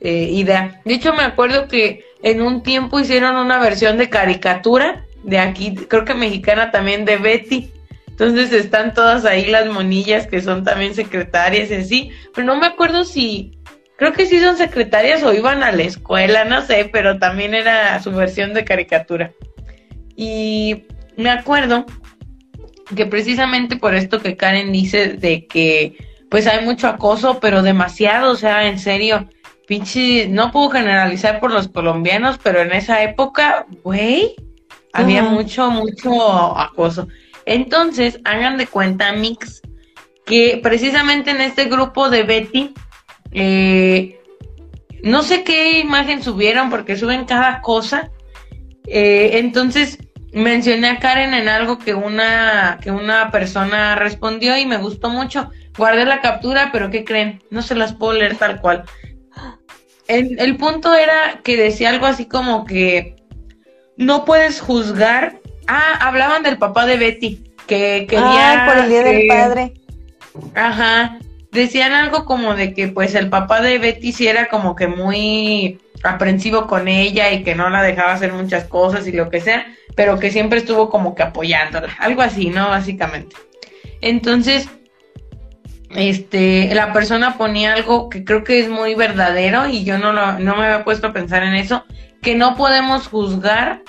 eh, 0.00 0.28
idea. 0.32 0.80
De 0.84 0.94
hecho, 0.94 1.12
me 1.12 1.22
acuerdo 1.22 1.68
que 1.68 2.04
en 2.22 2.42
un 2.42 2.62
tiempo 2.62 2.98
hicieron 2.98 3.36
una 3.36 3.58
versión 3.58 3.98
de 3.98 4.08
caricatura 4.08 5.04
de 5.22 5.38
aquí, 5.38 5.74
creo 5.74 6.04
que 6.04 6.14
mexicana 6.14 6.70
también, 6.70 7.04
de 7.04 7.18
Betty. 7.18 7.72
Entonces 8.08 8.52
están 8.52 8.92
todas 8.92 9.24
ahí 9.24 9.46
las 9.46 9.66
monillas 9.66 10.26
que 10.26 10.42
son 10.42 10.64
también 10.64 10.94
secretarias 10.94 11.70
y 11.70 11.74
así. 11.74 12.10
Pero 12.34 12.46
no 12.46 12.56
me 12.56 12.66
acuerdo 12.66 13.04
si, 13.04 13.58
creo 14.00 14.14
que 14.14 14.24
sí 14.24 14.40
son 14.40 14.56
secretarias 14.56 15.22
o 15.22 15.34
iban 15.34 15.62
a 15.62 15.72
la 15.72 15.82
escuela, 15.82 16.46
no 16.46 16.62
sé, 16.62 16.88
pero 16.90 17.18
también 17.18 17.52
era 17.52 18.02
su 18.02 18.10
versión 18.10 18.54
de 18.54 18.64
caricatura. 18.64 19.32
Y 20.16 20.84
me 21.18 21.28
acuerdo 21.28 21.84
que 22.96 23.04
precisamente 23.04 23.76
por 23.76 23.94
esto 23.94 24.18
que 24.18 24.38
Karen 24.38 24.72
dice 24.72 25.08
de 25.08 25.46
que 25.46 25.98
pues 26.30 26.46
hay 26.46 26.64
mucho 26.64 26.88
acoso, 26.88 27.40
pero 27.40 27.62
demasiado, 27.62 28.32
o 28.32 28.36
sea, 28.36 28.68
en 28.68 28.78
serio, 28.78 29.28
pinche, 29.66 30.28
no 30.28 30.50
puedo 30.50 30.70
generalizar 30.70 31.38
por 31.38 31.52
los 31.52 31.68
colombianos, 31.68 32.38
pero 32.42 32.60
en 32.60 32.72
esa 32.72 33.02
época, 33.02 33.66
güey, 33.84 34.34
había 34.94 35.24
mucho, 35.24 35.70
mucho 35.70 36.58
acoso. 36.58 37.06
Entonces, 37.44 38.18
hagan 38.24 38.56
de 38.56 38.66
cuenta, 38.66 39.12
Mix, 39.12 39.60
que 40.24 40.58
precisamente 40.62 41.32
en 41.32 41.42
este 41.42 41.66
grupo 41.66 42.08
de 42.08 42.22
Betty, 42.22 42.72
eh, 43.32 44.20
no 45.02 45.22
sé 45.22 45.44
qué 45.44 45.80
imagen 45.80 46.22
subieron 46.22 46.70
porque 46.70 46.96
suben 46.96 47.24
cada 47.24 47.60
cosa. 47.60 48.10
Eh, 48.86 49.30
entonces, 49.34 49.98
mencioné 50.32 50.88
a 50.88 50.98
Karen 50.98 51.34
en 51.34 51.48
algo 51.48 51.78
que 51.78 51.94
una, 51.94 52.78
que 52.82 52.90
una 52.90 53.30
persona 53.30 53.94
respondió 53.96 54.56
y 54.56 54.66
me 54.66 54.78
gustó 54.78 55.10
mucho. 55.10 55.50
Guardé 55.76 56.04
la 56.04 56.20
captura, 56.20 56.70
pero 56.72 56.90
¿qué 56.90 57.04
creen? 57.04 57.42
No 57.50 57.62
se 57.62 57.74
las 57.74 57.94
puedo 57.94 58.14
leer 58.14 58.36
tal 58.36 58.60
cual. 58.60 58.84
El, 60.08 60.38
el 60.40 60.56
punto 60.56 60.94
era 60.94 61.40
que 61.44 61.56
decía 61.56 61.90
algo 61.90 62.06
así 62.06 62.26
como 62.26 62.64
que 62.64 63.16
no 63.96 64.24
puedes 64.24 64.60
juzgar. 64.60 65.40
Ah, 65.68 65.98
hablaban 66.00 66.42
del 66.42 66.58
papá 66.58 66.84
de 66.84 66.96
Betty, 66.96 67.44
que 67.66 68.06
quería... 68.08 68.64
Ah, 68.64 68.66
por 68.66 68.78
el 68.84 68.90
Día 68.90 69.02
del 69.04 69.28
Padre. 69.28 69.74
Ajá. 70.54 71.18
Decían 71.52 71.92
algo 71.92 72.24
como 72.24 72.54
de 72.54 72.74
que 72.74 72.88
pues 72.88 73.14
el 73.14 73.28
papá 73.28 73.60
de 73.60 73.78
Betty 73.78 74.12
sí 74.12 74.28
era 74.28 74.48
como 74.48 74.76
que 74.76 74.86
muy 74.86 75.80
aprensivo 76.02 76.66
con 76.66 76.88
ella 76.88 77.32
y 77.32 77.42
que 77.42 77.54
no 77.54 77.68
la 77.70 77.82
dejaba 77.82 78.12
hacer 78.12 78.32
muchas 78.32 78.64
cosas 78.64 79.06
y 79.06 79.12
lo 79.12 79.30
que 79.30 79.40
sea, 79.40 79.66
pero 79.94 80.18
que 80.18 80.30
siempre 80.30 80.60
estuvo 80.60 80.88
como 80.88 81.14
que 81.14 81.22
apoyándola, 81.22 81.94
algo 81.98 82.22
así, 82.22 82.50
¿no? 82.50 82.68
Básicamente. 82.68 83.36
Entonces, 84.00 84.68
este, 85.94 86.72
la 86.74 86.92
persona 86.92 87.36
ponía 87.36 87.74
algo 87.74 88.08
que 88.08 88.24
creo 88.24 88.44
que 88.44 88.60
es 88.60 88.68
muy 88.68 88.94
verdadero 88.94 89.68
y 89.68 89.84
yo 89.84 89.98
no, 89.98 90.12
lo, 90.12 90.38
no 90.38 90.56
me 90.56 90.66
había 90.66 90.84
puesto 90.84 91.08
a 91.08 91.12
pensar 91.12 91.42
en 91.42 91.54
eso, 91.54 91.84
que 92.22 92.34
no 92.34 92.56
podemos 92.56 93.08
juzgar 93.08 93.82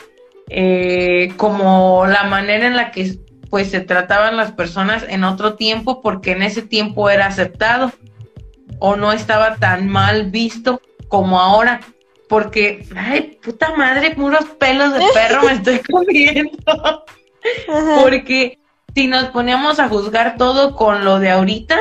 eh, 0.50 1.32
como 1.38 2.06
la 2.08 2.24
manera 2.24 2.68
en 2.68 2.76
la 2.76 2.92
que 2.92 3.18
pues 3.52 3.70
se 3.70 3.82
trataban 3.82 4.38
las 4.38 4.54
personas 4.54 5.06
en 5.08 5.24
otro 5.24 5.54
tiempo 5.56 6.02
porque 6.02 6.32
en 6.32 6.42
ese 6.42 6.64
tiempo 6.64 7.10
era 7.10 7.28
aceptado 7.28 7.92
o 8.80 8.96
no 8.96 9.12
estaba 9.12 9.58
tan 9.58 9.88
mal 9.90 10.32
visto 10.32 10.82
como 11.10 11.40
ahora 11.40 11.82
porque 12.30 12.88
ay 12.96 13.38
puta 13.44 13.76
madre 13.76 14.16
puros 14.16 14.46
pelos 14.58 14.94
de 14.94 15.02
perro 15.14 15.44
me 15.44 15.52
estoy 15.52 15.80
comiendo. 15.92 17.04
Porque 18.00 18.58
si 18.96 19.08
nos 19.08 19.26
poníamos 19.26 19.80
a 19.80 19.90
juzgar 19.90 20.38
todo 20.38 20.76
con 20.76 21.04
lo 21.04 21.20
de 21.20 21.32
ahorita 21.32 21.78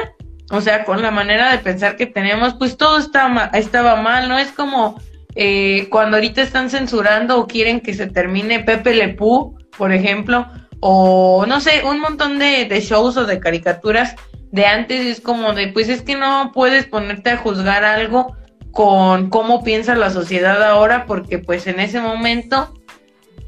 o 0.51 0.61
sea 0.61 0.85
con 0.85 1.01
la 1.01 1.13
manera 1.13 1.53
de 1.53 1.59
pensar 1.59 1.97
que 1.97 2.07
tenemos 2.07 2.55
pues 2.55 2.77
todo 2.77 2.99
estaba 2.99 3.51
estaba 3.55 3.95
mal 3.97 4.29
no 4.29 4.39
es 4.39 4.51
como 4.51 5.01
eh, 5.37 5.87
cuando 5.91 6.17
ahorita 6.17 6.43
están 6.43 6.69
censurando 6.69 7.39
o 7.39 7.47
quieren 7.47 7.81
que 7.81 7.95
se 7.95 8.09
termine 8.09 8.61
Pepe 8.61 8.95
Le 8.95 9.11
Pú, 9.11 9.57
por 9.77 9.93
ejemplo, 9.93 10.47
o 10.81 11.45
no 11.47 11.61
sé, 11.61 11.83
un 11.85 12.01
montón 12.01 12.39
de, 12.39 12.65
de, 12.65 12.81
shows 12.81 13.17
o 13.17 13.27
de 13.27 13.39
caricaturas 13.39 14.17
de 14.51 14.67
antes 14.67 15.07
es 15.07 15.21
como 15.21 15.53
de, 15.53 15.69
pues 15.69 15.89
es 15.89 16.03
que 16.03 16.17
no 16.17 16.51
puedes 16.53 16.87
ponerte 16.87 17.31
a 17.31 17.37
juzgar 17.37 17.85
algo 17.85 18.35
con 18.73 19.31
cómo 19.31 19.63
piensa 19.63 19.95
la 19.95 20.11
sociedad 20.11 20.63
ahora, 20.63 21.07
porque 21.07 21.39
pues 21.39 21.67
en 21.67 21.81
ese 21.81 22.01
momento, 22.01 22.75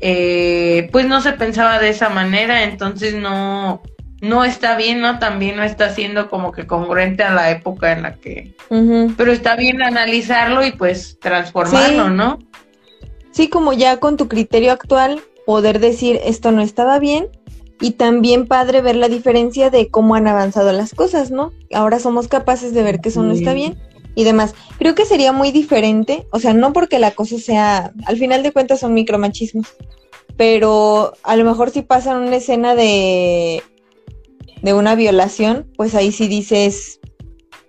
eh, 0.01 0.89
pues 0.93 1.07
no 1.07 1.21
se 1.21 1.33
pensaba 1.33 1.79
de 1.79 1.91
esa 1.91 2.09
manera, 2.09 2.65
entonces 2.65 3.15
no, 3.15 3.83
no 4.21 4.45
está 4.45 4.77
bien, 4.77 5.01
¿no? 5.01 5.19
También 5.19 5.57
no 5.57 5.63
está 5.63 5.91
siendo 5.91 6.29
como 6.29 6.53
que 6.53 6.67
congruente 6.67 7.23
a 7.23 7.33
la 7.33 7.51
época 7.51 7.93
en 7.93 8.03
la 8.03 8.15
que... 8.15 8.55
Pero 9.17 9.33
está 9.33 9.57
bien 9.57 9.83
analizarlo 9.83 10.65
y 10.65 10.73
pues 10.73 11.19
transformarlo, 11.21 12.11
¿no? 12.11 12.39
Sí, 13.33 13.49
como 13.49 13.73
ya 13.73 13.99
con 13.99 14.17
tu 14.17 14.29
criterio 14.29 14.73
actual, 14.73 15.21
poder 15.47 15.81
decir 15.81 16.21
esto 16.25 16.53
no 16.53 16.63
estaba 16.63 16.99
bien 16.99 17.29
y 17.81 17.93
también 17.93 18.47
padre 18.47 18.81
ver 18.81 18.97
la 18.97 19.09
diferencia 19.09 19.71
de 19.71 19.89
cómo 19.89 20.15
han 20.15 20.29
avanzado 20.29 20.73
las 20.73 20.95
cosas, 20.95 21.31
¿no? 21.31 21.53
Ahora 21.73 21.99
somos 21.99 22.29
capaces 22.29 22.73
de 22.75 22.83
ver 22.83 23.01
que 23.01 23.09
eso 23.09 23.23
no 23.23 23.33
está 23.33 23.55
bien 23.55 23.77
y 24.15 24.25
demás. 24.25 24.55
Creo 24.79 24.95
que 24.95 25.05
sería 25.05 25.33
muy 25.33 25.51
diferente, 25.51 26.27
o 26.31 26.39
sea, 26.39 26.55
no 26.55 26.73
porque 26.73 26.99
la 26.99 27.11
cosa 27.11 27.39
sea, 27.39 27.93
al 28.07 28.19
final 28.19 28.43
de 28.43 28.53
cuentas 28.53 28.81
son 28.81 28.95
micromachismos, 28.95 29.67
pero 30.37 31.15
a 31.23 31.37
lo 31.37 31.45
mejor 31.45 31.71
si 31.71 31.83
pasan 31.83 32.23
una 32.23 32.37
escena 32.37 32.75
de 32.75 33.63
de 34.63 34.75
una 34.75 34.95
violación, 34.95 35.67
pues 35.77 35.95
ahí 35.95 36.13
sí 36.13 36.29
dices, 36.29 37.01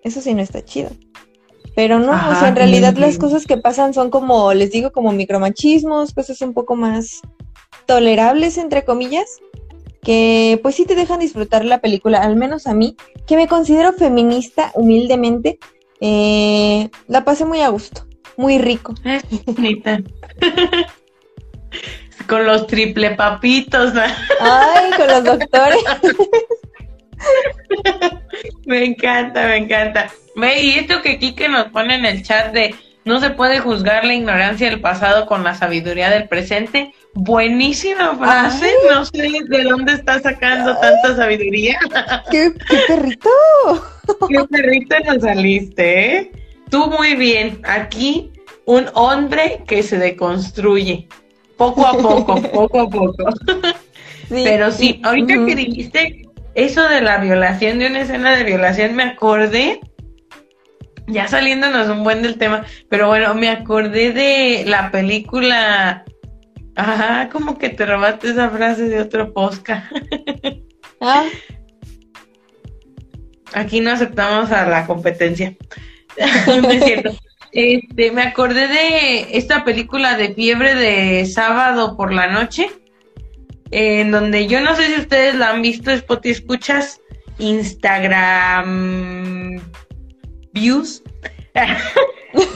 eso 0.04 0.22
sí 0.22 0.34
no 0.34 0.42
está 0.42 0.64
chido. 0.64 0.92
Pero 1.76 1.98
no, 1.98 2.12
o 2.12 2.36
sea, 2.36 2.50
en 2.50 2.56
realidad 2.56 2.96
las 2.98 3.18
cosas 3.18 3.48
que 3.48 3.58
pasan 3.58 3.96
son 3.96 4.12
como, 4.12 4.54
les 4.54 4.72
digo, 4.72 4.92
como 4.92 5.12
micromachismos, 5.12 6.14
cosas 6.14 6.40
un 6.42 6.54
poco 6.54 6.76
más 6.76 7.22
tolerables, 7.86 8.58
entre 8.58 8.84
comillas, 8.84 9.40
que 10.02 10.60
pues 10.62 10.76
sí 10.76 10.86
te 10.86 10.96
dejan 10.96 11.20
disfrutar 11.20 11.66
la 11.66 11.80
película, 11.80 12.22
al 12.22 12.36
menos 12.36 12.68
a 12.68 12.74
mí, 12.74 12.96
que 13.26 13.36
me 13.38 13.48
considero 13.48 13.94
feminista 13.94 14.72
humildemente, 14.76 15.60
eh, 16.02 16.90
la 17.08 17.24
pasé 17.24 17.46
muy 17.46 17.62
a 17.62 17.70
gusto, 17.70 18.06
muy 18.36 18.58
rico. 18.58 18.94
con 22.28 22.46
los 22.46 22.68
triple 22.68 23.12
papitos. 23.12 23.94
Ay, 24.40 24.92
con 24.98 25.08
los 25.08 25.24
doctores. 25.24 25.84
me 28.66 28.86
encanta, 28.86 29.48
me 29.48 29.58
encanta. 29.58 30.12
y 30.36 30.72
esto 30.72 31.02
que 31.02 31.20
Kike 31.20 31.50
nos 31.50 31.68
pone 31.70 31.96
en 31.96 32.06
el 32.06 32.24
chat 32.24 32.54
de 32.54 32.76
no 33.06 33.20
se 33.20 33.32
puede 33.32 33.60
juzgar 33.60 34.06
la 34.06 34.14
ignorancia 34.14 34.70
del 34.70 34.80
pasado 34.80 35.26
con 35.26 35.44
la 35.44 35.56
sabiduría 35.56 36.10
del 36.10 36.28
presente. 36.28 36.94
Buenísima 37.14 38.16
frase. 38.16 38.72
No 38.90 39.06
sé 39.06 39.30
de 39.48 39.64
dónde 39.64 39.94
está 39.94 40.20
sacando 40.22 40.78
tanta 40.78 41.16
sabiduría. 41.16 41.80
¡Qué, 42.32 42.52
perrito! 42.88 43.30
¡Qué 44.30 44.44
perrito 44.50 44.96
nos 45.06 45.22
saliste! 45.22 46.18
¿eh? 46.18 46.32
Tú 46.70 46.88
muy 46.88 47.16
bien. 47.16 47.60
Aquí 47.64 48.32
un 48.66 48.86
hombre 48.94 49.64
que 49.68 49.84
se 49.84 49.98
deconstruye. 49.98 51.08
Poco 51.58 51.86
a 51.86 51.94
poco, 51.94 52.42
poco 52.54 52.82
a 52.82 52.90
poco. 52.90 53.26
Pero 54.30 54.72
sí, 54.72 55.02
ahorita 55.04 55.34
que 55.46 55.56
dijiste 55.56 56.22
eso 56.56 56.88
de 56.88 57.02
la 57.02 57.18
violación, 57.18 57.80
de 57.80 57.88
una 57.88 58.02
escena 58.02 58.36
de 58.36 58.44
violación, 58.44 58.96
me 58.96 59.04
acordé, 59.04 59.82
ya 61.08 61.28
saliéndonos 61.28 61.90
un 61.90 62.04
buen 62.04 62.22
del 62.22 62.38
tema, 62.38 62.66
pero 62.90 63.08
bueno, 63.08 63.34
me 63.34 63.50
acordé 63.50 64.12
de 64.12 64.64
la 64.66 64.92
película. 64.92 66.06
Ajá, 66.76 67.30
como 67.30 67.58
que 67.58 67.70
te 67.70 67.86
robaste 67.86 68.30
esa 68.30 68.50
frase 68.50 68.84
de 68.86 69.00
otro 69.02 69.32
posca. 69.34 69.90
ah. 71.02 71.26
Aquí 73.54 73.80
no 73.82 73.92
aceptamos 73.92 74.52
a 74.52 74.68
la 74.68 74.88
competencia. 74.88 75.56
no 76.62 76.72
es 76.72 76.84
cierto. 76.84 77.12
Este, 77.52 78.12
me 78.12 78.24
acordé 78.24 78.68
de 78.68 79.38
esta 79.38 79.64
película 79.64 80.18
de 80.18 80.34
fiebre 80.34 80.74
de 80.74 81.28
sábado 81.28 81.96
por 81.96 82.12
la 82.12 82.26
noche, 82.28 82.72
en 83.70 84.10
donde 84.10 84.48
yo 84.48 84.60
no 84.60 84.76
sé 84.76 84.88
si 84.88 84.96
ustedes 85.02 85.36
la 85.36 85.52
han 85.52 85.62
visto, 85.62 85.92
Spotify 85.92 86.32
escuchas 86.32 87.00
Instagram 87.38 88.82
views. 90.54 91.04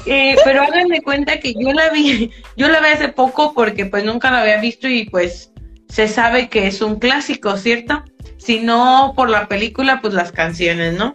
Eh, 0.08 0.36
pero 0.44 0.64
háganme 0.64 1.02
cuenta 1.02 1.40
que 1.40 1.54
yo 1.54 1.72
la 1.72 1.92
vi, 1.92 2.32
yo 2.56 2.68
la 2.68 2.80
vi 2.80 2.88
hace 2.88 3.10
poco 3.10 3.54
porque 3.54 3.86
pues 3.86 4.04
nunca 4.04 4.32
la 4.32 4.42
había 4.42 4.60
visto 4.60 4.88
y 4.88 5.06
pues 5.06 5.52
se 5.88 6.08
sabe 6.08 6.50
que 6.50 6.66
es 6.66 6.82
un 6.82 6.98
clásico, 6.98 7.56
¿cierto? 7.58 8.04
Si 8.38 8.60
no 8.60 9.14
por 9.16 9.30
la 9.30 9.48
película, 9.48 10.02
pues 10.02 10.16
las 10.16 10.32
canciones, 10.32 10.96
¿no? 10.96 11.14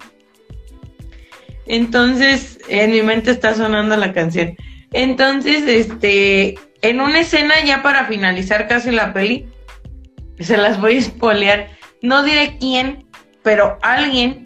Entonces, 1.66 2.59
en 2.68 2.93
mi 2.93 3.03
mente 3.03 3.33
está 3.33 3.55
sonando 3.55 3.97
la 3.97 4.12
canción. 4.12 4.57
Entonces, 4.93 5.64
este, 5.66 6.55
en 6.83 7.01
una 7.01 7.20
escena 7.20 7.55
ya 7.64 7.83
para 7.83 8.07
finalizar 8.07 8.68
casi 8.68 8.91
la 8.91 9.12
peli, 9.12 9.49
se 10.39 10.57
las 10.57 10.80
voy 10.80 10.97
a 10.97 10.99
espolear. 10.99 11.70
No 12.03 12.22
diré 12.22 12.59
quién, 12.59 13.07
pero 13.43 13.78
alguien 13.83 14.45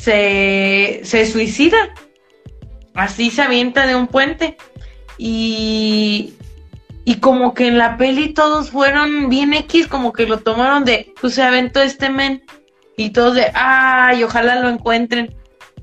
se, 0.00 1.00
se 1.04 1.26
suicida. 1.26 1.94
Así 2.94 3.30
se 3.30 3.42
avienta 3.42 3.86
de 3.86 3.94
un 3.94 4.06
puente. 4.06 4.56
Y, 5.18 6.34
y 7.04 7.16
como 7.16 7.54
que 7.54 7.68
en 7.68 7.78
la 7.78 7.96
peli 7.96 8.32
todos 8.32 8.70
fueron 8.70 9.28
bien 9.28 9.52
X, 9.52 9.86
como 9.86 10.12
que 10.12 10.26
lo 10.26 10.38
tomaron 10.38 10.84
de, 10.84 11.12
pues 11.20 11.34
se 11.34 11.42
aventó 11.42 11.82
este 11.82 12.10
men. 12.10 12.42
Y 12.96 13.10
todos 13.10 13.34
de, 13.34 13.50
ay, 13.54 14.24
ojalá 14.24 14.56
lo 14.56 14.68
encuentren. 14.68 15.34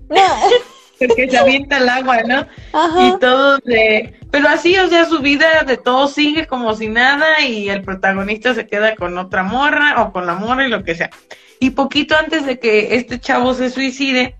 Porque 0.99 1.30
se 1.30 1.38
avienta 1.38 1.78
el 1.78 1.89
agua, 1.89 2.24
¿no? 2.24 2.47
Y 2.99 3.20
todo 3.20 3.59
de... 3.59 4.16
Pero 4.38 4.49
así, 4.49 4.77
o 4.77 4.88
sea, 4.88 5.05
su 5.05 5.17
vida 5.17 5.63
de 5.65 5.77
todo 5.77 6.07
sigue 6.07 6.45
como 6.45 6.75
si 6.75 6.89
nada 6.89 7.41
y 7.41 7.69
el 7.69 7.81
protagonista 7.81 8.53
se 8.53 8.67
queda 8.67 8.95
con 8.95 9.17
otra 9.17 9.41
morra 9.41 10.03
o 10.03 10.11
con 10.11 10.27
la 10.27 10.35
morra 10.35 10.67
y 10.67 10.69
lo 10.69 10.83
que 10.83 10.93
sea. 10.93 11.09
Y 11.59 11.71
poquito 11.71 12.15
antes 12.15 12.45
de 12.45 12.59
que 12.59 12.97
este 12.97 13.19
chavo 13.19 13.55
se 13.55 13.71
suicide, 13.71 14.35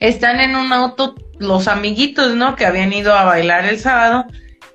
están 0.00 0.40
en 0.40 0.56
un 0.56 0.72
auto 0.72 1.14
los 1.38 1.68
amiguitos, 1.68 2.34
¿no? 2.34 2.56
Que 2.56 2.66
habían 2.66 2.92
ido 2.92 3.14
a 3.14 3.22
bailar 3.22 3.66
el 3.66 3.78
sábado 3.78 4.26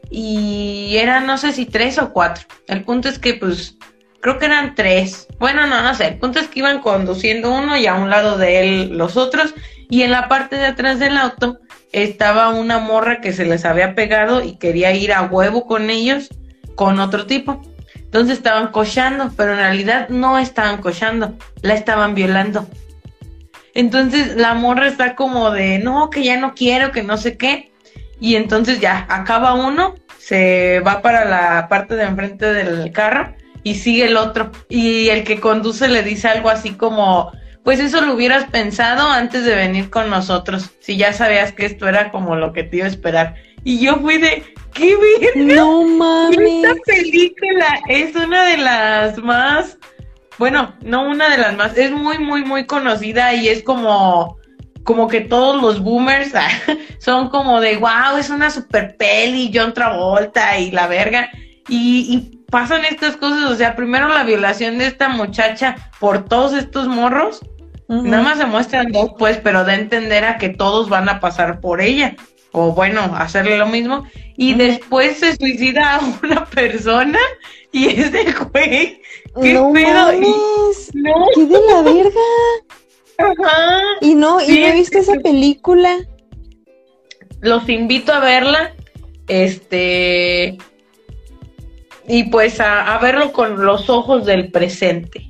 y 0.09 0.95
eran 0.95 1.27
no 1.27 1.37
sé 1.37 1.51
si 1.51 1.65
tres 1.65 1.97
o 1.97 2.13
cuatro. 2.13 2.45
El 2.67 2.85
punto 2.85 3.09
es 3.09 3.19
que 3.19 3.33
pues 3.33 3.75
creo 4.21 4.39
que 4.39 4.45
eran 4.45 4.73
tres. 4.73 5.27
Bueno, 5.37 5.67
no, 5.67 5.81
no 5.81 5.93
sé. 5.95 6.07
El 6.07 6.17
punto 6.17 6.39
es 6.39 6.47
que 6.47 6.59
iban 6.59 6.79
conduciendo 6.79 7.51
uno 7.51 7.75
y 7.75 7.87
a 7.87 7.95
un 7.95 8.09
lado 8.09 8.37
de 8.37 8.61
él 8.61 8.97
los 8.97 9.17
otros. 9.17 9.53
Y 9.89 10.03
en 10.03 10.11
la 10.11 10.29
parte 10.29 10.55
de 10.55 10.67
atrás 10.67 10.97
del 10.99 11.17
auto 11.17 11.59
estaba 11.91 12.49
una 12.49 12.79
morra 12.79 13.21
que 13.21 13.33
se 13.33 13.45
les 13.45 13.65
había 13.65 13.95
pegado 13.95 14.43
y 14.43 14.55
quería 14.57 14.93
ir 14.93 15.13
a 15.13 15.23
huevo 15.23 15.65
con 15.65 15.89
ellos, 15.89 16.29
con 16.75 16.99
otro 16.99 17.25
tipo. 17.25 17.61
Entonces 17.95 18.37
estaban 18.37 18.67
cochando, 18.71 19.31
pero 19.35 19.53
en 19.53 19.59
realidad 19.59 20.09
no 20.09 20.37
estaban 20.37 20.81
cochando, 20.81 21.37
la 21.61 21.73
estaban 21.73 22.15
violando. 22.15 22.67
Entonces 23.73 24.35
la 24.35 24.53
morra 24.53 24.87
está 24.87 25.15
como 25.15 25.51
de, 25.51 25.79
no, 25.79 26.09
que 26.09 26.23
ya 26.23 26.37
no 26.37 26.53
quiero, 26.53 26.91
que 26.91 27.03
no 27.03 27.17
sé 27.17 27.37
qué. 27.37 27.71
Y 28.19 28.35
entonces 28.35 28.79
ya, 28.79 29.05
acaba 29.09 29.53
uno, 29.53 29.95
se 30.17 30.81
va 30.81 31.01
para 31.01 31.25
la 31.25 31.67
parte 31.69 31.95
de 31.95 32.03
enfrente 32.03 32.53
del 32.53 32.91
carro 32.91 33.33
y 33.63 33.75
sigue 33.75 34.05
el 34.05 34.17
otro. 34.17 34.51
Y 34.69 35.09
el 35.09 35.23
que 35.23 35.39
conduce 35.39 35.87
le 35.87 36.03
dice 36.03 36.27
algo 36.27 36.49
así 36.49 36.71
como, 36.71 37.31
pues 37.63 37.79
eso 37.79 38.01
lo 38.01 38.13
hubieras 38.15 38.45
pensado 38.49 39.09
antes 39.09 39.45
de 39.45 39.55
venir 39.55 39.89
con 39.89 40.09
nosotros, 40.09 40.71
si 40.79 40.97
ya 40.97 41.13
sabías 41.13 41.51
que 41.51 41.65
esto 41.65 41.87
era 41.87 42.11
como 42.11 42.35
lo 42.35 42.53
que 42.53 42.63
te 42.63 42.77
iba 42.77 42.85
a 42.85 42.89
esperar. 42.89 43.35
Y 43.63 43.79
yo 43.79 43.97
fui 43.97 44.17
de, 44.17 44.43
¿qué 44.73 44.97
bien? 44.97 45.55
No 45.55 45.83
mames. 45.83 46.39
Esta 46.39 46.75
película 46.85 47.79
es 47.87 48.15
una 48.15 48.45
de 48.45 48.57
las 48.57 49.17
más, 49.19 49.77
bueno, 50.39 50.73
no 50.81 51.07
una 51.07 51.29
de 51.29 51.37
las 51.37 51.55
más, 51.55 51.77
es 51.77 51.91
muy, 51.91 52.17
muy, 52.17 52.43
muy 52.43 52.65
conocida 52.65 53.35
y 53.35 53.49
es 53.49 53.61
como, 53.61 54.37
como 54.83 55.07
que 55.07 55.21
todos 55.21 55.61
los 55.61 55.79
boomers 55.83 56.31
son 56.99 57.29
como 57.29 57.61
de, 57.61 57.77
wow, 57.77 58.17
es 58.17 58.31
una 58.31 58.49
super 58.49 58.97
peli, 58.97 59.51
John 59.53 59.73
Travolta 59.73 60.57
y 60.57 60.71
la 60.71 60.87
verga. 60.87 61.29
y 61.69 62.40
pasan 62.51 62.85
estas 62.85 63.17
cosas, 63.17 63.49
o 63.49 63.55
sea, 63.55 63.75
primero 63.75 64.07
la 64.09 64.23
violación 64.23 64.77
de 64.77 64.85
esta 64.85 65.09
muchacha 65.09 65.91
por 65.99 66.25
todos 66.25 66.53
estos 66.53 66.87
morros, 66.87 67.41
nada 67.87 68.21
más 68.21 68.37
se 68.37 68.45
muestran 68.45 68.91
dos, 68.91 69.13
pues, 69.17 69.37
pero 69.37 69.63
da 69.63 69.71
a 69.71 69.75
entender 69.75 70.23
a 70.25 70.37
que 70.37 70.49
todos 70.49 70.89
van 70.89 71.09
a 71.09 71.19
pasar 71.19 71.61
por 71.61 71.81
ella, 71.81 72.15
o 72.51 72.73
bueno, 72.73 73.01
hacerle 73.17 73.57
lo 73.57 73.65
mismo, 73.65 74.03
y 74.37 74.53
después 74.53 75.17
se 75.17 75.35
suicida 75.35 75.95
a 75.95 76.01
una 76.23 76.45
persona, 76.45 77.19
y 77.71 77.87
es 77.87 78.11
de 78.11 78.31
güey, 78.33 79.01
¿qué 79.41 79.53
no 79.53 79.71
pedo? 79.71 80.11
no. 80.93 81.25
¿Qué 81.33 81.45
de 81.45 81.59
la 81.67 81.81
verga? 81.81 82.19
Ajá. 83.17 83.81
Y 84.01 84.13
no, 84.13 84.41
y 84.41 84.59
no 84.59 84.67
he 84.67 84.73
visto 84.73 84.97
esa 84.97 85.15
película. 85.15 85.97
Los 87.39 87.67
invito 87.69 88.13
a 88.13 88.19
verla. 88.19 88.73
Este, 89.27 90.57
y 92.07 92.25
pues 92.25 92.59
a, 92.59 92.97
verlo 92.99 93.31
con 93.31 93.63
los 93.65 93.89
ojos 93.89 94.25
del 94.25 94.51
presente. 94.51 95.27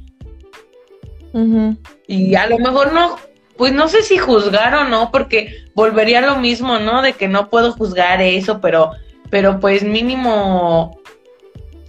Y 2.08 2.36
a 2.36 2.48
lo 2.48 2.58
mejor 2.60 2.92
no, 2.92 3.18
pues 3.58 3.74
no 3.74 3.88
sé 3.88 4.04
si 4.04 4.18
juzgar 4.18 4.74
o 4.76 4.84
no, 4.86 5.12
porque 5.12 5.66
volvería 5.76 6.20
a 6.20 6.34
lo 6.34 6.38
mismo, 6.38 6.80
¿no? 6.80 7.02
De 7.02 7.14
que 7.14 7.28
no 7.28 7.50
puedo 7.50 7.72
juzgar 7.74 8.22
eso, 8.22 8.60
pero, 8.60 8.92
pero 9.30 9.60
pues 9.60 9.84
mínimo, 9.84 11.00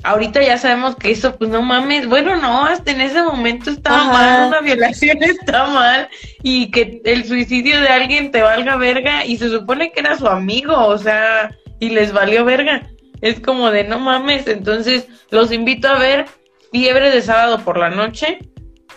ahorita 0.04 0.42
ya 0.42 0.58
sabemos 0.58 0.94
que 0.96 1.10
eso, 1.10 1.36
pues 1.36 1.50
no 1.50 1.62
mames, 1.62 2.08
bueno, 2.08 2.36
no, 2.36 2.66
hasta 2.66 2.92
en 2.92 3.00
ese 3.00 3.22
momento 3.22 3.70
estaba 3.70 4.04
mal, 4.04 4.48
una 4.48 4.60
violación 4.60 5.22
está 5.22 5.66
mal, 5.66 6.08
y 6.42 6.70
que 6.70 7.00
el 7.04 7.24
suicidio 7.24 7.80
de 7.80 7.88
alguien 7.88 8.30
te 8.30 8.42
valga 8.42 8.76
verga, 8.76 9.24
y 9.24 9.38
se 9.38 9.48
supone 9.48 9.90
que 9.90 10.00
era 10.00 10.16
su 10.16 10.28
amigo, 10.28 10.76
o 10.76 10.98
sea, 10.98 11.50
y 11.80 11.90
les 11.90 12.12
valió 12.12 12.44
verga 12.44 12.88
es 13.22 13.40
como 13.40 13.70
de 13.70 13.84
no 13.84 13.98
mames, 13.98 14.46
entonces 14.46 15.06
los 15.30 15.50
invito 15.50 15.88
a 15.88 15.98
ver 15.98 16.26
Fiebre 16.70 17.10
de 17.10 17.22
sábado 17.22 17.62
por 17.64 17.78
la 17.78 17.90
noche 17.90 18.38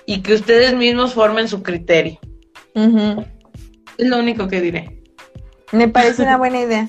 y 0.05 0.21
que 0.21 0.33
ustedes 0.33 0.73
mismos 0.73 1.13
formen 1.13 1.47
su 1.47 1.61
criterio. 1.61 2.19
Es 2.73 4.07
lo 4.07 4.17
único 4.17 4.47
que 4.47 4.61
diré. 4.61 5.01
Me 5.71 5.87
parece 5.87 6.23
una 6.23 6.37
buena 6.37 6.61
idea. 6.61 6.87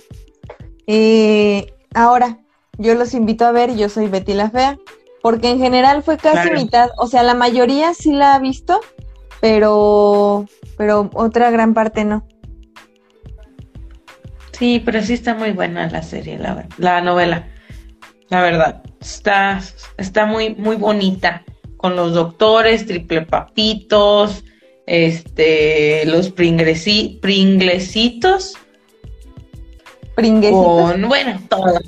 Eh, 0.87 1.75
ahora, 1.95 2.39
yo 2.79 2.95
los 2.95 3.15
invito 3.15 3.45
a 3.45 3.53
ver, 3.53 3.75
yo 3.77 3.89
soy 3.89 4.07
Betty 4.07 4.35
la 4.35 4.51
Fea, 4.51 4.79
porque 5.23 5.51
en 5.51 5.59
general 5.59 6.05
fue 6.05 6.19
casi 6.19 6.51
mitad, 6.53 6.91
o 6.99 7.09
sea, 7.09 7.25
la 7.25 7.35
mayoría 7.35 7.93
sí 7.95 8.13
la 8.13 8.35
ha 8.35 8.39
visto, 8.39 8.81
pero, 9.41 10.47
pero 10.79 11.11
otra 11.15 11.51
gran 11.51 11.75
parte 11.75 12.05
no. 12.05 12.27
Sí, 14.59 14.81
pero 14.85 15.03
sí 15.03 15.13
está 15.13 15.35
muy 15.35 15.51
buena 15.51 15.89
la 15.89 16.03
serie, 16.03 16.39
la, 16.39 16.67
la 16.79 17.01
novela. 17.03 17.47
La 18.29 18.41
verdad, 18.41 18.83
está, 19.01 19.61
está 19.99 20.25
muy, 20.25 20.55
muy 20.55 20.77
bonita. 20.77 21.45
Con 21.77 21.95
los 21.95 22.15
doctores, 22.15 22.87
triple 22.87 23.23
papitos, 23.23 24.45
este, 24.87 26.07
los 26.07 26.31
pringlesi, 26.31 27.19
pringlesitos. 27.21 28.57
Con, 30.15 31.07
bueno, 31.07 31.39
todo. 31.51 31.79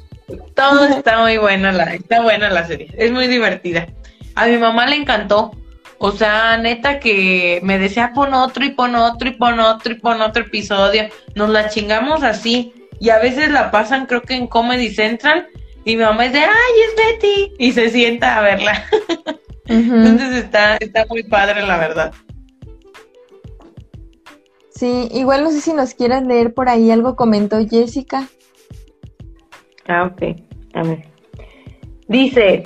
Todo 0.54 0.84
está 0.96 1.22
muy 1.22 1.38
buena 1.38 1.72
la, 1.72 1.94
está 1.94 2.20
buena 2.22 2.50
la 2.50 2.66
serie. 2.66 2.90
Es 2.98 3.10
muy 3.10 3.28
divertida. 3.28 3.88
A 4.34 4.46
mi 4.46 4.58
mamá 4.58 4.86
le 4.86 4.96
encantó. 4.96 5.52
O 5.98 6.12
sea, 6.12 6.56
neta 6.58 7.00
que 7.00 7.60
me 7.62 7.78
decía 7.78 8.12
pon 8.14 8.32
otro 8.32 8.64
y 8.64 8.70
pon 8.70 8.94
otro 8.94 9.28
y 9.28 9.32
pon 9.32 9.58
otro 9.58 9.92
y 9.92 9.96
pon 9.96 10.20
otro 10.20 10.44
episodio. 10.44 11.08
Nos 11.34 11.50
la 11.50 11.68
chingamos 11.68 12.22
así. 12.22 12.72
Y 13.00 13.10
a 13.10 13.18
veces 13.18 13.50
la 13.50 13.70
pasan 13.70 14.06
creo 14.06 14.22
que 14.22 14.34
en 14.34 14.46
Comedy 14.46 14.94
Central. 14.94 15.48
Y 15.84 15.96
mi 15.96 16.02
mamá 16.02 16.26
es 16.26 16.32
de, 16.32 16.40
ay, 16.40 16.74
es 16.86 16.96
Betty. 16.96 17.52
Y 17.58 17.72
se 17.72 17.90
sienta 17.90 18.38
a 18.38 18.42
verla. 18.42 18.84
Entonces 19.66 20.44
está, 20.44 20.76
está 20.76 21.04
muy 21.06 21.24
padre, 21.24 21.66
la 21.66 21.78
verdad. 21.78 22.12
Sí, 24.70 25.08
igual 25.12 25.42
no 25.42 25.50
sé 25.50 25.60
si 25.60 25.72
nos 25.72 25.94
quieras 25.94 26.24
leer 26.24 26.54
por 26.54 26.68
ahí 26.68 26.90
algo 26.92 27.16
comentó 27.16 27.58
Jessica. 27.68 28.28
Ah, 29.88 30.04
ok. 30.04 30.36
A 30.74 30.82
ver. 30.82 31.08
Dice, 32.06 32.64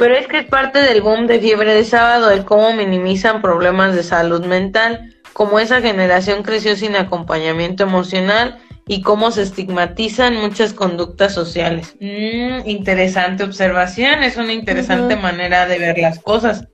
pero 0.00 0.16
es 0.16 0.26
que 0.28 0.38
es 0.38 0.46
parte 0.46 0.80
del 0.80 1.02
boom 1.02 1.26
de 1.26 1.40
fiebre 1.40 1.74
de 1.74 1.84
sábado, 1.84 2.30
el 2.30 2.46
cómo 2.46 2.72
minimizan 2.72 3.42
problemas 3.42 3.94
de 3.94 4.02
salud 4.02 4.42
mental, 4.46 5.14
cómo 5.34 5.60
esa 5.60 5.82
generación 5.82 6.42
creció 6.42 6.74
sin 6.74 6.96
acompañamiento 6.96 7.82
emocional 7.82 8.58
y 8.88 9.02
cómo 9.02 9.30
se 9.30 9.42
estigmatizan 9.42 10.36
muchas 10.36 10.72
conductas 10.72 11.34
sociales. 11.34 11.96
Mm, 12.00 12.66
interesante 12.66 13.44
observación, 13.44 14.22
es 14.22 14.38
una 14.38 14.54
interesante 14.54 15.16
manera 15.16 15.66
de 15.66 15.78
ver 15.78 15.98
las 15.98 16.18
cosas, 16.18 16.66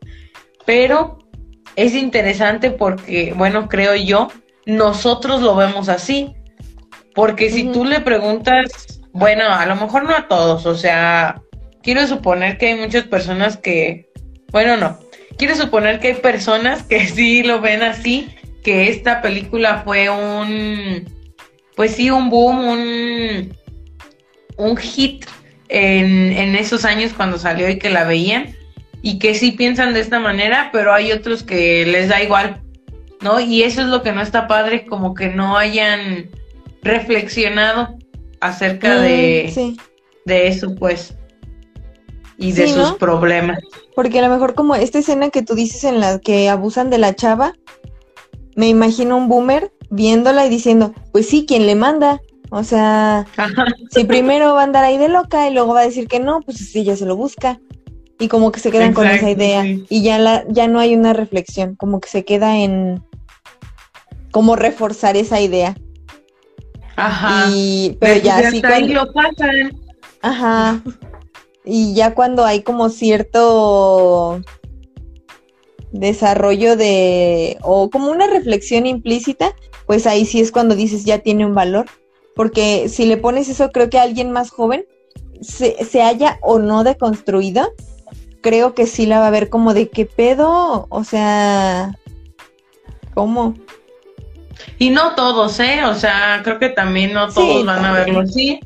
pero 0.64 1.18
es 1.74 1.94
interesante 1.94 2.70
porque, 2.70 3.34
bueno, 3.36 3.68
creo 3.68 3.96
yo, 3.96 4.28
nosotros 4.66 5.42
lo 5.42 5.56
vemos 5.56 5.88
así, 5.88 6.36
porque 7.12 7.50
si 7.50 7.72
tú 7.72 7.84
le 7.86 7.98
preguntas, 7.98 9.00
bueno, 9.10 9.52
a 9.52 9.66
lo 9.66 9.74
mejor 9.74 10.04
no 10.04 10.14
a 10.14 10.28
todos, 10.28 10.64
o 10.64 10.76
sea, 10.76 11.42
quiero 11.86 12.04
suponer 12.08 12.58
que 12.58 12.66
hay 12.66 12.74
muchas 12.74 13.04
personas 13.04 13.56
que, 13.56 14.10
bueno, 14.50 14.76
no, 14.76 14.98
quiero 15.38 15.54
suponer 15.54 16.00
que 16.00 16.08
hay 16.08 16.14
personas 16.14 16.82
que 16.82 17.06
sí 17.06 17.44
lo 17.44 17.60
ven 17.60 17.82
así, 17.82 18.28
que 18.64 18.88
esta 18.88 19.22
película 19.22 19.82
fue 19.84 20.10
un, 20.10 21.08
pues 21.76 21.92
sí, 21.92 22.10
un 22.10 22.28
boom, 22.28 22.58
un, 22.58 23.56
un 24.56 24.76
hit 24.76 25.26
en, 25.68 26.32
en 26.32 26.56
esos 26.56 26.84
años 26.84 27.12
cuando 27.16 27.38
salió 27.38 27.70
y 27.70 27.78
que 27.78 27.90
la 27.90 28.02
veían 28.02 28.56
y 29.00 29.20
que 29.20 29.36
sí 29.36 29.52
piensan 29.52 29.94
de 29.94 30.00
esta 30.00 30.18
manera, 30.18 30.70
pero 30.72 30.92
hay 30.92 31.12
otros 31.12 31.44
que 31.44 31.86
les 31.86 32.08
da 32.08 32.20
igual, 32.20 32.62
¿no? 33.20 33.38
Y 33.38 33.62
eso 33.62 33.82
es 33.82 33.86
lo 33.86 34.02
que 34.02 34.10
no 34.10 34.22
está 34.22 34.48
padre, 34.48 34.86
como 34.86 35.14
que 35.14 35.28
no 35.28 35.56
hayan 35.56 36.30
reflexionado 36.82 37.96
acerca 38.40 38.96
mm, 38.96 39.02
de, 39.02 39.76
de 40.24 40.48
eso, 40.48 40.74
pues 40.74 41.14
y 42.38 42.52
de 42.52 42.68
sus 42.68 42.92
problemas. 42.92 43.58
Porque 43.94 44.18
a 44.18 44.22
lo 44.22 44.28
mejor 44.28 44.54
como 44.54 44.74
esta 44.74 44.98
escena 44.98 45.30
que 45.30 45.42
tú 45.42 45.54
dices 45.54 45.84
en 45.84 46.00
la 46.00 46.18
que 46.18 46.48
abusan 46.48 46.90
de 46.90 46.98
la 46.98 47.14
chava, 47.14 47.54
me 48.54 48.68
imagino 48.68 49.16
un 49.16 49.28
boomer 49.28 49.72
viéndola 49.90 50.46
y 50.46 50.50
diciendo, 50.50 50.92
pues 51.12 51.28
sí, 51.28 51.44
¿quién 51.46 51.66
le 51.66 51.74
manda? 51.74 52.20
O 52.50 52.62
sea, 52.62 53.26
si 53.90 54.04
primero 54.04 54.54
va 54.54 54.60
a 54.60 54.64
andar 54.64 54.84
ahí 54.84 54.98
de 54.98 55.08
loca 55.08 55.48
y 55.48 55.52
luego 55.52 55.74
va 55.74 55.80
a 55.80 55.86
decir 55.86 56.08
que 56.08 56.20
no, 56.20 56.40
pues 56.40 56.58
sí, 56.58 56.84
ya 56.84 56.96
se 56.96 57.06
lo 57.06 57.16
busca. 57.16 57.60
Y 58.18 58.28
como 58.28 58.50
que 58.50 58.60
se 58.60 58.70
quedan 58.70 58.94
con 58.94 59.06
esa 59.06 59.28
idea 59.28 59.62
y 59.66 60.02
ya 60.02 60.18
la 60.18 60.44
ya 60.48 60.68
no 60.68 60.78
hay 60.78 60.94
una 60.94 61.12
reflexión, 61.12 61.76
como 61.76 62.00
que 62.00 62.08
se 62.08 62.24
queda 62.24 62.56
en 62.56 63.02
como 64.30 64.56
reforzar 64.56 65.18
esa 65.18 65.38
idea. 65.38 65.76
Ajá. 66.96 67.50
Y 67.50 67.96
pero 68.00 68.18
ya 68.22 68.50
sí 68.50 68.62
lo 68.88 69.12
pasan. 69.12 69.78
Ajá. 70.22 70.80
Y 71.66 71.94
ya 71.94 72.14
cuando 72.14 72.44
hay 72.44 72.62
como 72.62 72.88
cierto 72.88 74.40
desarrollo 75.90 76.76
de, 76.76 77.58
o 77.62 77.90
como 77.90 78.10
una 78.10 78.28
reflexión 78.28 78.86
implícita, 78.86 79.52
pues 79.86 80.06
ahí 80.06 80.24
sí 80.24 80.40
es 80.40 80.52
cuando 80.52 80.76
dices 80.76 81.04
ya 81.04 81.18
tiene 81.18 81.44
un 81.44 81.54
valor. 81.54 81.86
Porque 82.36 82.88
si 82.88 83.04
le 83.04 83.16
pones 83.16 83.48
eso, 83.48 83.70
creo 83.72 83.90
que 83.90 83.98
a 83.98 84.02
alguien 84.02 84.30
más 84.30 84.50
joven, 84.50 84.84
se, 85.40 85.84
se 85.84 86.02
haya 86.02 86.38
o 86.40 86.58
no 86.58 86.84
deconstruido, 86.84 87.72
creo 88.42 88.74
que 88.74 88.86
sí 88.86 89.06
la 89.06 89.18
va 89.18 89.26
a 89.26 89.32
ver 89.32 89.48
como 89.48 89.74
de 89.74 89.88
qué 89.88 90.06
pedo, 90.06 90.86
o 90.88 91.04
sea, 91.04 91.98
¿cómo? 93.14 93.54
Y 94.78 94.90
no 94.90 95.14
todos, 95.14 95.58
¿eh? 95.60 95.84
O 95.84 95.94
sea, 95.94 96.42
creo 96.44 96.58
que 96.58 96.68
también 96.68 97.12
no 97.12 97.28
todos 97.32 97.64
van 97.64 97.84
a 97.84 97.92
verlo 97.92 98.20
así, 98.20 98.60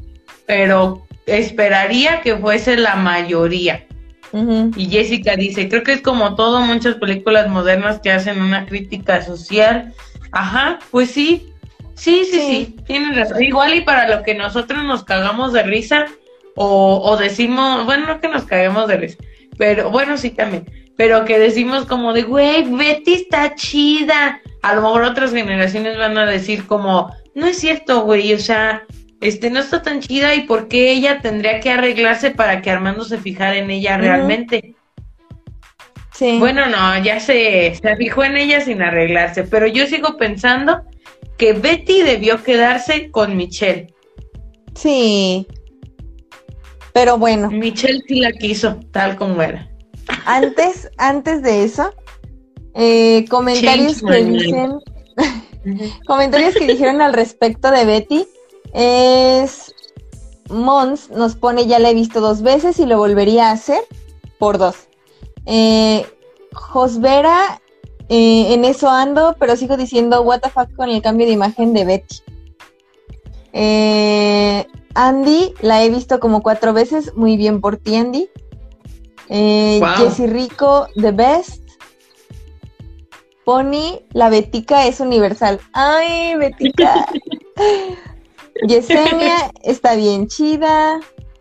pero 0.46 1.06
esperaría 1.26 2.20
que 2.22 2.36
fuese 2.36 2.76
la 2.76 2.96
mayoría. 2.96 3.86
Y 4.76 4.88
Jessica 4.88 5.34
dice, 5.34 5.68
creo 5.68 5.82
que 5.82 5.94
es 5.94 6.02
como 6.02 6.36
todo, 6.36 6.60
muchas 6.60 6.94
películas 6.96 7.48
modernas 7.48 8.00
que 8.00 8.12
hacen 8.12 8.40
una 8.40 8.64
crítica 8.66 9.22
social. 9.22 9.92
Ajá, 10.30 10.78
pues 10.90 11.10
sí, 11.10 11.52
sí, 11.94 12.24
sí, 12.24 12.40
sí, 12.40 12.76
tienen 12.86 13.16
razón. 13.16 13.42
Igual 13.42 13.74
y 13.74 13.80
para 13.80 14.08
lo 14.08 14.22
que 14.22 14.34
nosotros 14.34 14.84
nos 14.84 15.02
cagamos 15.02 15.52
de 15.52 15.64
risa 15.64 16.06
o, 16.54 17.00
o 17.02 17.16
decimos, 17.16 17.84
bueno, 17.86 18.06
no 18.06 18.20
que 18.20 18.28
nos 18.28 18.44
caguemos 18.44 18.86
de 18.86 18.96
risa, 18.98 19.16
pero 19.58 19.90
bueno, 19.90 20.16
sí 20.16 20.30
también, 20.30 20.70
pero 20.96 21.24
que 21.24 21.38
decimos 21.38 21.86
como 21.86 22.12
de, 22.12 22.22
güey, 22.22 22.62
Betty 22.62 23.14
está 23.14 23.54
chida. 23.54 24.40
A 24.62 24.74
lo 24.74 24.82
mejor 24.82 25.04
otras 25.04 25.32
generaciones 25.32 25.96
van 25.96 26.18
a 26.18 26.26
decir 26.26 26.66
como, 26.66 27.10
no 27.34 27.46
es 27.46 27.58
cierto, 27.58 28.02
güey, 28.02 28.34
o 28.34 28.38
sea, 28.38 28.84
este, 29.20 29.50
no 29.50 29.60
está 29.60 29.82
tan 29.82 30.00
chida 30.00 30.34
y 30.34 30.42
por 30.42 30.68
qué 30.68 30.92
ella 30.92 31.20
tendría 31.20 31.60
que 31.60 31.70
arreglarse 31.70 32.30
para 32.30 32.62
que 32.62 32.70
Armando 32.70 33.04
se 33.04 33.18
fijara 33.18 33.56
en 33.56 33.70
ella 33.70 33.98
realmente. 33.98 34.74
Sí. 36.12 36.38
Bueno, 36.38 36.66
no, 36.66 37.02
ya 37.02 37.20
se, 37.20 37.74
se 37.80 37.96
fijó 37.96 38.24
en 38.24 38.36
ella 38.36 38.60
sin 38.60 38.82
arreglarse, 38.82 39.44
pero 39.44 39.66
yo 39.66 39.86
sigo 39.86 40.16
pensando 40.16 40.82
que 41.36 41.52
Betty 41.52 42.02
debió 42.02 42.42
quedarse 42.42 43.10
con 43.10 43.36
Michelle. 43.36 43.92
Sí. 44.74 45.46
Pero 46.92 47.18
bueno. 47.18 47.50
Michelle 47.50 48.00
sí 48.06 48.20
la 48.20 48.32
quiso, 48.32 48.80
tal 48.90 49.16
como 49.16 49.42
era. 49.42 49.70
Antes, 50.26 50.90
antes 50.98 51.42
de 51.42 51.64
eso, 51.64 51.94
eh, 52.74 53.24
comentarios 53.28 54.02
que 54.02 54.24
dicen, 54.24 54.72
comentarios 56.06 56.54
que 56.54 56.66
dijeron 56.66 57.00
al 57.00 57.12
respecto 57.12 57.70
de 57.70 57.84
Betty 57.84 58.26
es 58.72 59.74
Mons 60.48 61.10
nos 61.10 61.36
pone 61.36 61.66
ya 61.66 61.78
la 61.78 61.90
he 61.90 61.94
visto 61.94 62.20
dos 62.20 62.42
veces 62.42 62.78
y 62.78 62.86
lo 62.86 62.98
volvería 62.98 63.48
a 63.48 63.52
hacer 63.52 63.80
por 64.38 64.58
dos. 64.58 64.76
Eh, 65.46 66.06
Josvera, 66.52 67.60
eh, 68.08 68.52
en 68.54 68.64
eso 68.64 68.90
ando, 68.90 69.36
pero 69.38 69.56
sigo 69.56 69.76
diciendo 69.76 70.22
what 70.22 70.40
the 70.40 70.50
fuck 70.50 70.74
con 70.74 70.90
el 70.90 71.02
cambio 71.02 71.26
de 71.26 71.32
imagen 71.32 71.72
de 71.72 71.84
Betty. 71.84 72.16
Eh, 73.52 74.66
Andy, 74.94 75.54
la 75.60 75.84
he 75.84 75.90
visto 75.90 76.20
como 76.20 76.42
cuatro 76.42 76.72
veces, 76.72 77.14
muy 77.14 77.36
bien 77.36 77.60
por 77.60 77.76
ti 77.76 77.96
Andy. 77.96 78.28
Eh, 79.28 79.80
Rico, 80.26 80.88
The 80.96 81.12
Best. 81.12 81.70
Pony, 83.44 84.00
la 84.12 84.28
Betica 84.28 84.86
es 84.86 85.00
universal. 85.00 85.60
Ay, 85.72 86.36
Betica. 86.36 87.06
Yesenia 88.66 89.50
está 89.62 89.94
bien 89.96 90.28
chida. 90.28 91.00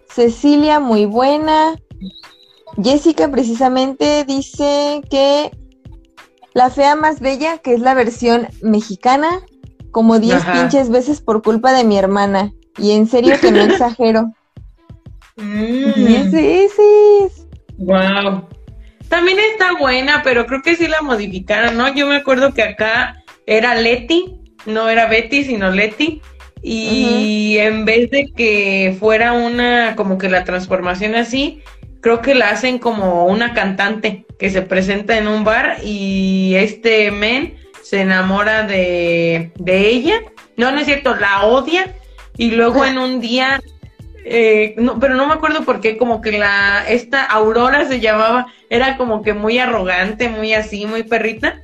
Cecilia, 0.09 0.79
muy 0.79 1.05
buena. 1.05 1.75
Jessica 2.81 3.29
precisamente 3.29 4.23
dice 4.25 5.01
que 5.09 5.51
la 6.53 6.69
fea 6.69 6.95
más 6.95 7.19
bella, 7.19 7.57
que 7.59 7.73
es 7.73 7.79
la 7.79 7.93
versión 7.93 8.47
mexicana, 8.61 9.41
como 9.91 10.19
10 10.19 10.43
pinches 10.45 10.89
veces 10.89 11.21
por 11.21 11.41
culpa 11.41 11.73
de 11.73 11.83
mi 11.83 11.97
hermana. 11.97 12.51
Y 12.77 12.91
en 12.91 13.07
serio 13.07 13.35
que 13.39 13.51
no 13.51 13.61
exagero. 13.63 14.31
Mm. 15.35 15.91
Wow. 17.77 18.47
También 19.07 19.39
está 19.51 19.73
buena, 19.79 20.21
pero 20.23 20.45
creo 20.45 20.61
que 20.61 20.75
sí 20.75 20.87
la 20.87 21.01
modificaron, 21.01 21.77
¿no? 21.77 21.93
Yo 21.93 22.07
me 22.07 22.17
acuerdo 22.17 22.53
que 22.53 22.61
acá 22.61 23.23
era 23.47 23.73
Leti, 23.75 24.39
no 24.65 24.89
era 24.89 25.07
Betty, 25.07 25.45
sino 25.45 25.71
Leti. 25.71 26.21
Y 26.61 27.57
en 27.57 27.85
vez 27.85 28.09
de 28.09 28.31
que 28.35 28.95
fuera 28.99 29.33
una, 29.33 29.95
como 29.95 30.17
que 30.17 30.29
la 30.29 30.43
transformación 30.43 31.15
así, 31.15 31.61
creo 32.01 32.21
que 32.21 32.35
la 32.35 32.49
hacen 32.49 32.79
como 32.79 33.25
una 33.25 33.53
cantante 33.53 34.25
que 34.37 34.49
se 34.49 34.61
presenta 34.61 35.17
en 35.17 35.27
un 35.27 35.43
bar 35.43 35.77
y 35.83 36.55
este 36.55 37.11
men 37.11 37.55
se 37.83 38.01
enamora 38.01 38.63
de, 38.63 39.51
de 39.57 39.87
ella. 39.87 40.21
No, 40.57 40.71
no 40.71 40.79
es 40.79 40.85
cierto, 40.85 41.15
la 41.15 41.45
odia 41.45 41.95
y 42.37 42.51
luego 42.51 42.85
en 42.85 42.97
un 42.97 43.19
día, 43.19 43.61
eh, 44.23 44.73
no, 44.77 44.99
pero 44.99 45.15
no 45.15 45.27
me 45.27 45.33
acuerdo 45.33 45.65
por 45.65 45.81
qué, 45.81 45.97
como 45.97 46.21
que 46.21 46.37
la, 46.37 46.85
esta 46.87 47.25
Aurora 47.25 47.85
se 47.85 47.99
llamaba, 47.99 48.47
era 48.69 48.95
como 48.95 49.21
que 49.21 49.33
muy 49.33 49.59
arrogante, 49.59 50.29
muy 50.29 50.53
así, 50.53 50.85
muy 50.85 51.03
perrita. 51.03 51.61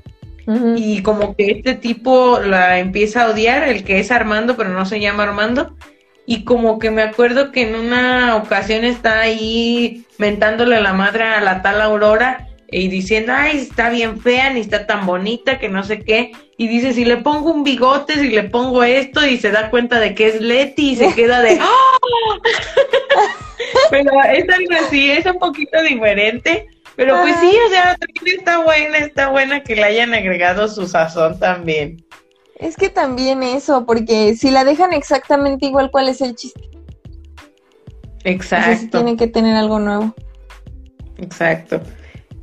Y 0.47 1.01
como 1.01 1.35
que 1.35 1.51
este 1.51 1.73
tipo 1.73 2.39
la 2.39 2.79
empieza 2.79 3.23
a 3.23 3.31
odiar, 3.31 3.67
el 3.67 3.83
que 3.83 3.99
es 3.99 4.11
Armando, 4.11 4.55
pero 4.55 4.69
no 4.69 4.85
se 4.85 4.99
llama 4.99 5.23
Armando. 5.23 5.75
Y 6.27 6.43
como 6.43 6.79
que 6.79 6.91
me 6.91 7.01
acuerdo 7.01 7.51
que 7.51 7.63
en 7.63 7.75
una 7.75 8.35
ocasión 8.35 8.83
está 8.83 9.21
ahí 9.21 10.05
mentándole 10.17 10.81
la 10.81 10.93
madre 10.93 11.23
a 11.23 11.41
la 11.41 11.61
tal 11.61 11.81
Aurora 11.81 12.47
y 12.69 12.87
diciendo, 12.87 13.31
ay, 13.35 13.57
está 13.57 13.89
bien 13.89 14.19
fea, 14.19 14.49
ni 14.49 14.59
está 14.59 14.87
tan 14.87 15.05
bonita, 15.05 15.59
que 15.59 15.69
no 15.69 15.83
sé 15.83 15.99
qué. 15.99 16.31
Y 16.57 16.67
dice, 16.67 16.93
si 16.93 17.05
le 17.05 17.17
pongo 17.17 17.51
un 17.51 17.63
bigote, 17.63 18.13
si 18.15 18.29
le 18.29 18.43
pongo 18.43 18.83
esto, 18.83 19.25
y 19.25 19.37
se 19.37 19.51
da 19.51 19.69
cuenta 19.69 19.99
de 19.99 20.15
que 20.15 20.27
es 20.27 20.41
Leti 20.41 20.91
y 20.91 20.95
se 20.95 21.13
queda 21.13 21.41
de, 21.41 21.59
¡Oh! 21.61 22.39
Pero 23.91 24.11
es 24.33 24.49
algo 24.49 24.85
así, 24.85 25.11
es 25.11 25.25
un 25.25 25.37
poquito 25.37 25.81
diferente. 25.83 26.67
Pero 26.95 27.19
pues 27.21 27.35
sí, 27.39 27.51
o 27.67 27.69
sea, 27.69 27.95
también 27.95 28.39
está 28.39 28.59
buena, 28.59 28.97
está 28.99 29.29
buena 29.29 29.63
que 29.63 29.75
le 29.75 29.83
hayan 29.83 30.13
agregado 30.13 30.67
su 30.67 30.87
sazón 30.87 31.39
también. 31.39 32.05
Es 32.55 32.77
que 32.77 32.89
también 32.89 33.43
eso, 33.43 33.85
porque 33.85 34.35
si 34.35 34.49
la 34.49 34.63
dejan 34.63 34.93
exactamente 34.93 35.65
igual, 35.65 35.91
¿cuál 35.91 36.07
es 36.07 36.21
el 36.21 36.35
chiste? 36.35 36.61
Exacto. 38.23 38.71
Entonces 38.71 38.91
tiene 38.91 39.17
que 39.17 39.27
tener 39.27 39.55
algo 39.55 39.79
nuevo. 39.79 40.15
Exacto. 41.17 41.81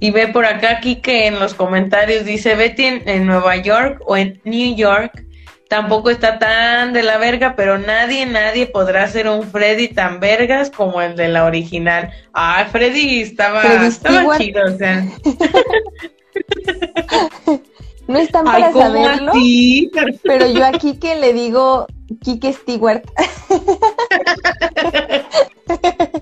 Y 0.01 0.11
ve 0.11 0.29
por 0.29 0.45
acá 0.45 0.79
aquí 0.79 0.97
que 0.97 1.27
en 1.27 1.39
los 1.39 1.55
comentarios 1.55 2.25
dice 2.25 2.55
Betty 2.55 3.03
en, 3.07 3.27
Nueva 3.27 3.57
York 3.57 4.03
o 4.05 4.17
en 4.17 4.41
New 4.45 4.75
York 4.75 5.25
tampoco 5.73 6.11
está 6.11 6.39
tan 6.39 6.93
de 6.93 7.03
la 7.03 7.17
verga, 7.17 7.57
pero 7.57 7.79
nadie, 7.79 8.27
nadie 8.27 8.67
podrá 8.67 9.09
ser 9.09 9.27
un 9.27 9.43
Freddy 9.43 9.89
tan 9.89 10.21
vergas 10.21 10.71
como 10.71 11.01
el 11.01 11.17
de 11.17 11.29
la 11.29 11.47
original. 11.47 12.11
Ah, 12.35 12.67
Freddy 12.71 13.23
estaba, 13.23 13.63
estaba 13.87 14.37
chido, 14.37 14.63
o 14.67 14.77
sea. 14.77 15.03
no 18.07 18.19
están 18.19 18.45
para 18.45 18.71
saberlo, 18.71 19.33
pero 20.23 20.47
yo 20.53 20.67
aquí 20.67 20.99
que 20.99 21.17
le 21.17 21.33
digo 21.33 21.87
Kike 22.23 22.53
Stewart. 22.53 23.05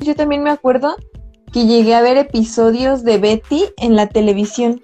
Yo 0.00 0.14
también 0.14 0.42
me 0.42 0.50
acuerdo 0.50 0.96
que 1.52 1.66
llegué 1.66 1.94
a 1.94 2.02
ver 2.02 2.16
episodios 2.16 3.04
de 3.04 3.18
Betty 3.18 3.64
en 3.78 3.96
la 3.96 4.08
televisión. 4.08 4.82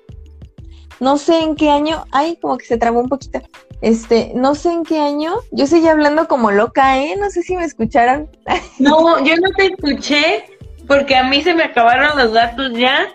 No 0.98 1.18
sé 1.18 1.40
en 1.40 1.56
qué 1.56 1.70
año, 1.70 2.04
ay, 2.10 2.38
como 2.40 2.56
que 2.56 2.64
se 2.64 2.78
trabó 2.78 3.00
un 3.00 3.08
poquito. 3.08 3.40
Este, 3.82 4.32
no 4.34 4.54
sé 4.54 4.72
en 4.72 4.84
qué 4.84 4.98
año. 4.98 5.34
Yo 5.52 5.66
seguía 5.66 5.92
hablando 5.92 6.26
como 6.26 6.50
loca, 6.50 6.98
¿eh? 6.98 7.16
No 7.18 7.30
sé 7.30 7.42
si 7.42 7.56
me 7.56 7.64
escucharon. 7.64 8.30
No, 8.78 9.24
yo 9.24 9.36
no 9.36 9.50
te 9.56 9.66
escuché 9.66 10.44
porque 10.86 11.16
a 11.16 11.24
mí 11.24 11.42
se 11.42 11.54
me 11.54 11.64
acabaron 11.64 12.16
los 12.16 12.32
datos 12.32 12.72
ya 12.74 13.08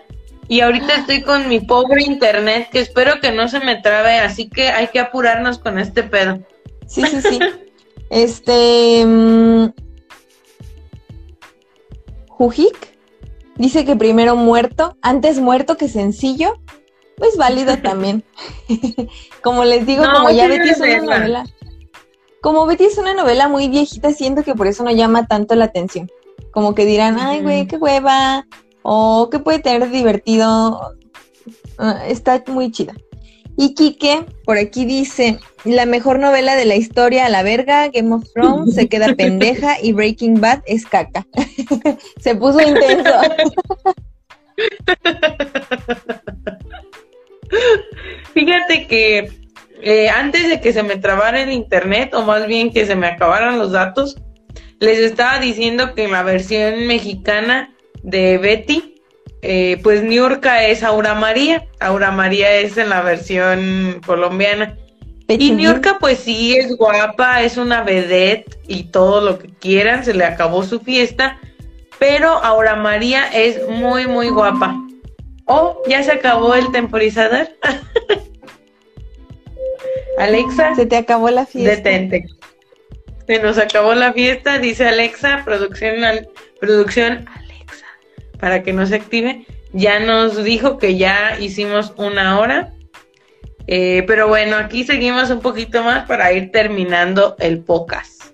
y 0.48 0.60
ahorita 0.60 0.96
estoy 0.96 1.22
con 1.22 1.48
mi 1.48 1.60
pobre 1.60 2.02
internet 2.02 2.68
que 2.70 2.80
espero 2.80 3.20
que 3.20 3.32
no 3.32 3.48
se 3.48 3.60
me 3.60 3.76
trabe, 3.76 4.18
así 4.18 4.48
que 4.48 4.68
hay 4.68 4.88
que 4.88 5.00
apurarnos 5.00 5.58
con 5.58 5.78
este 5.78 6.02
pedo. 6.02 6.40
Sí, 6.86 7.02
sí, 7.06 7.22
sí. 7.22 7.38
este, 8.10 9.06
Jujik 12.42 12.96
dice 13.56 13.84
que 13.84 13.94
primero 13.94 14.34
muerto, 14.34 14.96
antes 15.00 15.38
muerto 15.38 15.76
que 15.76 15.88
sencillo, 15.88 16.58
pues 17.16 17.36
válido 17.36 17.78
también. 17.82 18.24
como 19.42 19.64
les 19.64 19.86
digo, 19.86 20.04
como 20.12 20.30
ya 20.30 20.48
Betty 20.48 20.70
es 20.70 20.80
una 20.80 20.98
novela. 20.98 21.44
Como 22.40 22.66
Betty 22.66 22.84
es 22.84 22.98
una 22.98 23.14
novela 23.14 23.46
muy 23.46 23.68
viejita, 23.68 24.12
siento 24.12 24.42
que 24.42 24.56
por 24.56 24.66
eso 24.66 24.82
no 24.82 24.90
llama 24.90 25.26
tanto 25.26 25.54
la 25.54 25.66
atención. 25.66 26.10
Como 26.50 26.74
que 26.74 26.84
dirán, 26.84 27.18
ay, 27.20 27.42
güey, 27.42 27.68
qué 27.68 27.76
hueva, 27.76 28.46
o 28.82 29.28
qué 29.30 29.38
puede 29.38 29.60
tener 29.60 29.88
divertido. 29.90 30.96
Ah, 31.78 32.02
está 32.08 32.42
muy 32.48 32.72
chida. 32.72 32.94
Y 33.56 33.74
Quique, 33.74 34.24
por 34.44 34.58
aquí 34.58 34.84
dice, 34.84 35.38
la 35.64 35.86
mejor 35.86 36.18
novela 36.18 36.56
de 36.56 36.64
la 36.64 36.76
historia 36.76 37.26
a 37.26 37.28
la 37.28 37.42
verga, 37.42 37.88
Game 37.88 38.14
of 38.14 38.24
Thrones, 38.32 38.74
se 38.74 38.88
queda 38.88 39.14
pendeja 39.16 39.76
y 39.80 39.92
Breaking 39.92 40.40
Bad 40.40 40.62
es 40.66 40.86
caca. 40.86 41.26
se 42.20 42.34
puso 42.34 42.60
intenso. 42.60 43.12
Fíjate 48.34 48.86
que 48.86 49.30
eh, 49.82 50.08
antes 50.08 50.48
de 50.48 50.60
que 50.60 50.72
se 50.72 50.82
me 50.82 50.96
trabara 50.96 51.42
el 51.42 51.52
internet, 51.52 52.14
o 52.14 52.22
más 52.22 52.46
bien 52.46 52.72
que 52.72 52.86
se 52.86 52.96
me 52.96 53.06
acabaran 53.06 53.58
los 53.58 53.72
datos, 53.72 54.16
les 54.80 54.98
estaba 54.98 55.38
diciendo 55.38 55.94
que 55.94 56.08
la 56.08 56.22
versión 56.22 56.86
mexicana 56.86 57.74
de 58.02 58.38
Betty 58.38 58.91
eh, 59.42 59.80
pues 59.82 60.04
Niurka 60.04 60.64
es 60.66 60.84
Aura 60.84 61.14
María, 61.14 61.66
Aura 61.80 62.12
María 62.12 62.54
es 62.54 62.76
en 62.76 62.90
la 62.90 63.02
versión 63.02 64.00
colombiana. 64.06 64.76
Y 65.26 65.50
Niurka 65.50 65.98
pues 65.98 66.20
sí 66.20 66.56
es 66.56 66.76
guapa, 66.76 67.42
es 67.42 67.56
una 67.56 67.82
vedette 67.82 68.60
y 68.68 68.84
todo 68.84 69.20
lo 69.20 69.38
que 69.38 69.48
quieran, 69.48 70.04
se 70.04 70.14
le 70.14 70.24
acabó 70.24 70.62
su 70.62 70.78
fiesta, 70.78 71.40
pero 71.98 72.28
Aura 72.28 72.76
María 72.76 73.26
es 73.32 73.68
muy 73.68 74.06
muy 74.06 74.28
guapa. 74.28 74.76
Oh, 75.46 75.82
ya 75.88 76.04
se 76.04 76.12
acabó 76.12 76.54
el 76.54 76.70
temporizador. 76.70 77.48
Alexa, 80.18 80.76
se 80.76 80.86
te 80.86 80.96
acabó 80.96 81.30
la 81.30 81.46
fiesta. 81.46 81.76
Detente. 81.76 82.26
Se 83.26 83.40
nos 83.40 83.58
acabó 83.58 83.94
la 83.94 84.12
fiesta, 84.12 84.58
dice 84.58 84.86
Alexa, 84.86 85.42
producción, 85.44 86.28
producción 86.60 87.26
para 88.42 88.64
que 88.64 88.72
no 88.72 88.84
se 88.86 88.96
active. 88.96 89.46
Ya 89.72 90.00
nos 90.00 90.42
dijo 90.42 90.76
que 90.76 90.96
ya 90.96 91.38
hicimos 91.38 91.92
una 91.96 92.40
hora. 92.40 92.72
Eh, 93.68 94.02
pero 94.08 94.26
bueno, 94.26 94.56
aquí 94.56 94.82
seguimos 94.82 95.30
un 95.30 95.38
poquito 95.38 95.84
más 95.84 96.08
para 96.08 96.32
ir 96.32 96.50
terminando 96.50 97.36
el 97.38 97.60
podcast. 97.60 98.32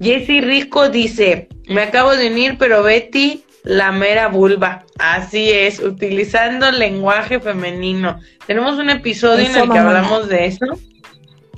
Jessy 0.00 0.42
Rico 0.42 0.90
dice, 0.90 1.48
me 1.66 1.82
acabo 1.82 2.14
de 2.14 2.28
unir, 2.28 2.56
pero 2.56 2.84
Betty, 2.84 3.44
la 3.64 3.90
mera 3.90 4.28
vulva. 4.28 4.84
Así 5.00 5.50
es, 5.50 5.80
utilizando 5.80 6.70
lenguaje 6.70 7.40
femenino. 7.40 8.20
Tenemos 8.46 8.78
un 8.78 8.90
episodio 8.90 9.44
en 9.44 9.56
el 9.56 9.68
que 9.68 9.78
hablamos 9.78 10.28
de 10.28 10.46
eso. 10.46 10.66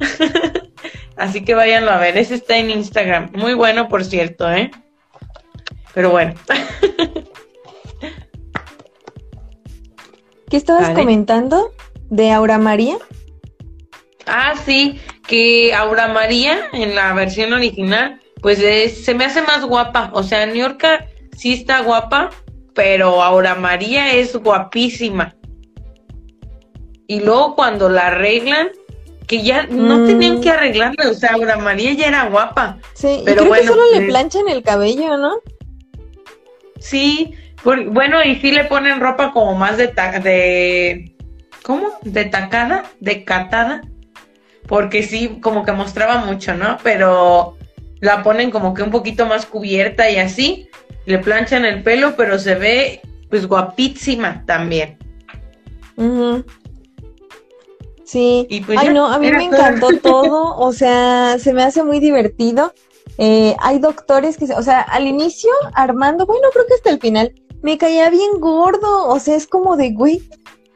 Así 1.19 1.45
que 1.45 1.55
váyanlo 1.55 1.91
a 1.91 1.99
ver, 1.99 2.17
ese 2.17 2.37
está 2.37 2.57
en 2.57 2.71
Instagram. 2.71 3.31
Muy 3.35 3.53
bueno, 3.53 3.91
por 3.91 4.07
cierto, 4.07 4.51
¿eh? 4.51 4.71
Pero 5.93 6.13
bueno. 6.13 6.33
¿Qué 10.55 10.59
estabas 10.59 10.91
comentando 10.91 11.73
de 12.11 12.31
Aura 12.31 12.59
María? 12.59 12.97
Ah, 14.25 14.55
sí, 14.65 15.01
que 15.27 15.75
Aura 15.75 16.07
María 16.07 16.69
en 16.73 16.95
la 16.95 17.13
versión 17.13 17.53
original, 17.53 18.21
pues 18.41 18.61
se 18.61 19.15
me 19.17 19.25
hace 19.25 19.43
más 19.43 19.65
guapa. 19.65 20.13
O 20.15 20.23
sea, 20.23 20.47
Niorca 20.47 21.09
sí 21.37 21.55
está 21.55 21.81
guapa, 21.81 22.31
pero 22.73 23.21
Aura 23.21 23.57
María 23.57 24.13
es 24.13 24.37
guapísima. 24.37 25.35
Y 27.09 27.19
luego 27.19 27.57
cuando 27.57 27.89
la 27.89 28.07
arreglan, 28.07 28.69
que 29.27 29.43
ya 29.43 29.67
no 29.67 29.99
mm. 29.99 30.07
tenían 30.07 30.41
que 30.41 30.51
arreglarla, 30.51 31.11
o 31.11 31.15
sea, 31.15 31.33
Aura 31.33 31.57
María 31.57 31.95
ya 31.95 32.07
era 32.07 32.29
guapa. 32.29 32.79
Sí, 32.93 33.23
pero 33.25 33.43
y 33.43 33.49
creo 33.49 33.61
que 33.61 33.67
solo 33.67 33.83
le 33.91 34.05
eh, 34.05 34.07
planchan 34.07 34.49
el 34.49 34.63
cabello, 34.63 35.17
¿no? 35.17 35.35
Sí, 36.79 37.35
bueno, 37.65 38.23
y 38.23 38.37
sí 38.37 38.53
le 38.53 38.65
ponen 38.65 39.01
ropa 39.01 39.33
como 39.33 39.55
más 39.55 39.77
de, 39.79 39.89
de 40.23 41.15
¿cómo? 41.63 41.89
De 42.03 42.27
tacada, 42.27 42.85
de 43.01 43.25
catada, 43.25 43.83
porque 44.67 45.03
sí, 45.03 45.39
como 45.41 45.65
que 45.65 45.73
mostraba 45.73 46.19
mucho, 46.19 46.55
¿no? 46.55 46.79
Pero 46.83 47.57
la 48.01 48.23
ponen 48.23 48.51
como 48.51 48.75
que 48.75 48.83
un 48.83 48.91
poquito 48.91 49.27
más 49.27 49.47
cubierta 49.47 50.11
y 50.11 50.17
así, 50.17 50.69
le 51.07 51.19
planchan 51.19 51.65
el 51.65 51.83
pelo, 51.83 52.15
pero 52.17 52.39
se 52.39 52.55
ve 52.55 53.01
pues 53.31 53.47
guapísima 53.47 54.45
también. 54.47 54.99
Sí. 58.05 58.47
Pues, 58.67 58.79
Ay, 58.79 58.93
no, 58.93 59.07
a 59.07 59.19
mí 59.19 59.31
me 59.33 59.45
encantó 59.45 59.89
todo, 60.03 60.57
o 60.57 60.73
sea, 60.73 61.39
se 61.39 61.53
me 61.53 61.63
hace 61.63 61.83
muy 61.83 61.99
divertido. 61.99 62.75
Eh, 63.19 63.55
hay 63.61 63.79
doctores 63.79 64.37
que, 64.37 64.45
o 64.53 64.63
sea, 64.63 64.81
al 64.81 65.07
inicio, 65.07 65.51
Armando, 65.75 66.27
bueno, 66.27 66.49
creo 66.53 66.67
que 66.67 66.75
hasta 66.75 66.91
el 66.91 67.01
final, 67.01 67.33
me 67.65 67.79
caía 67.79 68.11
bien 68.11 68.41
gordo, 68.41 69.09
o 69.09 69.19
sea, 69.19 69.37
es 69.37 69.47
como 69.47 69.79
de, 69.79 69.93
güey, 69.93 70.21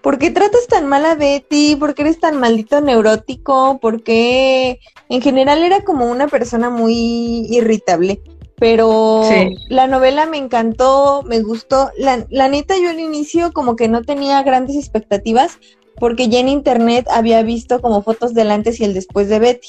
¿por 0.01 0.18
qué 0.18 0.30
tratas 0.30 0.66
tan 0.68 0.89
mal 0.89 1.05
a 1.05 1.16
Betty? 1.16 1.76
¿Por 1.76 1.95
qué 1.95 2.01
eres 2.01 2.18
tan 2.18 2.41
maldito 2.41 2.80
neurótico? 2.80 3.78
¿Por 3.78 4.03
qué? 4.03 4.80
En 5.11 5.20
general 5.20 5.62
era 5.62 5.84
como 5.84 6.07
una 6.11 6.28
persona 6.28 6.70
muy 6.70 7.47
irritable. 7.51 8.22
Pero 8.57 9.22
la 9.68 9.86
novela 9.86 10.24
me 10.24 10.39
encantó, 10.39 11.22
me 11.24 11.43
gustó. 11.43 11.91
La, 11.99 12.26
la 12.30 12.49
neta, 12.49 12.74
yo 12.78 12.89
al 12.89 13.01
inicio 13.01 13.53
como 13.53 13.76
que 13.76 13.86
no 13.86 14.03
tenía 14.03 14.43
grandes 14.43 14.76
expectativas, 14.76 15.59
porque 15.97 16.28
ya 16.28 16.41
en 16.41 16.49
internet 16.49 17.07
había 17.11 17.43
visto 17.43 17.82
como 17.82 18.03
fotos 18.03 18.32
del 18.32 18.51
antes 18.51 18.80
y 18.80 18.84
el 18.84 18.95
después 18.95 19.28
de 19.28 19.41
Betty. 19.41 19.68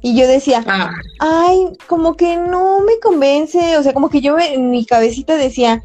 Y 0.00 0.16
yo 0.16 0.28
decía, 0.28 0.64
ah. 0.66 0.92
ay, 1.18 1.76
como 1.88 2.14
que 2.14 2.36
no 2.36 2.80
me 2.80 3.00
convence, 3.00 3.76
o 3.76 3.82
sea, 3.82 3.92
como 3.92 4.10
que 4.10 4.20
yo 4.20 4.38
en 4.38 4.70
mi 4.70 4.86
cabecita 4.86 5.36
decía, 5.36 5.82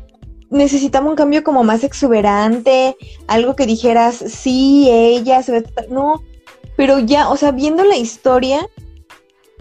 necesitamos 0.50 1.12
un 1.12 1.16
cambio 1.16 1.44
como 1.44 1.64
más 1.64 1.84
exuberante, 1.84 2.96
algo 3.28 3.56
que 3.56 3.66
dijeras, 3.66 4.16
sí, 4.16 4.88
ella 4.90 5.44
se 5.44 5.52
ve, 5.52 5.64
no, 5.90 6.24
pero 6.76 7.00
ya, 7.00 7.30
o 7.30 7.38
sea, 7.38 7.52
viendo 7.52 7.84
la 7.84 7.98
historia, 7.98 8.68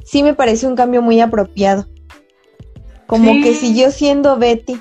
sí 0.05 0.22
me 0.22 0.34
parece 0.34 0.66
un 0.66 0.76
cambio 0.76 1.03
muy 1.03 1.20
apropiado. 1.20 1.87
Como 3.07 3.32
que 3.43 3.55
siguió 3.55 3.91
siendo 3.91 4.37
Betty. 4.37 4.80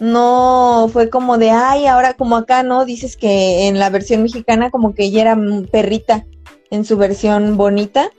No 0.00 0.88
fue 0.92 1.08
como 1.08 1.38
de, 1.38 1.50
ay, 1.50 1.86
ahora 1.86 2.14
como 2.14 2.36
acá, 2.36 2.62
¿no? 2.62 2.84
Dices 2.84 3.16
que 3.16 3.68
en 3.68 3.78
la 3.78 3.90
versión 3.90 4.22
mexicana 4.22 4.70
como 4.70 4.94
que 4.94 5.04
ella 5.04 5.22
era 5.22 5.38
perrita 5.70 6.26
en 6.70 6.84
su 6.84 6.96
versión 6.96 7.56
bonita. 7.56 8.10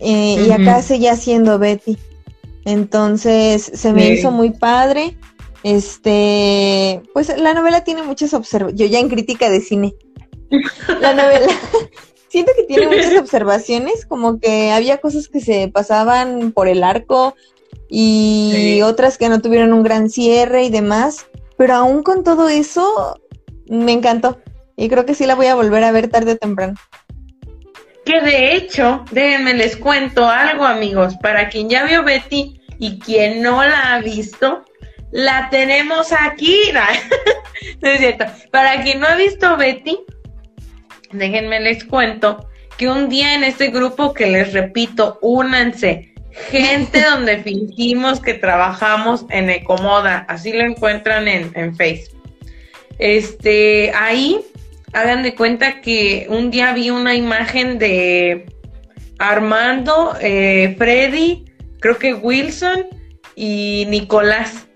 Eh, 0.00 0.44
y 0.48 0.50
acá 0.50 0.82
seguía 0.82 1.16
siendo 1.16 1.58
Betty. 1.58 1.96
Entonces 2.64 3.70
se 3.74 3.92
me 3.92 4.08
hizo 4.08 4.30
muy 4.30 4.50
padre. 4.50 5.16
Este, 5.64 7.02
pues 7.12 7.36
la 7.36 7.54
novela 7.54 7.82
tiene 7.82 8.02
muchas 8.02 8.34
observaciones. 8.34 8.78
Yo 8.78 8.86
ya 8.86 9.00
en 9.00 9.08
crítica 9.08 9.50
de 9.50 9.60
cine. 9.60 9.94
La 11.00 11.14
novela 11.14 11.46
siento 12.28 12.52
que 12.54 12.64
tiene 12.64 12.86
muchas 12.86 13.16
observaciones, 13.18 14.06
como 14.06 14.38
que 14.38 14.70
había 14.70 14.98
cosas 14.98 15.26
que 15.26 15.40
se 15.40 15.68
pasaban 15.68 16.52
por 16.52 16.68
el 16.68 16.84
arco, 16.84 17.34
y 17.88 18.80
otras 18.82 19.18
que 19.18 19.28
no 19.28 19.40
tuvieron 19.40 19.72
un 19.72 19.82
gran 19.82 20.10
cierre 20.10 20.64
y 20.64 20.70
demás. 20.70 21.26
Pero 21.56 21.74
aún 21.74 22.02
con 22.02 22.24
todo 22.24 22.48
eso, 22.48 23.18
me 23.68 23.92
encantó. 23.92 24.40
Y 24.76 24.88
creo 24.88 25.06
que 25.06 25.14
sí 25.14 25.26
la 25.26 25.34
voy 25.34 25.46
a 25.46 25.54
volver 25.54 25.84
a 25.84 25.92
ver 25.92 26.08
tarde 26.08 26.32
o 26.32 26.36
temprano. 26.36 26.74
Que 28.04 28.20
de 28.20 28.54
hecho, 28.54 29.04
déjenme 29.12 29.54
les 29.54 29.76
cuento 29.76 30.26
algo, 30.26 30.64
amigos. 30.64 31.14
Para 31.22 31.48
quien 31.48 31.70
ya 31.70 31.84
vio 31.84 32.02
Betty 32.02 32.60
y 32.78 32.98
quien 32.98 33.40
no 33.40 33.62
la 33.62 33.94
ha 33.94 34.00
visto, 34.00 34.64
la 35.14 35.48
tenemos 35.48 36.12
aquí. 36.12 36.58
no 37.80 37.88
es 37.88 38.00
cierto. 38.00 38.26
Para 38.50 38.82
quien 38.82 39.00
no 39.00 39.06
ha 39.06 39.14
visto 39.14 39.56
Betty, 39.56 39.96
déjenme 41.12 41.60
les 41.60 41.84
cuento 41.84 42.50
que 42.76 42.88
un 42.88 43.08
día 43.08 43.34
en 43.34 43.44
este 43.44 43.68
grupo 43.68 44.12
que 44.12 44.26
les 44.26 44.52
repito, 44.52 45.18
únanse 45.22 46.12
gente 46.50 47.00
donde 47.10 47.38
fingimos 47.44 48.20
que 48.20 48.34
trabajamos 48.34 49.24
en 49.30 49.50
Ecomoda, 49.50 50.26
así 50.28 50.52
lo 50.52 50.64
encuentran 50.64 51.28
en, 51.28 51.76
Facebook. 51.76 52.20
Este, 52.98 53.92
ahí 53.94 54.40
hagan 54.92 55.22
de 55.22 55.36
cuenta 55.36 55.80
que 55.80 56.26
un 56.28 56.50
día 56.50 56.72
vi 56.72 56.90
una 56.90 57.14
imagen 57.14 57.78
de 57.78 58.46
Armando, 59.20 60.16
eh, 60.20 60.74
Freddy, 60.76 61.44
creo 61.78 61.98
que 61.98 62.14
Wilson 62.14 62.86
y 63.36 63.86
Nicolás, 63.88 64.66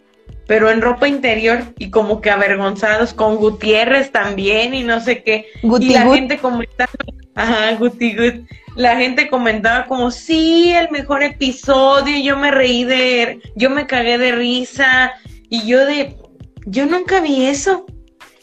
pero 0.48 0.70
en 0.70 0.80
ropa 0.80 1.06
interior 1.06 1.62
y 1.78 1.90
como 1.90 2.20
que 2.20 2.30
avergonzados 2.30 3.14
con 3.14 3.36
Gutiérrez 3.36 4.10
también 4.10 4.74
y 4.74 4.82
no 4.82 5.00
sé 5.00 5.22
qué. 5.22 5.46
y 5.62 5.90
la 5.90 6.12
gente 6.12 6.38
comentando, 6.38 6.98
ajá, 7.36 7.74
Guti 7.74 8.16
Gut 8.16 8.48
la 8.78 8.96
gente 8.96 9.28
comentaba 9.28 9.86
como, 9.86 10.12
sí, 10.12 10.72
el 10.72 10.88
mejor 10.90 11.24
episodio, 11.24 12.16
yo 12.22 12.36
me 12.36 12.52
reí 12.52 12.84
de, 12.84 13.40
yo 13.56 13.70
me 13.70 13.88
cagué 13.88 14.18
de 14.18 14.30
risa, 14.30 15.12
y 15.50 15.66
yo 15.66 15.84
de, 15.84 16.16
yo 16.64 16.86
nunca 16.86 17.20
vi 17.20 17.46
eso. 17.46 17.86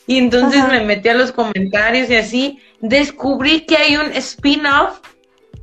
Y 0.07 0.17
entonces 0.17 0.67
me 0.67 0.81
metí 0.81 1.07
a 1.07 1.13
los 1.13 1.31
comentarios 1.31 2.09
y 2.09 2.15
así, 2.15 2.59
descubrí 2.81 3.61
que 3.61 3.77
hay 3.77 3.95
un 3.95 4.11
spin-off 4.11 4.99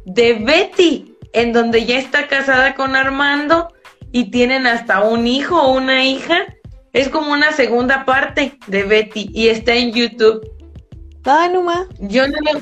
de 0.07 0.35
Betty, 0.35 1.17
en 1.35 1.53
donde 1.53 1.85
ya 1.85 1.99
está 1.99 2.27
casada 2.27 2.75
con 2.75 2.97
Armando 2.97 3.72
y 4.13 4.31
tienen 4.31 4.67
hasta 4.67 5.03
un 5.03 5.27
hijo 5.27 5.61
o 5.61 5.75
una 5.75 6.05
hija. 6.05 6.47
Es 6.93 7.09
como 7.09 7.33
una 7.33 7.53
segunda 7.53 8.05
parte 8.05 8.59
de 8.67 8.83
Betty 8.85 9.31
y 9.33 9.49
está 9.49 9.75
en 9.75 9.93
YouTube. 9.93 10.47
Ah, 11.25 11.49
no 11.53 11.65
Yo 12.01 12.29
no 12.29 12.37
lo, 12.53 12.61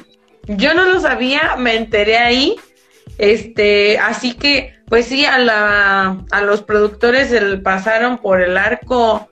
yo 0.57 0.75
no 0.75 0.85
lo 0.85 1.01
sabía, 1.01 1.57
me 1.59 1.77
enteré 1.77 2.17
ahí. 2.17 2.57
Este, 3.19 3.99
así 3.99 4.35
que, 4.35 4.75
pues 4.87 5.07
sí, 5.07 5.25
a, 5.25 5.39
la, 5.39 6.25
a 6.31 6.43
los 6.43 6.63
productores 6.63 7.29
se 7.29 7.41
le 7.41 7.57
pasaron 7.59 8.19
por 8.19 8.41
el 8.41 8.57
arco 8.57 9.29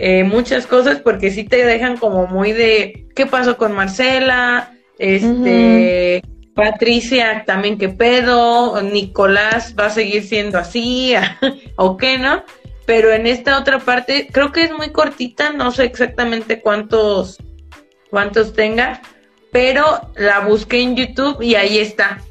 eh, 0.00 0.22
muchas 0.22 0.66
cosas 0.66 1.00
porque 1.00 1.32
sí 1.32 1.42
te 1.42 1.64
dejan 1.64 1.96
como 1.96 2.28
muy 2.28 2.52
de 2.52 3.08
qué 3.16 3.26
pasó 3.26 3.56
con 3.56 3.72
Marcela, 3.72 4.72
este, 4.96 6.22
Patricia 6.58 7.44
también 7.46 7.78
qué 7.78 7.88
pedo, 7.88 8.82
Nicolás 8.82 9.76
va 9.78 9.86
a 9.86 9.90
seguir 9.90 10.24
siendo 10.24 10.58
así 10.58 11.14
o 11.76 11.96
qué, 11.96 12.18
¿no? 12.18 12.42
Pero 12.84 13.12
en 13.12 13.28
esta 13.28 13.56
otra 13.60 13.78
parte 13.78 14.26
creo 14.32 14.50
que 14.50 14.64
es 14.64 14.72
muy 14.72 14.90
cortita, 14.90 15.52
no 15.52 15.70
sé 15.70 15.84
exactamente 15.84 16.60
cuántos 16.60 17.38
cuántos 18.10 18.54
tenga, 18.54 19.00
pero 19.52 20.10
la 20.16 20.40
busqué 20.40 20.82
en 20.82 20.96
YouTube 20.96 21.40
y 21.40 21.54
ahí 21.54 21.78
está. 21.78 22.22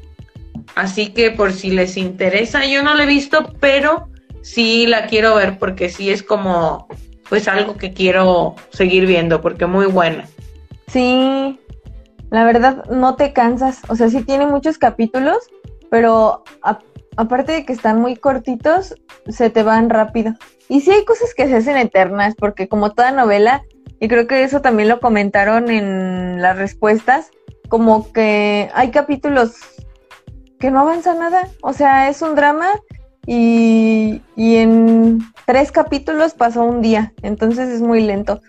Así 0.74 1.14
que 1.14 1.30
por 1.30 1.54
si 1.54 1.70
les 1.70 1.96
interesa, 1.96 2.66
yo 2.66 2.82
no 2.82 2.92
la 2.92 3.04
he 3.04 3.06
visto, 3.06 3.54
pero 3.60 4.10
sí 4.42 4.86
la 4.86 5.06
quiero 5.06 5.36
ver 5.36 5.58
porque 5.58 5.88
sí 5.88 6.10
es 6.10 6.22
como 6.22 6.86
pues 7.30 7.48
algo 7.48 7.78
que 7.78 7.94
quiero 7.94 8.56
seguir 8.72 9.06
viendo 9.06 9.40
porque 9.40 9.64
muy 9.64 9.86
buena. 9.86 10.28
Sí, 10.88 11.58
la 12.30 12.44
verdad 12.44 12.84
no 12.90 13.16
te 13.16 13.32
cansas, 13.32 13.80
o 13.88 13.96
sea, 13.96 14.08
sí 14.08 14.22
tiene 14.22 14.46
muchos 14.46 14.78
capítulos, 14.78 15.38
pero 15.90 16.44
aparte 17.16 17.52
de 17.52 17.64
que 17.64 17.72
están 17.72 18.00
muy 18.00 18.16
cortitos, 18.16 18.94
se 19.28 19.50
te 19.50 19.62
van 19.62 19.90
rápido. 19.90 20.34
Y 20.68 20.82
sí 20.82 20.90
hay 20.90 21.04
cosas 21.04 21.34
que 21.34 21.46
se 21.46 21.56
hacen 21.56 21.76
eternas, 21.76 22.34
porque 22.34 22.68
como 22.68 22.92
toda 22.92 23.10
novela, 23.10 23.62
y 24.00 24.08
creo 24.08 24.26
que 24.26 24.42
eso 24.42 24.60
también 24.60 24.88
lo 24.88 25.00
comentaron 25.00 25.70
en 25.70 26.42
las 26.42 26.56
respuestas, 26.56 27.30
como 27.68 28.12
que 28.12 28.70
hay 28.74 28.90
capítulos 28.90 29.54
que 30.58 30.70
no 30.70 30.80
avanza 30.80 31.14
nada, 31.14 31.48
o 31.62 31.72
sea, 31.72 32.08
es 32.08 32.22
un 32.22 32.34
drama 32.34 32.68
y, 33.26 34.22
en 34.36 35.18
tres 35.46 35.70
capítulos 35.70 36.34
pasó 36.34 36.64
un 36.64 36.80
día, 36.80 37.12
entonces 37.22 37.68
es 37.68 37.80
muy 37.80 38.02
lento, 38.02 38.40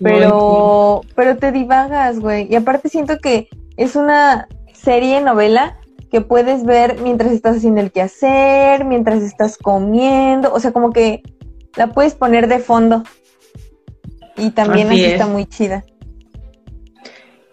pero, 0.00 1.02
pero 1.14 1.36
te 1.36 1.52
divagas, 1.52 2.18
güey, 2.18 2.46
y 2.50 2.54
aparte 2.56 2.88
siento 2.88 3.18
que 3.18 3.48
es 3.76 3.96
una 3.96 4.48
serie 4.72 5.20
novela 5.20 5.78
que 6.10 6.20
puedes 6.20 6.64
ver 6.64 6.98
mientras 7.02 7.32
estás 7.32 7.56
haciendo 7.56 7.80
el 7.80 7.92
quehacer, 7.92 8.84
mientras 8.84 9.22
estás 9.22 9.58
comiendo, 9.58 10.52
o 10.52 10.60
sea, 10.60 10.72
como 10.72 10.92
que 10.92 11.22
la 11.76 11.88
puedes 11.88 12.14
poner 12.14 12.48
de 12.48 12.58
fondo 12.58 13.02
y 14.36 14.50
también 14.50 14.88
así, 14.88 15.04
está 15.04 15.26
muy 15.26 15.46
chida. 15.46 15.84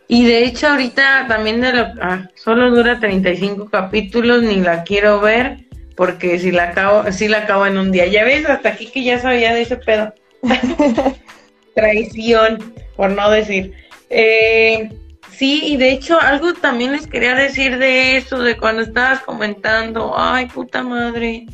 Y 0.08 0.26
de 0.26 0.46
hecho 0.46 0.68
ahorita 0.68 1.26
también 1.28 1.62
de 1.62 1.74
lo, 1.74 1.86
ah, 2.02 2.30
solo 2.36 2.70
dura 2.72 3.00
35 3.00 3.70
capítulos, 3.70 4.44
ni 4.44 4.58
la 4.58 4.84
quiero 4.84 5.20
ver, 5.20 5.66
porque 5.96 6.40
si 6.40 6.52
la 6.52 6.66
acabo, 6.66 7.12
si 7.12 7.28
la 7.28 7.40
acabo 7.40 7.66
en 7.66 7.78
un 7.78 7.92
día. 7.92 8.06
Ya 8.08 8.24
ves, 8.24 8.48
hasta 8.48 8.70
aquí 8.70 8.88
que 8.88 9.04
ya 9.04 9.20
sabía 9.20 9.54
de 9.54 9.62
ese 9.62 9.78
pedo. 9.78 10.14
Traición, 11.76 12.74
por 12.96 13.12
no 13.12 13.30
decir. 13.30 13.74
Eh, 14.10 14.90
sí, 15.32 15.62
y 15.66 15.78
de 15.78 15.92
hecho 15.92 16.20
algo 16.20 16.54
también 16.54 16.92
les 16.92 17.08
quería 17.08 17.36
decir 17.36 17.78
de 17.78 18.18
eso, 18.18 18.40
de 18.40 18.58
cuando 18.58 18.84
estabas 18.84 19.22
comentando, 19.22 20.14
ay, 20.16 20.48
puta 20.48 20.84
madre. 20.84 21.46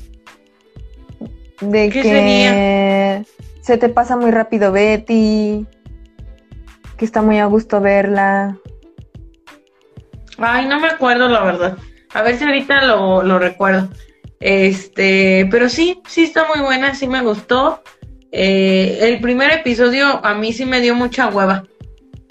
De 1.62 1.90
¿Qué 1.90 2.02
que... 2.02 2.04
sería? 2.04 3.24
se 3.62 3.78
te 3.78 3.90
pasa 3.90 4.18
muy 4.18 4.32
rápido 4.32 4.72
Betty, 4.72 5.68
que 6.98 7.06
está 7.06 7.22
muy 7.22 7.38
a 7.38 7.46
gusto 7.46 7.80
verla. 7.80 8.58
Ay, 10.40 10.66
no 10.66 10.80
me 10.80 10.88
acuerdo 10.88 11.28
la 11.28 11.44
verdad. 11.44 11.78
A 12.14 12.24
ver 12.24 12.38
si 12.38 12.46
ahorita 12.46 12.86
lo, 12.86 13.38
recuerdo. 13.38 13.90
Este, 14.40 15.48
pero 15.52 15.70
sí, 15.70 16.02
sí 16.08 16.24
está 16.24 16.48
muy 16.48 16.64
buena, 16.66 16.96
sí 16.96 17.08
me 17.08 17.22
gustó. 17.22 17.84
Eh, 18.32 19.00
el 19.02 19.20
primer 19.20 19.52
episodio 19.52 20.24
a 20.26 20.34
mí 20.36 20.54
sí 20.54 20.66
me 20.66 20.82
dio 20.82 20.96
mucha 20.96 21.28
hueva. 21.30 21.64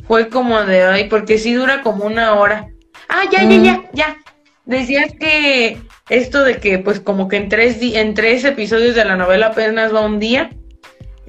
Fue 0.06 0.28
como 0.28 0.62
de 0.62 0.84
ay, 0.84 1.08
porque 1.08 1.38
sí 1.38 1.52
dura 1.52 1.82
como 1.82 2.04
una 2.04 2.34
hora. 2.34 2.68
Ah, 3.08 3.22
ya, 3.30 3.42
ya, 3.42 3.62
ya, 3.62 3.72
mm. 3.74 3.84
ya. 3.92 4.16
Decías 4.64 5.12
que 5.18 5.78
esto 6.08 6.44
de 6.44 6.58
que 6.58 6.78
pues 6.78 7.00
como 7.00 7.28
que 7.28 7.36
en 7.36 7.48
tres, 7.48 7.78
en 7.80 8.14
tres 8.14 8.44
episodios 8.44 8.94
de 8.94 9.04
la 9.04 9.16
novela 9.16 9.48
apenas 9.48 9.94
va 9.94 10.00
un 10.00 10.18
día. 10.18 10.50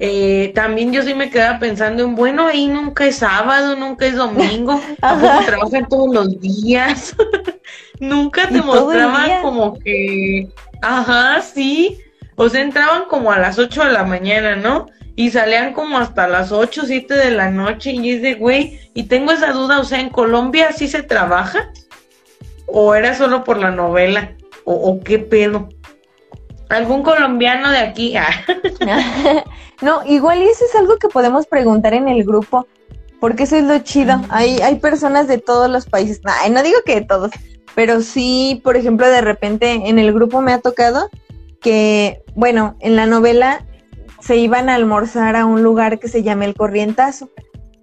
Eh, 0.02 0.52
también 0.54 0.94
yo 0.94 1.02
sí 1.02 1.12
me 1.12 1.28
quedaba 1.28 1.58
pensando 1.58 2.04
en, 2.04 2.14
bueno, 2.14 2.46
ahí 2.46 2.68
nunca 2.68 3.06
es 3.06 3.16
sábado, 3.16 3.76
nunca 3.76 4.06
es 4.06 4.16
domingo, 4.16 4.80
trabajan 5.46 5.86
todos 5.90 6.14
los 6.14 6.40
días. 6.40 7.14
nunca 8.00 8.48
te 8.48 8.62
mostraban 8.62 9.42
como 9.42 9.78
que, 9.78 10.48
ajá, 10.80 11.42
sí. 11.42 11.98
O 12.42 12.48
sea, 12.48 12.62
entraban 12.62 13.02
como 13.04 13.30
a 13.30 13.38
las 13.38 13.58
8 13.58 13.84
de 13.84 13.92
la 13.92 14.02
mañana, 14.02 14.56
¿no? 14.56 14.86
Y 15.14 15.30
salían 15.30 15.74
como 15.74 15.98
hasta 15.98 16.26
las 16.26 16.52
8, 16.52 16.84
7 16.86 17.12
de 17.12 17.32
la 17.32 17.50
noche. 17.50 17.92
Y 17.92 18.12
es 18.12 18.22
de, 18.22 18.32
güey, 18.32 18.80
y 18.94 19.02
tengo 19.02 19.30
esa 19.30 19.52
duda, 19.52 19.78
o 19.78 19.84
sea, 19.84 20.00
¿en 20.00 20.08
Colombia 20.08 20.72
sí 20.72 20.88
se 20.88 21.02
trabaja? 21.02 21.70
¿O 22.64 22.94
era 22.94 23.14
solo 23.14 23.44
por 23.44 23.58
la 23.58 23.70
novela? 23.70 24.32
¿O, 24.64 25.00
qué 25.00 25.18
pedo? 25.18 25.68
¿Algún 26.70 27.02
colombiano 27.02 27.70
de 27.70 27.78
aquí? 27.78 28.14
Ah. 28.88 29.44
no, 29.82 30.00
igual 30.06 30.38
y 30.38 30.48
eso 30.48 30.64
es 30.64 30.74
algo 30.76 30.96
que 30.96 31.08
podemos 31.08 31.46
preguntar 31.46 31.92
en 31.92 32.08
el 32.08 32.24
grupo, 32.24 32.66
porque 33.20 33.42
eso 33.42 33.56
es 33.56 33.64
lo 33.64 33.78
chido. 33.80 34.18
Hay, 34.30 34.60
hay 34.62 34.76
personas 34.76 35.28
de 35.28 35.36
todos 35.36 35.68
los 35.68 35.84
países, 35.84 36.22
no 36.50 36.62
digo 36.62 36.78
que 36.86 36.94
de 36.94 37.02
todos, 37.02 37.32
pero 37.74 38.00
sí, 38.00 38.62
por 38.64 38.78
ejemplo, 38.78 39.06
de 39.10 39.20
repente 39.20 39.72
en 39.90 39.98
el 39.98 40.14
grupo 40.14 40.40
me 40.40 40.54
ha 40.54 40.60
tocado 40.60 41.10
que, 41.60 42.22
bueno, 42.34 42.76
en 42.80 42.96
la 42.96 43.06
novela 43.06 43.66
se 44.20 44.36
iban 44.36 44.68
a 44.68 44.74
almorzar 44.74 45.36
a 45.36 45.46
un 45.46 45.62
lugar 45.62 45.98
que 45.98 46.08
se 46.08 46.22
llama 46.22 46.44
El 46.44 46.54
Corrientazo. 46.54 47.30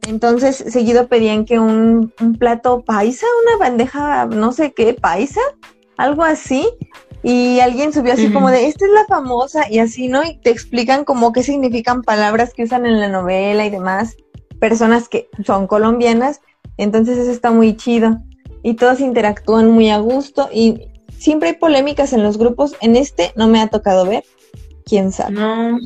Entonces, 0.07 0.55
seguido 0.55 1.07
pedían 1.07 1.45
que 1.45 1.59
un, 1.59 2.13
un 2.21 2.35
plato 2.35 2.83
paisa, 2.85 3.25
una 3.45 3.57
bandeja, 3.57 4.25
no 4.25 4.51
sé 4.53 4.71
qué, 4.71 4.93
paisa, 4.93 5.41
algo 5.97 6.23
así. 6.23 6.67
Y 7.23 7.59
alguien 7.59 7.91
subió 7.91 8.13
así 8.13 8.31
como 8.31 8.49
de, 8.49 8.67
esta 8.67 8.85
es 8.85 8.91
la 8.91 9.05
famosa, 9.05 9.69
y 9.69 9.79
así, 9.79 10.07
¿no? 10.07 10.23
Y 10.23 10.37
te 10.37 10.49
explican 10.49 11.03
como 11.03 11.33
qué 11.33 11.43
significan 11.43 12.03
palabras 12.03 12.53
que 12.53 12.63
usan 12.63 12.85
en 12.85 12.99
la 12.99 13.09
novela 13.09 13.65
y 13.65 13.69
demás, 13.69 14.15
personas 14.61 15.09
que 15.09 15.27
son 15.45 15.67
colombianas. 15.67 16.39
Entonces, 16.77 17.17
eso 17.17 17.31
está 17.31 17.51
muy 17.51 17.75
chido. 17.75 18.19
Y 18.63 18.75
todos 18.75 19.01
interactúan 19.01 19.69
muy 19.71 19.89
a 19.89 19.97
gusto. 19.97 20.47
Y 20.53 20.87
siempre 21.17 21.49
hay 21.49 21.55
polémicas 21.55 22.13
en 22.13 22.23
los 22.23 22.37
grupos. 22.37 22.75
En 22.81 22.95
este 22.95 23.31
no 23.35 23.47
me 23.47 23.61
ha 23.61 23.67
tocado 23.67 24.05
ver. 24.05 24.23
¿Quién 24.85 25.11
sabe? 25.11 25.33
No, 25.33 25.79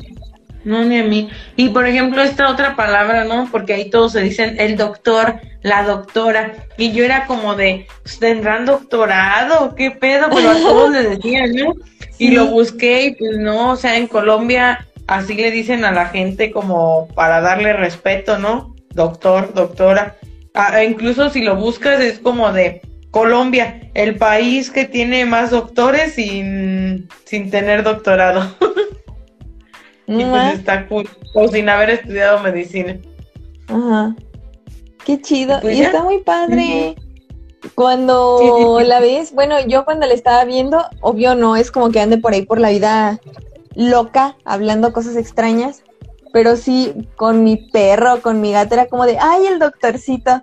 no, 0.64 0.84
ni 0.84 0.98
a 0.98 1.04
mí. 1.04 1.28
Y 1.56 1.70
por 1.70 1.86
ejemplo, 1.86 2.22
esta 2.22 2.50
otra 2.50 2.76
palabra, 2.76 3.24
¿no? 3.24 3.48
Porque 3.50 3.74
ahí 3.74 3.90
todos 3.90 4.12
se 4.12 4.20
dicen 4.20 4.56
el 4.60 4.76
doctor, 4.76 5.40
la 5.62 5.82
doctora. 5.82 6.66
Y 6.76 6.92
yo 6.92 7.04
era 7.04 7.26
como 7.26 7.54
de, 7.54 7.86
pues, 8.02 8.18
¿tendrán 8.18 8.64
doctorado? 8.64 9.74
¿Qué 9.74 9.90
pedo? 9.90 10.28
Pero 10.32 10.50
a 10.50 10.54
todos 10.54 10.90
le 10.90 11.02
decían, 11.02 11.52
¿no? 11.52 11.74
Y 12.18 12.30
lo 12.30 12.46
busqué 12.46 13.06
y 13.06 13.14
pues 13.16 13.38
no, 13.38 13.72
o 13.72 13.76
sea, 13.76 13.96
en 13.96 14.06
Colombia 14.06 14.86
así 15.08 15.34
le 15.34 15.50
dicen 15.50 15.84
a 15.84 15.90
la 15.90 16.06
gente 16.06 16.52
como 16.52 17.08
para 17.14 17.40
darle 17.40 17.72
respeto, 17.72 18.38
¿no? 18.38 18.76
Doctor, 18.90 19.52
doctora. 19.54 20.16
Ah, 20.54 20.84
incluso 20.84 21.30
si 21.30 21.42
lo 21.42 21.56
buscas 21.56 22.00
es 22.00 22.18
como 22.18 22.52
de 22.52 22.82
Colombia, 23.12 23.90
el 23.92 24.16
país 24.16 24.70
que 24.70 24.86
tiene 24.86 25.26
más 25.26 25.50
doctores 25.50 26.14
sin, 26.14 27.08
sin 27.24 27.50
tener 27.50 27.84
doctorado. 27.84 28.42
y 30.06 30.24
pues 30.24 30.54
está 30.54 30.88
cool, 30.88 31.08
o 31.34 31.46
sin 31.46 31.68
haber 31.68 31.90
estudiado 31.90 32.42
medicina. 32.42 32.96
Ajá. 33.68 34.16
Qué 35.04 35.20
chido. 35.20 35.60
Pues 35.60 35.76
y 35.76 35.82
está 35.82 36.02
muy 36.02 36.20
padre. 36.22 36.96
Cuando 37.74 38.80
la 38.82 38.98
ves, 38.98 39.32
bueno, 39.34 39.56
yo 39.66 39.84
cuando 39.84 40.06
la 40.06 40.14
estaba 40.14 40.44
viendo, 40.46 40.82
obvio 41.02 41.34
no 41.34 41.54
es 41.56 41.70
como 41.70 41.90
que 41.90 42.00
ande 42.00 42.16
por 42.16 42.32
ahí 42.32 42.46
por 42.46 42.60
la 42.60 42.70
vida 42.70 43.20
loca, 43.74 44.36
hablando 44.46 44.94
cosas 44.94 45.16
extrañas, 45.16 45.82
pero 46.32 46.56
sí 46.56 46.94
con 47.16 47.44
mi 47.44 47.68
perro, 47.70 48.22
con 48.22 48.40
mi 48.40 48.52
gato 48.52 48.72
era 48.74 48.86
como 48.86 49.04
de, 49.04 49.18
ay, 49.20 49.46
el 49.46 49.58
doctorcito, 49.58 50.42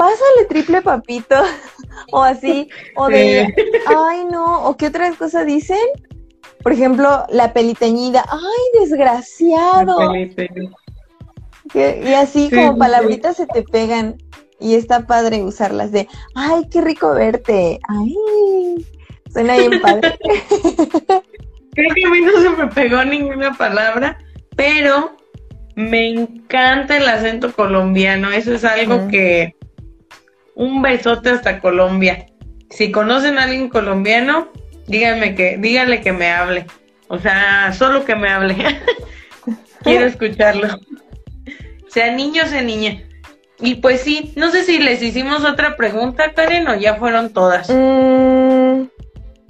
pásale 0.00 0.46
triple 0.48 0.80
papito, 0.80 1.34
o 2.12 2.22
así, 2.22 2.70
o 2.96 3.08
de, 3.08 3.54
ay, 3.86 4.24
no, 4.32 4.64
o 4.64 4.74
qué 4.78 4.86
otras 4.86 5.14
cosas 5.16 5.44
dicen, 5.44 5.76
por 6.62 6.72
ejemplo, 6.72 7.26
la 7.28 7.52
peliteñida, 7.52 8.24
ay, 8.30 8.80
desgraciado. 8.80 10.14
y 11.74 12.14
así 12.14 12.48
como 12.48 12.78
palabritas 12.78 13.36
se 13.36 13.46
te 13.46 13.62
pegan 13.62 14.16
y 14.58 14.74
está 14.74 15.06
padre 15.06 15.42
usarlas 15.42 15.92
de, 15.92 16.08
ay, 16.34 16.66
qué 16.70 16.80
rico 16.80 17.12
verte, 17.12 17.78
ay, 17.86 18.16
suena 19.30 19.58
bien 19.58 19.82
padre. 19.82 20.18
Creo 21.74 21.94
que 21.94 22.06
a 22.06 22.10
mí 22.10 22.20
no 22.22 22.32
se 22.40 22.48
me 22.48 22.66
pegó 22.68 23.04
ninguna 23.04 23.52
palabra, 23.52 24.16
pero 24.56 25.14
me 25.74 26.08
encanta 26.08 26.96
el 26.96 27.06
acento 27.06 27.52
colombiano, 27.52 28.32
eso 28.32 28.54
es 28.54 28.64
algo 28.64 29.06
que 29.08 29.59
un 30.60 30.82
besote 30.82 31.30
hasta 31.30 31.58
Colombia. 31.58 32.26
Si 32.68 32.92
conocen 32.92 33.38
a 33.38 33.44
alguien 33.44 33.70
colombiano, 33.70 34.48
díganme 34.86 35.34
que, 35.34 35.56
díganle 35.56 36.02
que 36.02 36.12
me 36.12 36.30
hable. 36.30 36.66
O 37.08 37.18
sea, 37.18 37.72
solo 37.72 38.04
que 38.04 38.14
me 38.14 38.28
hable. 38.28 38.56
Quiero 39.82 40.04
escucharlo. 40.04 40.68
Sea 41.88 42.12
niño, 42.12 42.44
sea 42.46 42.60
niña. 42.60 43.02
Y 43.58 43.76
pues 43.76 44.02
sí, 44.02 44.34
no 44.36 44.50
sé 44.50 44.64
si 44.64 44.78
les 44.78 45.02
hicimos 45.02 45.46
otra 45.46 45.76
pregunta, 45.76 46.34
Karen, 46.34 46.68
o 46.68 46.74
ya 46.74 46.96
fueron 46.96 47.32
todas. 47.32 47.70
Mm, 47.70 48.82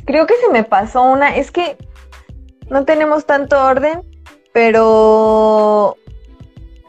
creo 0.05 0.29
que 0.29 0.35
se 0.37 0.53
me 0.53 0.63
pasó 0.63 1.03
una. 1.03 1.35
Es 1.35 1.51
que 1.51 1.77
no 2.69 2.85
tenemos 2.85 3.27
tanto 3.27 3.61
orden, 3.61 4.03
pero 4.53 5.97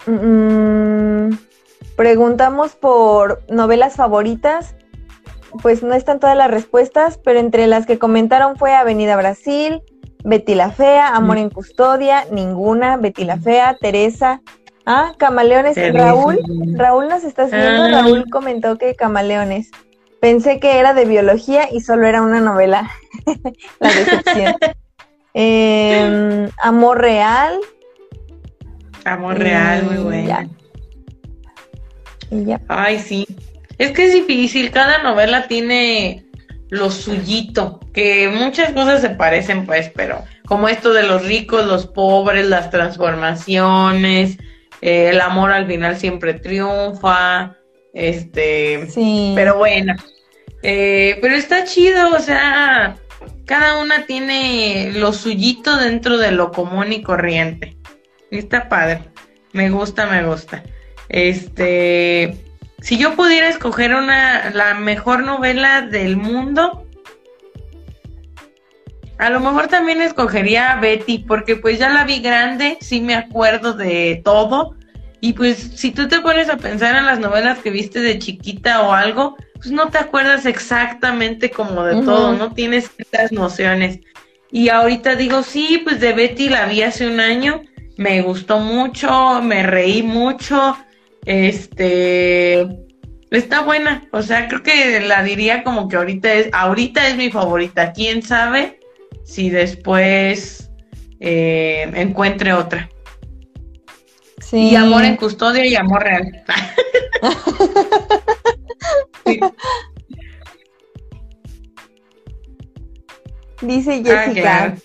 mm, 0.05 1.31
preguntamos 2.01 2.75
por 2.75 3.43
novelas 3.47 3.95
favoritas 3.95 4.73
pues 5.61 5.83
no 5.83 5.93
están 5.93 6.19
todas 6.19 6.35
las 6.35 6.49
respuestas, 6.49 7.19
pero 7.23 7.37
entre 7.37 7.67
las 7.67 7.85
que 7.85 7.99
comentaron 7.99 8.55
fue 8.55 8.73
Avenida 8.73 9.15
Brasil, 9.17 9.83
Betty 10.23 10.55
la 10.55 10.71
Fea, 10.71 11.15
Amor 11.15 11.37
en 11.37 11.51
Custodia, 11.51 12.25
ninguna, 12.31 12.97
Betty 12.97 13.23
la 13.23 13.37
Fea, 13.37 13.77
Teresa. 13.79 14.41
Ah, 14.87 15.13
Camaleones, 15.19 15.77
Raúl, 15.93 16.39
Raúl 16.73 17.07
nos 17.07 17.23
estás 17.23 17.51
viendo, 17.51 17.83
ah. 17.83 17.89
Raúl 17.91 18.25
comentó 18.31 18.79
que 18.79 18.95
Camaleones. 18.95 19.69
Pensé 20.19 20.59
que 20.59 20.79
era 20.79 20.95
de 20.95 21.05
biología 21.05 21.71
y 21.71 21.81
solo 21.81 22.07
era 22.07 22.23
una 22.23 22.41
novela. 22.41 22.89
la 23.79 23.89
decepción. 23.89 24.55
Em, 25.35 26.49
Amor 26.61 26.99
Real. 26.99 27.59
Amor 29.05 29.37
Real, 29.37 29.83
muy 29.83 29.97
bueno. 29.97 30.60
Y 32.31 32.45
ya. 32.45 32.61
Ay, 32.67 32.99
sí. 32.99 33.27
Es 33.77 33.91
que 33.91 34.05
es 34.05 34.13
difícil, 34.13 34.71
cada 34.71 35.03
novela 35.03 35.47
tiene 35.47 36.25
lo 36.69 36.89
suyito, 36.89 37.79
que 37.93 38.29
muchas 38.29 38.71
cosas 38.71 39.01
se 39.01 39.09
parecen 39.09 39.65
pues, 39.65 39.91
pero 39.93 40.23
como 40.45 40.69
esto 40.69 40.93
de 40.93 41.03
los 41.03 41.25
ricos, 41.25 41.65
los 41.67 41.85
pobres, 41.85 42.47
las 42.47 42.69
transformaciones, 42.69 44.37
eh, 44.81 45.09
el 45.09 45.19
amor 45.19 45.51
al 45.51 45.67
final 45.67 45.97
siempre 45.97 46.33
triunfa, 46.33 47.57
este, 47.93 48.87
sí. 48.89 49.33
pero 49.35 49.57
bueno, 49.57 49.95
eh, 50.63 51.17
pero 51.21 51.35
está 51.35 51.65
chido, 51.65 52.15
o 52.15 52.19
sea, 52.19 52.95
cada 53.45 53.81
una 53.81 54.05
tiene 54.05 54.91
lo 54.95 55.11
suyito 55.11 55.75
dentro 55.75 56.17
de 56.17 56.31
lo 56.31 56.51
común 56.51 56.93
y 56.93 57.01
corriente. 57.01 57.77
Está 58.29 58.69
padre, 58.69 59.01
me 59.51 59.69
gusta, 59.69 60.05
me 60.05 60.25
gusta. 60.25 60.63
Este, 61.11 62.37
si 62.79 62.97
yo 62.97 63.15
pudiera 63.15 63.49
escoger 63.49 63.93
una, 63.93 64.49
la 64.51 64.75
mejor 64.75 65.23
novela 65.23 65.81
del 65.81 66.15
mundo, 66.15 66.87
a 69.17 69.29
lo 69.29 69.41
mejor 69.41 69.67
también 69.67 70.01
escogería 70.01 70.77
Betty, 70.81 71.19
porque 71.19 71.57
pues 71.57 71.79
ya 71.79 71.89
la 71.89 72.05
vi 72.05 72.21
grande, 72.21 72.77
sí 72.79 73.01
me 73.01 73.13
acuerdo 73.13 73.73
de 73.73 74.21
todo. 74.23 74.77
Y 75.19 75.33
pues 75.33 75.57
si 75.75 75.91
tú 75.91 76.07
te 76.07 76.21
pones 76.21 76.49
a 76.49 76.57
pensar 76.57 76.95
en 76.95 77.05
las 77.05 77.19
novelas 77.19 77.59
que 77.59 77.71
viste 77.71 77.99
de 77.99 78.17
chiquita 78.17 78.81
o 78.81 78.93
algo, 78.93 79.35
pues 79.55 79.69
no 79.69 79.89
te 79.89 79.97
acuerdas 79.97 80.45
exactamente 80.45 81.51
como 81.51 81.83
de 81.83 82.03
todo, 82.03 82.33
no 82.33 82.53
tienes 82.53 82.89
estas 82.97 83.33
nociones. 83.33 83.99
Y 84.49 84.69
ahorita 84.69 85.15
digo, 85.15 85.43
sí, 85.43 85.81
pues 85.83 85.99
de 85.99 86.13
Betty 86.13 86.47
la 86.47 86.65
vi 86.65 86.81
hace 86.81 87.05
un 87.05 87.19
año, 87.19 87.61
me 87.97 88.21
gustó 88.21 88.59
mucho, 88.59 89.41
me 89.43 89.61
reí 89.61 90.01
mucho, 90.03 90.77
este, 91.25 92.67
está 93.31 93.61
buena, 93.61 94.07
o 94.11 94.21
sea, 94.21 94.47
creo 94.47 94.61
que 94.63 94.99
la 95.01 95.23
diría 95.23 95.63
como 95.63 95.87
que 95.87 95.95
ahorita 95.95 96.33
es, 96.33 96.49
ahorita 96.53 97.07
es 97.07 97.17
mi 97.17 97.31
favorita, 97.31 97.93
quién 97.93 98.21
sabe 98.21 98.79
si 99.23 99.49
después 99.49 100.69
eh, 101.19 101.89
encuentre 101.95 102.53
otra. 102.53 102.89
Y 104.51 104.75
amor 104.75 105.05
en 105.05 105.15
custodia 105.15 105.65
y 105.65 105.75
amor 105.75 106.03
real. 106.03 106.29
Dice 113.61 114.03
ah, 114.07 114.25
Jessica. 114.25 114.75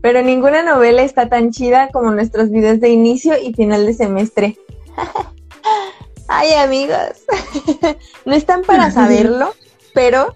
pero 0.00 0.22
ninguna 0.22 0.62
novela 0.62 1.02
está 1.02 1.28
tan 1.28 1.50
chida 1.50 1.88
como 1.88 2.12
nuestros 2.12 2.50
videos 2.50 2.80
de 2.80 2.88
inicio 2.88 3.34
y 3.42 3.52
final 3.52 3.84
de 3.84 3.92
semestre. 3.92 4.56
Ay, 6.28 6.52
amigos. 6.54 7.24
no 8.24 8.34
están 8.34 8.62
para 8.62 8.90
saberlo, 8.90 9.54
pero 9.92 10.34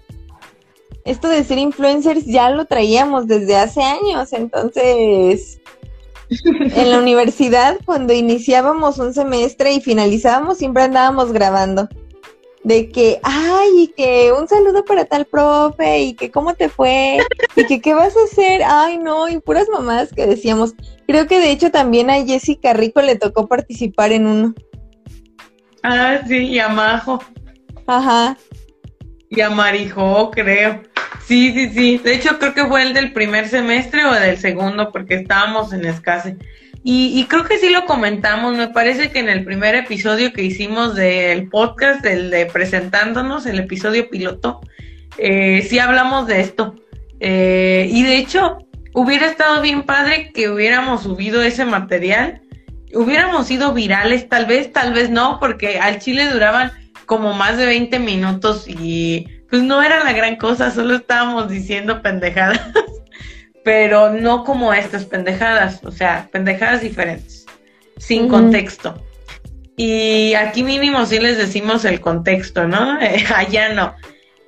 esto 1.05 1.27
de 1.27 1.43
ser 1.43 1.57
influencers 1.57 2.25
ya 2.25 2.49
lo 2.51 2.65
traíamos 2.65 3.27
desde 3.27 3.55
hace 3.55 3.81
años. 3.81 4.31
Entonces, 4.33 5.59
en 6.29 6.91
la 6.91 6.99
universidad, 7.01 7.79
cuando 7.85 8.13
iniciábamos 8.13 8.99
un 8.99 9.13
semestre 9.13 9.73
y 9.73 9.81
finalizábamos, 9.81 10.57
siempre 10.57 10.83
andábamos 10.83 11.31
grabando 11.31 11.89
de 12.63 12.89
que, 12.89 13.19
ay, 13.23 13.93
que 13.95 14.31
un 14.37 14.47
saludo 14.47 14.83
para 14.83 15.05
tal 15.05 15.25
profe, 15.25 16.01
y 16.01 16.13
que 16.13 16.29
cómo 16.29 16.53
te 16.55 16.69
fue, 16.69 17.19
y 17.55 17.65
que 17.65 17.81
qué 17.81 17.93
vas 17.93 18.15
a 18.17 18.23
hacer, 18.23 18.61
ay, 18.65 18.97
no, 18.97 19.29
y 19.29 19.39
puras 19.39 19.67
mamás 19.69 20.13
que 20.13 20.27
decíamos. 20.27 20.73
Creo 21.07 21.27
que 21.27 21.39
de 21.39 21.51
hecho 21.51 21.71
también 21.71 22.09
a 22.09 22.23
Jessica 22.25 22.73
Rico 22.73 23.01
le 23.01 23.15
tocó 23.15 23.47
participar 23.47 24.11
en 24.11 24.27
uno. 24.27 24.53
Ah, 25.83 26.19
sí, 26.27 26.37
y 26.37 26.59
a 26.59 26.69
Majo. 26.69 27.23
Ajá. 27.87 28.37
Y 29.29 29.41
a 29.41 29.49
Marijo, 29.49 30.31
creo. 30.31 30.81
Sí, 31.25 31.53
sí, 31.53 31.69
sí. 31.69 31.97
De 31.99 32.15
hecho, 32.15 32.39
creo 32.39 32.53
que 32.53 32.65
fue 32.65 32.81
el 32.81 32.93
del 32.93 33.13
primer 33.13 33.47
semestre 33.47 34.05
o 34.05 34.13
del 34.13 34.37
segundo, 34.37 34.91
porque 34.91 35.15
estábamos 35.15 35.73
en 35.73 35.85
escase. 35.85 36.37
Y, 36.83 37.25
creo 37.25 37.43
que 37.43 37.57
sí 37.57 37.69
lo 37.69 37.85
comentamos, 37.85 38.55
me 38.55 38.69
parece 38.69 39.11
que 39.11 39.19
en 39.19 39.29
el 39.29 39.43
primer 39.43 39.75
episodio 39.75 40.31
que 40.31 40.43
hicimos 40.43 40.95
del 40.95 41.49
podcast, 41.49 42.03
el 42.05 42.31
de 42.31 42.45
presentándonos, 42.45 43.45
el 43.45 43.59
episodio 43.59 44.09
piloto, 44.09 44.61
eh, 45.17 45.65
sí 45.69 45.77
hablamos 45.77 46.25
de 46.25 46.39
esto. 46.39 46.75
Eh, 47.19 47.89
y 47.91 48.03
de 48.03 48.17
hecho, 48.17 48.59
hubiera 48.93 49.27
estado 49.27 49.61
bien 49.61 49.83
padre 49.83 50.31
que 50.33 50.49
hubiéramos 50.49 51.03
subido 51.03 51.43
ese 51.43 51.65
material, 51.65 52.41
hubiéramos 52.93 53.47
sido 53.47 53.73
virales 53.73 54.29
tal 54.29 54.45
vez, 54.45 54.71
tal 54.71 54.93
vez 54.93 55.09
no, 55.09 55.39
porque 55.39 55.79
al 55.79 55.99
chile 55.99 56.29
duraban 56.29 56.71
como 57.05 57.33
más 57.33 57.57
de 57.57 57.65
20 57.65 57.99
minutos 57.99 58.65
y 58.67 59.27
pues 59.49 59.63
no 59.63 59.81
era 59.81 60.03
la 60.03 60.13
gran 60.13 60.35
cosa, 60.35 60.71
solo 60.71 60.95
estábamos 60.95 61.49
diciendo 61.49 62.01
pendejadas. 62.01 62.61
pero 63.63 64.11
no 64.11 64.43
como 64.45 64.73
estas 64.73 65.05
pendejadas, 65.05 65.81
o 65.83 65.91
sea, 65.91 66.27
pendejadas 66.31 66.81
diferentes, 66.81 67.45
sin 67.97 68.27
contexto. 68.27 69.03
Y 69.75 70.33
aquí 70.33 70.63
mínimo 70.63 71.05
sí 71.05 71.19
les 71.19 71.37
decimos 71.37 71.85
el 71.85 72.01
contexto, 72.01 72.67
¿no? 72.67 72.97
allá 73.35 73.73
no. 73.73 73.93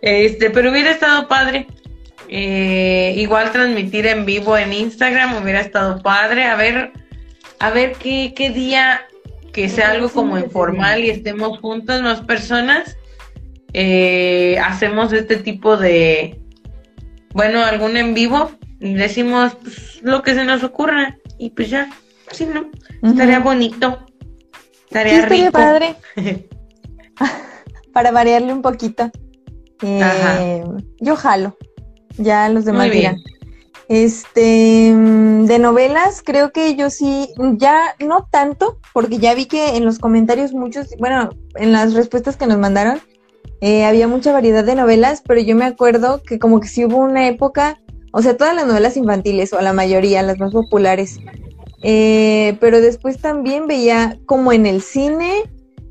Este, 0.01 0.49
pero 0.49 0.71
hubiera 0.71 0.91
estado 0.91 1.27
padre. 1.27 1.67
Eh, 2.29 3.13
igual 3.17 3.51
transmitir 3.51 4.07
en 4.07 4.25
vivo 4.25 4.57
en 4.57 4.73
Instagram 4.73 5.41
hubiera 5.41 5.59
estado 5.59 6.01
padre. 6.01 6.45
A 6.45 6.55
ver, 6.55 6.91
a 7.62 7.70
ver 7.70 7.93
qué, 7.93 8.34
qué 8.36 8.49
día 8.49 9.01
que 9.53 9.70
sea 9.70 9.91
algo 9.91 10.09
como 10.09 10.38
informal 10.39 11.03
y 11.03 11.12
estemos 11.12 11.59
juntas 11.59 12.01
más 12.01 12.22
personas. 12.22 12.97
Eh, 13.74 14.57
hacemos 14.59 15.14
este 15.14 15.38
tipo 15.38 15.78
de, 15.78 16.41
bueno, 17.34 17.64
algún 17.64 17.95
en 17.97 18.14
vivo 18.14 18.51
decimos 18.80 19.55
pues, 19.62 20.01
lo 20.01 20.24
que 20.24 20.34
se 20.34 20.43
nos 20.43 20.64
ocurra 20.64 21.18
y 21.38 21.51
pues 21.51 21.70
ya, 21.70 21.88
sí, 22.32 22.47
¿no? 22.51 22.72
Estaría 23.07 23.39
bonito. 23.39 24.05
Estaría, 24.86 25.26
rico. 25.28 25.51
padre. 25.51 25.95
Para 27.93 28.12
variarle 28.12 28.53
un 28.53 28.64
poquito. 28.64 29.12
Eh, 29.84 30.64
yo 30.99 31.16
jalo. 31.16 31.57
Ya 32.18 32.49
los 32.49 32.66
demás 32.66 32.89
dirán. 32.89 33.18
Este, 33.93 34.93
de 34.95 35.59
novelas, 35.59 36.21
creo 36.23 36.51
que 36.51 36.75
yo 36.75 36.89
sí, 36.89 37.27
ya 37.57 37.95
no 37.99 38.25
tanto, 38.31 38.79
porque 38.93 39.17
ya 39.17 39.33
vi 39.33 39.47
que 39.47 39.75
en 39.75 39.83
los 39.83 39.99
comentarios 39.99 40.53
muchos, 40.53 40.87
bueno, 40.97 41.29
en 41.55 41.73
las 41.73 41.93
respuestas 41.93 42.37
que 42.37 42.47
nos 42.47 42.57
mandaron, 42.57 43.01
eh, 43.59 43.83
había 43.83 44.07
mucha 44.07 44.31
variedad 44.31 44.63
de 44.63 44.75
novelas, 44.75 45.21
pero 45.27 45.41
yo 45.41 45.55
me 45.55 45.65
acuerdo 45.65 46.21
que 46.23 46.39
como 46.39 46.61
que 46.61 46.69
sí 46.69 46.85
hubo 46.85 46.97
una 46.97 47.27
época 47.27 47.81
o 48.13 48.21
sea, 48.21 48.35
todas 48.35 48.55
las 48.55 48.67
novelas 48.67 48.97
infantiles, 48.97 49.53
o 49.53 49.61
la 49.61 49.73
mayoría, 49.73 50.21
las 50.21 50.37
más 50.39 50.51
populares. 50.51 51.19
Eh, 51.81 52.57
pero 52.59 52.81
después 52.81 53.19
también 53.19 53.67
veía 53.67 54.19
como 54.25 54.51
en 54.51 54.65
el 54.65 54.81
cine, 54.81 55.43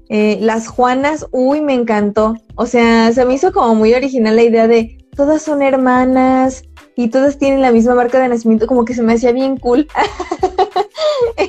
eh, 0.08 0.38
Las 0.40 0.68
Juanas, 0.68 1.26
uy, 1.32 1.62
me 1.62 1.74
encantó. 1.74 2.34
O 2.56 2.66
sea, 2.66 3.12
se 3.12 3.24
me 3.24 3.34
hizo 3.34 3.52
como 3.52 3.74
muy 3.74 3.94
original 3.94 4.36
la 4.36 4.42
idea 4.42 4.68
de 4.68 4.98
todas 5.16 5.42
son 5.42 5.62
hermanas 5.62 6.62
y 7.02 7.08
todas 7.08 7.38
tienen 7.38 7.62
la 7.62 7.72
misma 7.72 7.94
marca 7.94 8.20
de 8.20 8.28
nacimiento, 8.28 8.66
como 8.66 8.84
que 8.84 8.94
se 8.94 9.02
me 9.02 9.14
hacía 9.14 9.32
bien 9.32 9.56
cool. 9.56 9.88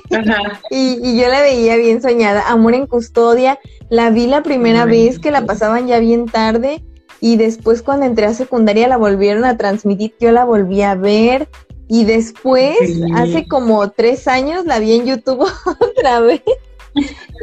y, 0.70 1.00
y, 1.04 1.20
yo 1.20 1.28
la 1.28 1.42
veía 1.42 1.76
bien 1.76 2.02
soñada. 2.02 2.48
Amor 2.48 2.74
en 2.74 2.88
custodia, 2.88 3.60
la 3.90 4.12
vi 4.12 4.28
la 4.28 4.44
primera 4.44 4.86
vez 4.86 5.20
que 5.20 5.30
la 5.30 5.46
pasaban 5.46 5.88
ya 5.88 6.00
bien 6.00 6.26
tarde 6.26 6.82
y 7.20 7.36
después 7.36 7.82
cuando 7.82 8.06
entré 8.06 8.28
a 8.28 8.34
secundaria 8.34 8.88
la 8.88 8.96
volvieron 8.96 9.44
a 9.44 9.58
transmitir, 9.58 10.14
yo 10.22 10.32
la 10.32 10.46
volví 10.46 10.84
a 10.84 10.96
ver 10.96 11.50
y 11.90 12.06
después, 12.06 12.78
hace 13.16 13.46
como 13.46 13.92
tres 13.92 14.30
años, 14.30 14.66
la 14.66 14.80
vi 14.80 14.94
en 14.94 15.06
YouTube 15.06 15.46
otra 15.82 16.22
vez 16.22 16.42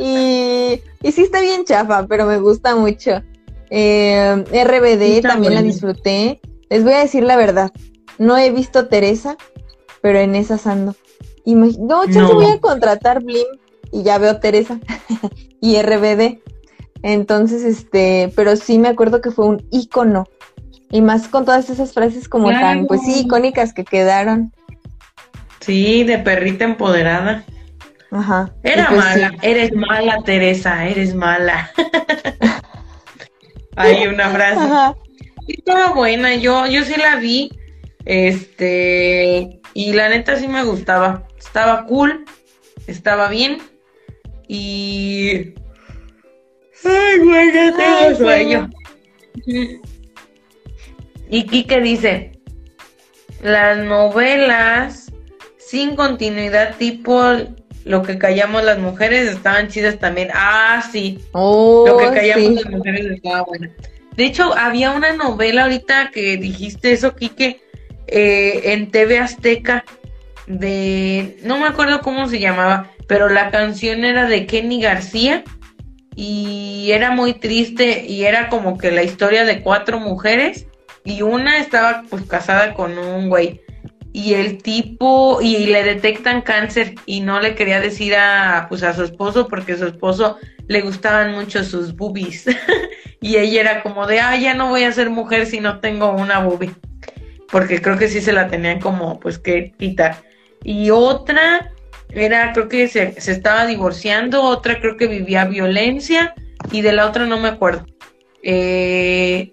y, 0.00 0.80
y 1.02 1.12
sí 1.12 1.22
está 1.22 1.42
bien 1.42 1.66
chafa, 1.66 2.06
pero 2.06 2.24
me 2.24 2.38
gusta 2.38 2.74
mucho. 2.74 3.22
Eh, 3.68 4.44
RBD 4.50 5.20
también 5.20 5.54
la 5.54 5.60
disfruté. 5.60 6.40
Les 6.70 6.84
voy 6.84 6.94
a 6.94 7.00
decir 7.00 7.22
la 7.22 7.36
verdad, 7.36 7.70
no 8.18 8.36
he 8.36 8.50
visto 8.50 8.88
Teresa, 8.88 9.36
pero 10.00 10.18
en 10.18 10.34
esas 10.34 10.66
ando. 10.66 10.94
no, 11.44 12.04
yo 12.06 12.34
voy 12.34 12.46
a 12.46 12.60
contratar 12.60 13.22
Blim 13.22 13.46
y 13.92 14.02
ya 14.02 14.18
veo 14.18 14.40
Teresa 14.40 14.80
y 15.60 15.80
RBD. 15.80 16.40
Entonces, 17.02 17.62
este, 17.62 18.32
pero 18.34 18.56
sí 18.56 18.78
me 18.78 18.88
acuerdo 18.88 19.20
que 19.20 19.30
fue 19.30 19.46
un 19.46 19.66
ícono. 19.70 20.26
Y 20.90 21.02
más 21.02 21.28
con 21.28 21.44
todas 21.44 21.68
esas 21.68 21.92
frases 21.92 22.28
como 22.28 22.50
tan, 22.50 22.86
pues 22.86 23.02
sí, 23.02 23.20
icónicas 23.20 23.74
que 23.74 23.84
quedaron. 23.84 24.52
Sí, 25.60 26.02
de 26.04 26.18
perrita 26.18 26.64
empoderada. 26.64 27.44
Ajá. 28.10 28.50
Era 28.62 28.88
pues 28.88 28.98
mala, 28.98 29.34
eres 29.42 29.72
mala, 29.74 30.22
Teresa, 30.24 30.86
eres 30.86 31.14
mala. 31.14 31.70
Hay 33.76 34.06
una 34.06 34.30
frase. 34.30 34.96
Estaba 35.46 35.92
buena, 35.92 36.34
yo, 36.34 36.66
yo 36.66 36.82
sí 36.84 36.94
la 36.96 37.16
vi. 37.16 37.50
Este, 38.04 39.60
y 39.74 39.92
la 39.92 40.08
neta 40.08 40.36
sí 40.36 40.48
me 40.48 40.64
gustaba. 40.64 41.26
Estaba 41.38 41.84
cool, 41.86 42.24
estaba 42.86 43.28
bien. 43.28 43.58
Y 44.46 45.54
Ay, 46.84 47.18
güey, 47.18 47.52
ya 47.52 47.76
tengo 47.76 48.16
sueño. 48.16 48.70
Y 51.30 51.44
Kike 51.44 51.82
dice, 51.82 52.32
las 53.42 53.84
novelas 53.84 55.12
sin 55.58 55.94
continuidad 55.94 56.76
tipo 56.76 57.20
lo 57.84 58.02
que 58.02 58.18
callamos 58.18 58.64
las 58.64 58.78
mujeres 58.78 59.28
estaban 59.28 59.68
chidas 59.68 59.98
también. 59.98 60.30
Ah, 60.32 60.82
sí. 60.90 61.18
Oh, 61.32 61.84
lo 61.86 61.98
que 61.98 62.06
callamos 62.06 62.52
las 62.54 62.70
mujeres 62.70 63.06
estaba 63.10 63.42
bueno. 63.42 63.68
De 64.16 64.24
hecho, 64.24 64.56
había 64.56 64.92
una 64.92 65.12
novela 65.12 65.64
ahorita 65.64 66.10
que 66.12 66.38
dijiste 66.38 66.92
eso, 66.92 67.14
Kike, 67.14 67.60
eh, 68.08 68.72
en 68.72 68.90
TV 68.90 69.18
Azteca 69.18 69.84
de, 70.46 71.38
no 71.42 71.58
me 71.58 71.66
acuerdo 71.66 72.00
cómo 72.00 72.26
se 72.28 72.40
llamaba, 72.40 72.90
pero 73.06 73.28
la 73.28 73.50
canción 73.50 74.04
era 74.04 74.26
de 74.26 74.46
Kenny 74.46 74.80
García 74.80 75.44
y 76.16 76.90
era 76.90 77.10
muy 77.10 77.34
triste 77.34 78.04
y 78.06 78.24
era 78.24 78.48
como 78.48 78.78
que 78.78 78.90
la 78.90 79.02
historia 79.02 79.44
de 79.44 79.60
cuatro 79.60 80.00
mujeres 80.00 80.66
y 81.04 81.22
una 81.22 81.58
estaba 81.58 82.02
pues 82.08 82.24
casada 82.24 82.74
con 82.74 82.98
un 82.98 83.28
güey. 83.28 83.60
Y 84.12 84.34
el 84.34 84.58
tipo 84.62 85.40
y, 85.40 85.66
le 85.66 85.84
detectan 85.84 86.40
cáncer 86.40 86.94
y 87.06 87.20
no 87.20 87.40
le 87.40 87.54
quería 87.54 87.78
decir 87.78 88.16
a 88.16 88.66
pues 88.68 88.82
a 88.82 88.94
su 88.94 89.04
esposo 89.04 89.46
porque 89.46 89.76
su 89.76 89.86
esposo 89.86 90.38
le 90.66 90.80
gustaban 90.80 91.32
mucho 91.32 91.62
sus 91.62 91.94
boobies. 91.94 92.46
Y 93.20 93.36
ella 93.36 93.60
era 93.60 93.82
como 93.82 94.06
de 94.06 94.20
ah 94.20 94.36
ya 94.36 94.54
no 94.54 94.68
voy 94.68 94.84
a 94.84 94.92
ser 94.92 95.10
mujer 95.10 95.46
si 95.46 95.58
no 95.58 95.80
tengo 95.80 96.12
una 96.12 96.38
boobie 96.38 96.70
porque 97.50 97.80
creo 97.80 97.98
que 97.98 98.08
sí 98.08 98.20
se 98.20 98.32
la 98.32 98.48
tenían 98.48 98.80
como 98.80 99.18
pues 99.20 99.38
que 99.38 99.72
quitar 99.78 100.22
y 100.64 100.90
otra 100.90 101.72
era, 102.10 102.52
creo 102.52 102.68
que 102.68 102.88
se, 102.88 103.20
se 103.20 103.32
estaba 103.32 103.66
divorciando, 103.66 104.42
otra 104.42 104.80
creo 104.80 104.96
que 104.96 105.06
vivía 105.06 105.44
violencia 105.44 106.34
y 106.72 106.80
de 106.80 106.92
la 106.92 107.06
otra 107.06 107.26
no 107.26 107.38
me 107.38 107.48
acuerdo. 107.48 107.86
Eh, 108.42 109.50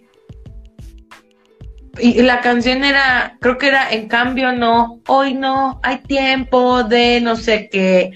y 2.00 2.22
la 2.22 2.42
canción 2.42 2.84
era, 2.84 3.38
creo 3.40 3.58
que 3.58 3.68
era 3.68 3.90
En 3.92 4.08
cambio 4.08 4.52
no, 4.52 5.02
hoy 5.08 5.34
no, 5.34 5.80
hay 5.84 6.00
tiempo 6.00 6.84
de 6.84 7.22
no 7.22 7.36
sé 7.36 7.70
qué. 7.72 8.12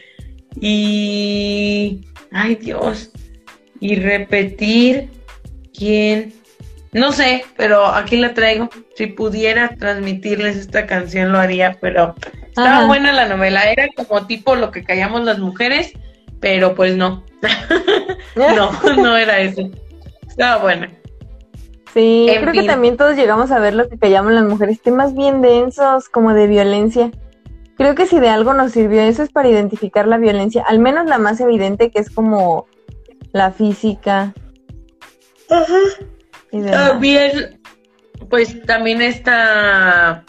Y, 0.60 2.02
ay 2.32 2.56
Dios, 2.56 3.12
y 3.80 3.96
repetir 3.96 5.10
quién, 5.74 6.34
no 6.91 7.11
sé, 7.11 7.45
pero 7.56 7.86
aquí 7.86 8.18
la 8.18 8.34
traigo. 8.34 8.70
Si 8.95 9.07
pudiera 9.07 9.70
transmitirles 9.78 10.57
esta 10.57 10.88
canción 10.88 11.32
lo 11.32 11.40
haría, 11.40 11.78
pero 11.80 12.16
estaba 12.48 12.86
buena 12.88 13.11
la 13.14 13.28
novela. 13.28 13.72
Era 13.72 13.88
como 13.95 14.26
tipo 14.26 14.56
lo 14.56 14.72
que 14.72 14.84
callamos 14.84 15.24
las 15.24 15.40
mujeres, 15.40 15.94
pero 16.40 16.74
pues 16.74 16.95
no. 16.95 17.24
no, 18.36 18.72
no 18.98 19.18
era 19.18 19.40
eso. 19.40 19.70
Estaba 20.28 20.61
buena. 20.61 20.90
Sí, 21.94 22.28
creo 22.40 22.53
que 22.53 22.64
también 22.64 22.98
todos 22.98 23.16
llegamos 23.16 23.52
a 23.52 23.60
ver 23.60 23.74
lo 23.74 23.90
que 23.90 23.98
callamos 23.98 24.32
las 24.32 24.44
mujeres, 24.44 24.82
temas 24.82 25.16
bien 25.16 25.41
densos, 25.41 26.07
como 26.10 26.34
de 26.34 26.48
violencia. 26.48 27.11
Creo 27.78 27.95
que 27.95 28.06
si 28.06 28.20
de 28.20 28.30
algo 28.30 28.53
nos 28.53 28.74
sirvió 28.74 29.02
eso 29.02 29.24
es 29.24 29.32
para 29.32 29.49
identificar 29.49 30.07
la 30.07 30.18
violencia, 30.18 30.64
al 30.68 30.80
menos 30.80 31.07
la 31.07 31.18
más 31.18 31.40
evidente 31.40 31.90
que 31.90 31.99
es 31.99 32.10
como 32.10 32.68
la 33.32 33.52
física. 33.52 34.34
Ajá. 35.49 35.78
Ah, 36.74 36.98
bien, 37.00 37.60
pues 38.30 38.62
también 38.64 39.02
está 39.02 40.24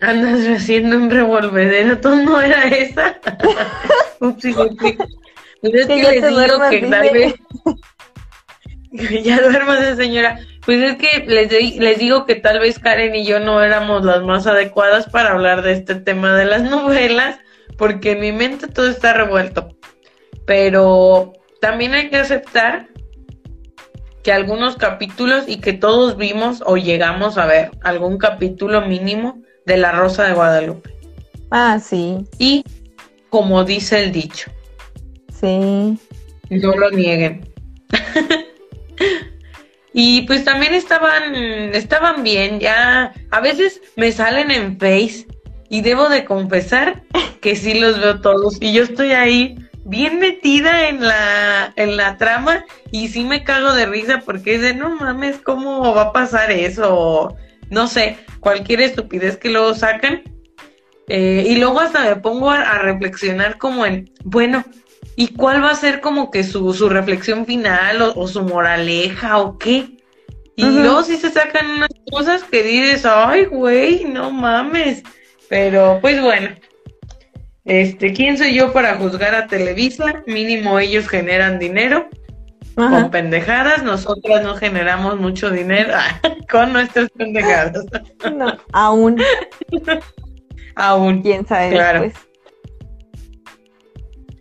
andas 0.00 0.46
haciendo 0.46 0.96
un 0.96 1.10
revolvedero, 1.10 1.98
¿tú 2.00 2.14
no 2.16 2.40
era 2.40 2.64
esa? 2.68 3.18
Ups, 4.20 4.46
Pues 5.60 5.74
es 5.74 5.86
que, 5.86 5.88
les 5.88 5.88
digo 5.88 6.08
que 6.70 6.80
tal 6.80 7.10
vez 7.12 7.34
ya 9.24 9.40
duermas, 9.40 9.96
señora. 9.96 10.40
Pues 10.64 10.82
es 10.82 10.96
que 10.96 11.24
les, 11.26 11.76
les 11.78 11.98
digo 11.98 12.26
que 12.26 12.34
tal 12.34 12.60
vez 12.60 12.78
Karen 12.78 13.14
y 13.14 13.24
yo 13.24 13.40
no 13.40 13.62
éramos 13.62 14.04
las 14.04 14.22
más 14.22 14.46
adecuadas 14.46 15.08
para 15.08 15.32
hablar 15.32 15.62
de 15.62 15.72
este 15.72 15.94
tema 15.94 16.36
de 16.36 16.44
las 16.44 16.62
novelas, 16.62 17.38
porque 17.78 18.12
en 18.12 18.20
mi 18.20 18.32
mente 18.32 18.68
todo 18.68 18.88
está 18.88 19.12
revuelto. 19.12 19.68
Pero 20.46 21.32
también 21.60 21.94
hay 21.94 22.10
que 22.10 22.16
aceptar 22.16 22.88
que 24.22 24.32
algunos 24.32 24.76
capítulos 24.76 25.44
y 25.46 25.60
que 25.60 25.72
todos 25.72 26.16
vimos 26.16 26.62
o 26.66 26.76
llegamos 26.76 27.38
a 27.38 27.46
ver 27.46 27.70
algún 27.82 28.18
capítulo 28.18 28.82
mínimo 28.82 29.42
de 29.66 29.76
La 29.76 29.92
Rosa 29.92 30.24
de 30.24 30.34
Guadalupe. 30.34 30.94
Ah, 31.50 31.78
sí. 31.80 32.18
Y 32.38 32.64
como 33.28 33.64
dice 33.64 34.02
el 34.02 34.12
dicho. 34.12 34.50
Sí. 35.40 35.98
No 36.50 36.76
lo 36.76 36.90
nieguen. 36.90 37.48
y 39.92 40.22
pues 40.22 40.44
también 40.44 40.74
estaban, 40.74 41.34
estaban 41.74 42.22
bien, 42.22 42.60
ya 42.60 43.12
a 43.30 43.40
veces 43.40 43.80
me 43.96 44.12
salen 44.12 44.50
en 44.50 44.78
Face 44.78 45.26
y 45.68 45.80
debo 45.80 46.08
de 46.08 46.24
confesar 46.24 47.02
que 47.40 47.56
sí 47.56 47.78
los 47.78 47.98
veo 47.98 48.20
todos 48.20 48.58
y 48.60 48.72
yo 48.72 48.82
estoy 48.82 49.12
ahí 49.12 49.56
bien 49.90 50.20
metida 50.20 50.88
en 50.88 51.06
la, 51.06 51.72
en 51.76 51.96
la 51.96 52.16
trama 52.16 52.64
y 52.92 53.08
sí 53.08 53.24
me 53.24 53.42
cago 53.42 53.72
de 53.72 53.86
risa 53.86 54.22
porque 54.24 54.54
es 54.54 54.62
de 54.62 54.72
no 54.72 54.96
mames, 54.96 55.38
¿cómo 55.38 55.92
va 55.92 56.02
a 56.02 56.12
pasar 56.12 56.52
eso? 56.52 57.36
No 57.70 57.88
sé, 57.88 58.16
cualquier 58.38 58.80
estupidez 58.80 59.36
que 59.36 59.50
luego 59.50 59.74
sacan. 59.74 60.22
Eh, 61.08 61.44
y 61.48 61.56
luego 61.56 61.80
hasta 61.80 62.04
me 62.04 62.16
pongo 62.16 62.50
a, 62.50 62.78
reflexionar 62.78 63.58
como 63.58 63.84
en, 63.84 64.08
bueno, 64.22 64.64
¿y 65.16 65.34
cuál 65.34 65.62
va 65.62 65.70
a 65.70 65.74
ser 65.74 66.00
como 66.00 66.30
que 66.30 66.44
su, 66.44 66.72
su 66.72 66.88
reflexión 66.88 67.44
final 67.44 68.00
o, 68.14 68.28
su 68.28 68.42
moraleja 68.42 69.38
o 69.38 69.58
qué? 69.58 69.96
Y 70.54 70.64
luego 70.66 71.02
sí 71.02 71.16
se 71.16 71.30
sacan 71.30 71.68
unas 71.68 71.90
cosas 72.12 72.44
que 72.44 72.62
dices, 72.62 73.04
ay, 73.06 73.46
güey, 73.46 74.04
no 74.04 74.30
mames. 74.30 75.02
Pero 75.48 75.98
pues 76.00 76.22
bueno, 76.22 76.50
este, 77.64 78.12
¿quién 78.12 78.38
soy 78.38 78.54
yo 78.54 78.72
para 78.72 78.96
juzgar 78.96 79.34
a 79.34 79.46
Televisa? 79.46 80.22
Mínimo 80.26 80.78
ellos 80.78 81.08
generan 81.08 81.58
dinero 81.58 82.08
con 82.74 83.10
pendejadas, 83.10 83.82
nosotras 83.82 84.42
no 84.42 84.56
generamos 84.56 85.18
mucho 85.18 85.50
dinero 85.50 85.92
con 86.50 86.72
nuestras 86.72 87.10
pendejadas. 87.10 87.84
No, 88.32 88.56
aún. 88.72 89.20
aún. 90.76 91.22
¿Quién 91.22 91.46
sabe 91.46 91.70
claro. 91.70 92.10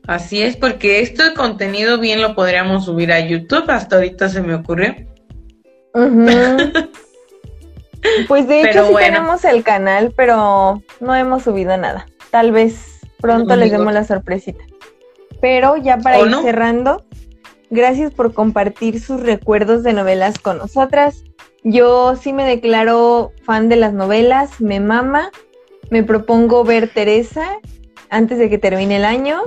Así 0.07 0.41
es, 0.41 0.57
porque 0.57 1.01
esto 1.01 1.23
de 1.23 1.35
contenido 1.35 1.99
bien 1.99 2.21
lo 2.21 2.33
podríamos 2.33 2.85
subir 2.85 3.11
a 3.11 3.19
YouTube, 3.19 3.69
hasta 3.69 3.97
ahorita 3.97 4.29
se 4.29 4.41
me 4.41 4.55
ocurrió. 4.55 4.95
pues 8.27 8.47
de 8.47 8.61
hecho 8.61 8.87
sí 8.87 8.93
tenemos 8.97 9.45
el 9.45 9.63
canal, 9.63 10.11
pero 10.15 10.81
no 10.99 11.15
hemos 11.15 11.43
subido 11.43 11.77
nada. 11.77 12.07
Tal 12.31 12.51
vez 12.51 12.98
Pronto 13.19 13.55
les 13.55 13.71
demos 13.71 13.93
la 13.93 14.03
sorpresita. 14.03 14.63
Pero 15.41 15.77
ya 15.77 15.97
para 15.97 16.19
ir 16.19 16.33
cerrando, 16.41 17.05
gracias 17.69 18.13
por 18.13 18.33
compartir 18.33 18.99
sus 18.99 19.21
recuerdos 19.21 19.83
de 19.83 19.93
novelas 19.93 20.39
con 20.39 20.57
nosotras. 20.57 21.23
Yo 21.63 22.15
sí 22.15 22.33
me 22.33 22.45
declaro 22.45 23.31
fan 23.43 23.69
de 23.69 23.75
las 23.75 23.93
novelas, 23.93 24.61
me 24.61 24.79
mama. 24.79 25.31
Me 25.89 26.03
propongo 26.03 26.63
ver 26.63 26.89
Teresa 26.93 27.57
antes 28.09 28.37
de 28.37 28.49
que 28.49 28.57
termine 28.57 28.97
el 28.97 29.05
año. 29.05 29.41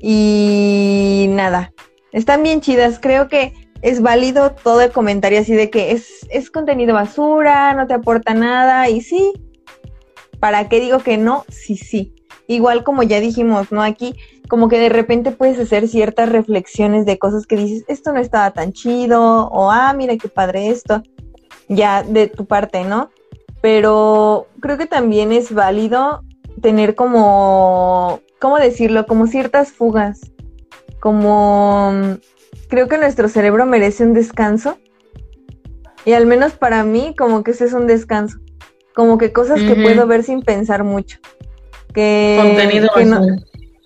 Y 0.00 1.26
nada, 1.30 1.72
están 2.12 2.42
bien 2.42 2.60
chidas. 2.60 2.98
Creo 3.00 3.28
que 3.28 3.52
es 3.82 4.02
válido 4.02 4.52
todo 4.52 4.80
el 4.80 4.90
comentario 4.90 5.40
así 5.40 5.54
de 5.54 5.70
que 5.70 5.92
es, 5.92 6.26
es 6.30 6.50
contenido 6.50 6.94
basura, 6.94 7.72
no 7.74 7.86
te 7.86 7.94
aporta 7.94 8.34
nada. 8.34 8.88
Y 8.88 9.00
sí, 9.00 9.32
¿para 10.40 10.68
qué 10.68 10.80
digo 10.80 11.00
que 11.00 11.18
no? 11.18 11.44
Sí, 11.48 11.76
sí 11.76 12.15
igual 12.48 12.84
como 12.84 13.02
ya 13.02 13.20
dijimos, 13.20 13.72
¿no? 13.72 13.82
Aquí 13.82 14.14
como 14.48 14.68
que 14.68 14.78
de 14.78 14.88
repente 14.88 15.32
puedes 15.32 15.58
hacer 15.58 15.88
ciertas 15.88 16.28
reflexiones 16.28 17.06
de 17.06 17.18
cosas 17.18 17.46
que 17.46 17.56
dices, 17.56 17.84
esto 17.88 18.12
no 18.12 18.20
estaba 18.20 18.52
tan 18.52 18.72
chido, 18.72 19.48
o 19.48 19.70
ah, 19.70 19.92
mira 19.92 20.16
qué 20.16 20.28
padre 20.28 20.68
esto, 20.68 21.02
ya 21.68 22.02
de 22.02 22.28
tu 22.28 22.46
parte, 22.46 22.84
¿no? 22.84 23.10
Pero 23.60 24.46
creo 24.60 24.78
que 24.78 24.86
también 24.86 25.32
es 25.32 25.52
válido 25.52 26.22
tener 26.62 26.94
como, 26.94 28.20
¿cómo 28.40 28.58
decirlo? 28.58 29.06
Como 29.06 29.26
ciertas 29.26 29.72
fugas, 29.72 30.20
como 31.00 32.18
creo 32.68 32.88
que 32.88 32.98
nuestro 32.98 33.28
cerebro 33.28 33.66
merece 33.66 34.04
un 34.04 34.14
descanso. 34.14 34.78
Y 36.04 36.12
al 36.12 36.26
menos 36.26 36.52
para 36.52 36.84
mí, 36.84 37.16
como 37.18 37.42
que 37.42 37.50
ese 37.50 37.64
es 37.64 37.72
un 37.72 37.88
descanso. 37.88 38.38
Como 38.94 39.18
que 39.18 39.32
cosas 39.32 39.60
que 39.60 39.74
puedo 39.74 40.06
ver 40.06 40.22
sin 40.22 40.40
pensar 40.40 40.84
mucho 40.84 41.18
que, 41.96 42.38
Contenido 42.38 42.90
que 42.94 43.06
no, 43.06 43.26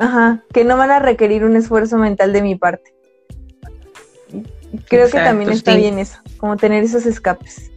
ajá, 0.01 0.43
que 0.53 0.65
no 0.65 0.77
van 0.77 0.91
a 0.91 0.99
requerir 0.99 1.45
un 1.45 1.55
esfuerzo 1.55 1.97
mental 1.97 2.33
de 2.33 2.43
mi 2.43 2.57
parte. 2.57 2.93
Creo 4.89 5.09
que 5.09 5.19
también 5.19 5.51
está 5.51 5.77
bien 5.77 6.01
eso, 6.01 6.19
como 6.37 6.57
tener 6.57 6.83
esos 6.83 7.07
escapes. 7.07 7.71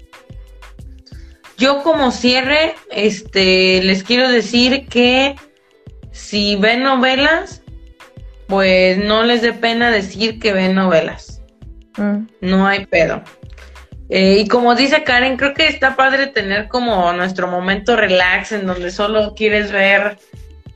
Yo 1.56 1.84
como 1.84 2.12
cierre, 2.12 2.74
este, 2.90 3.84
les 3.84 4.04
quiero 4.04 4.28
decir 4.28 4.88
que 4.88 5.36
si 6.12 6.56
ven 6.56 6.82
novelas, 6.82 7.62
pues 8.48 8.98
no 8.98 9.22
les 9.22 9.44
dé 9.44 9.54
pena 9.54 9.92
decir 9.92 10.40
que 10.40 10.52
ven 10.52 10.74
novelas. 10.74 11.44
Mm. 11.98 12.26
No 12.42 12.66
hay 12.66 12.88
pedo. 12.88 13.22
Eh, 14.10 14.40
y 14.40 14.48
como 14.48 14.76
dice 14.76 15.04
Karen, 15.04 15.38
creo 15.38 15.54
que 15.54 15.68
está 15.68 15.96
padre 15.96 16.28
tener 16.28 16.68
como 16.68 17.12
nuestro 17.14 17.48
momento 17.48 17.96
relax 17.96 18.52
en 18.52 18.68
donde 18.68 18.92
solo 18.92 19.34
quieres 19.36 19.72
ver 19.72 20.18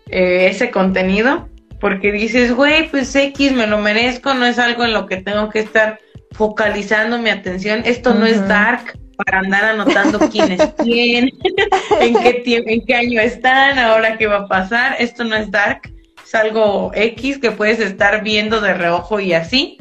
eh, 0.10 0.48
ese 0.50 0.72
contenido, 0.72 1.50
porque 1.80 2.12
dices, 2.12 2.54
güey, 2.54 2.90
pues 2.90 3.14
X 3.16 3.52
me 3.52 3.68
lo 3.68 3.80
merezco, 3.80 4.34
no 4.34 4.46
es 4.46 4.58
algo 4.58 4.86
en 4.86 4.94
lo 4.94 5.06
que 5.06 5.18
tengo 5.18 5.50
que 5.50 5.60
estar 5.60 6.00
focalizando 6.32 7.20
mi 7.20 7.30
atención. 7.30 7.82
Esto 7.86 8.14
no 8.14 8.26
es 8.26 8.48
dark 8.48 8.98
para 9.18 9.40
andar 9.40 9.66
anotando 9.66 10.20
quién 10.32 10.54
es 10.54 10.62
quién, 10.78 11.30
en, 12.02 12.14
qué 12.16 12.44
en 12.66 12.86
qué 12.86 12.96
año 12.96 13.20
están, 13.20 13.78
ahora 13.78 14.18
qué 14.18 14.28
va 14.28 14.38
a 14.38 14.48
pasar. 14.48 14.96
Esto 15.00 15.24
no 15.24 15.36
es 15.36 15.52
dark, 15.52 15.92
es 16.24 16.36
algo 16.36 16.92
X 16.96 17.40
que 17.40 17.52
puedes 17.52 17.80
estar 17.80 18.24
viendo 18.24 18.62
de 18.62 18.74
reojo 18.74 19.20
y 19.20 19.34
así. 19.34 19.78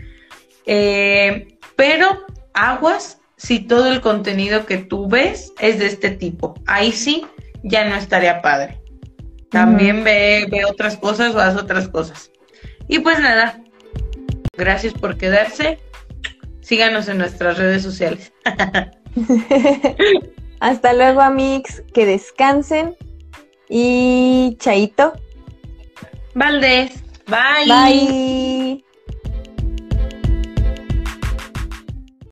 Eh, 0.66 1.56
pero 1.76 2.26
aguas 2.52 3.20
si 3.36 3.60
todo 3.60 3.92
el 3.92 4.00
contenido 4.00 4.66
que 4.66 4.78
tú 4.78 5.08
ves 5.08 5.52
es 5.58 5.78
de 5.78 5.86
este 5.86 6.10
tipo. 6.10 6.54
Ahí 6.66 6.92
sí, 6.92 7.26
ya 7.62 7.88
no 7.88 7.96
estaría 7.96 8.42
padre. 8.42 8.80
También 9.50 10.04
ve, 10.04 10.46
ve 10.50 10.64
otras 10.64 10.96
cosas 10.96 11.34
o 11.34 11.40
haz 11.40 11.56
otras 11.56 11.88
cosas. 11.88 12.30
Y 12.88 12.98
pues 13.00 13.18
nada, 13.20 13.60
gracias 14.56 14.92
por 14.94 15.16
quedarse. 15.16 15.78
Síganos 16.60 17.08
en 17.08 17.18
nuestras 17.18 17.58
redes 17.58 17.82
sociales. 17.82 18.32
Hasta 20.60 20.92
luego, 20.94 21.20
amigos. 21.20 21.82
Que 21.94 22.06
descansen. 22.06 22.96
Y 23.68 24.56
chaito. 24.58 25.12
Valdés. 26.34 27.02
Bye. 27.26 27.68
Bye. 27.68 28.85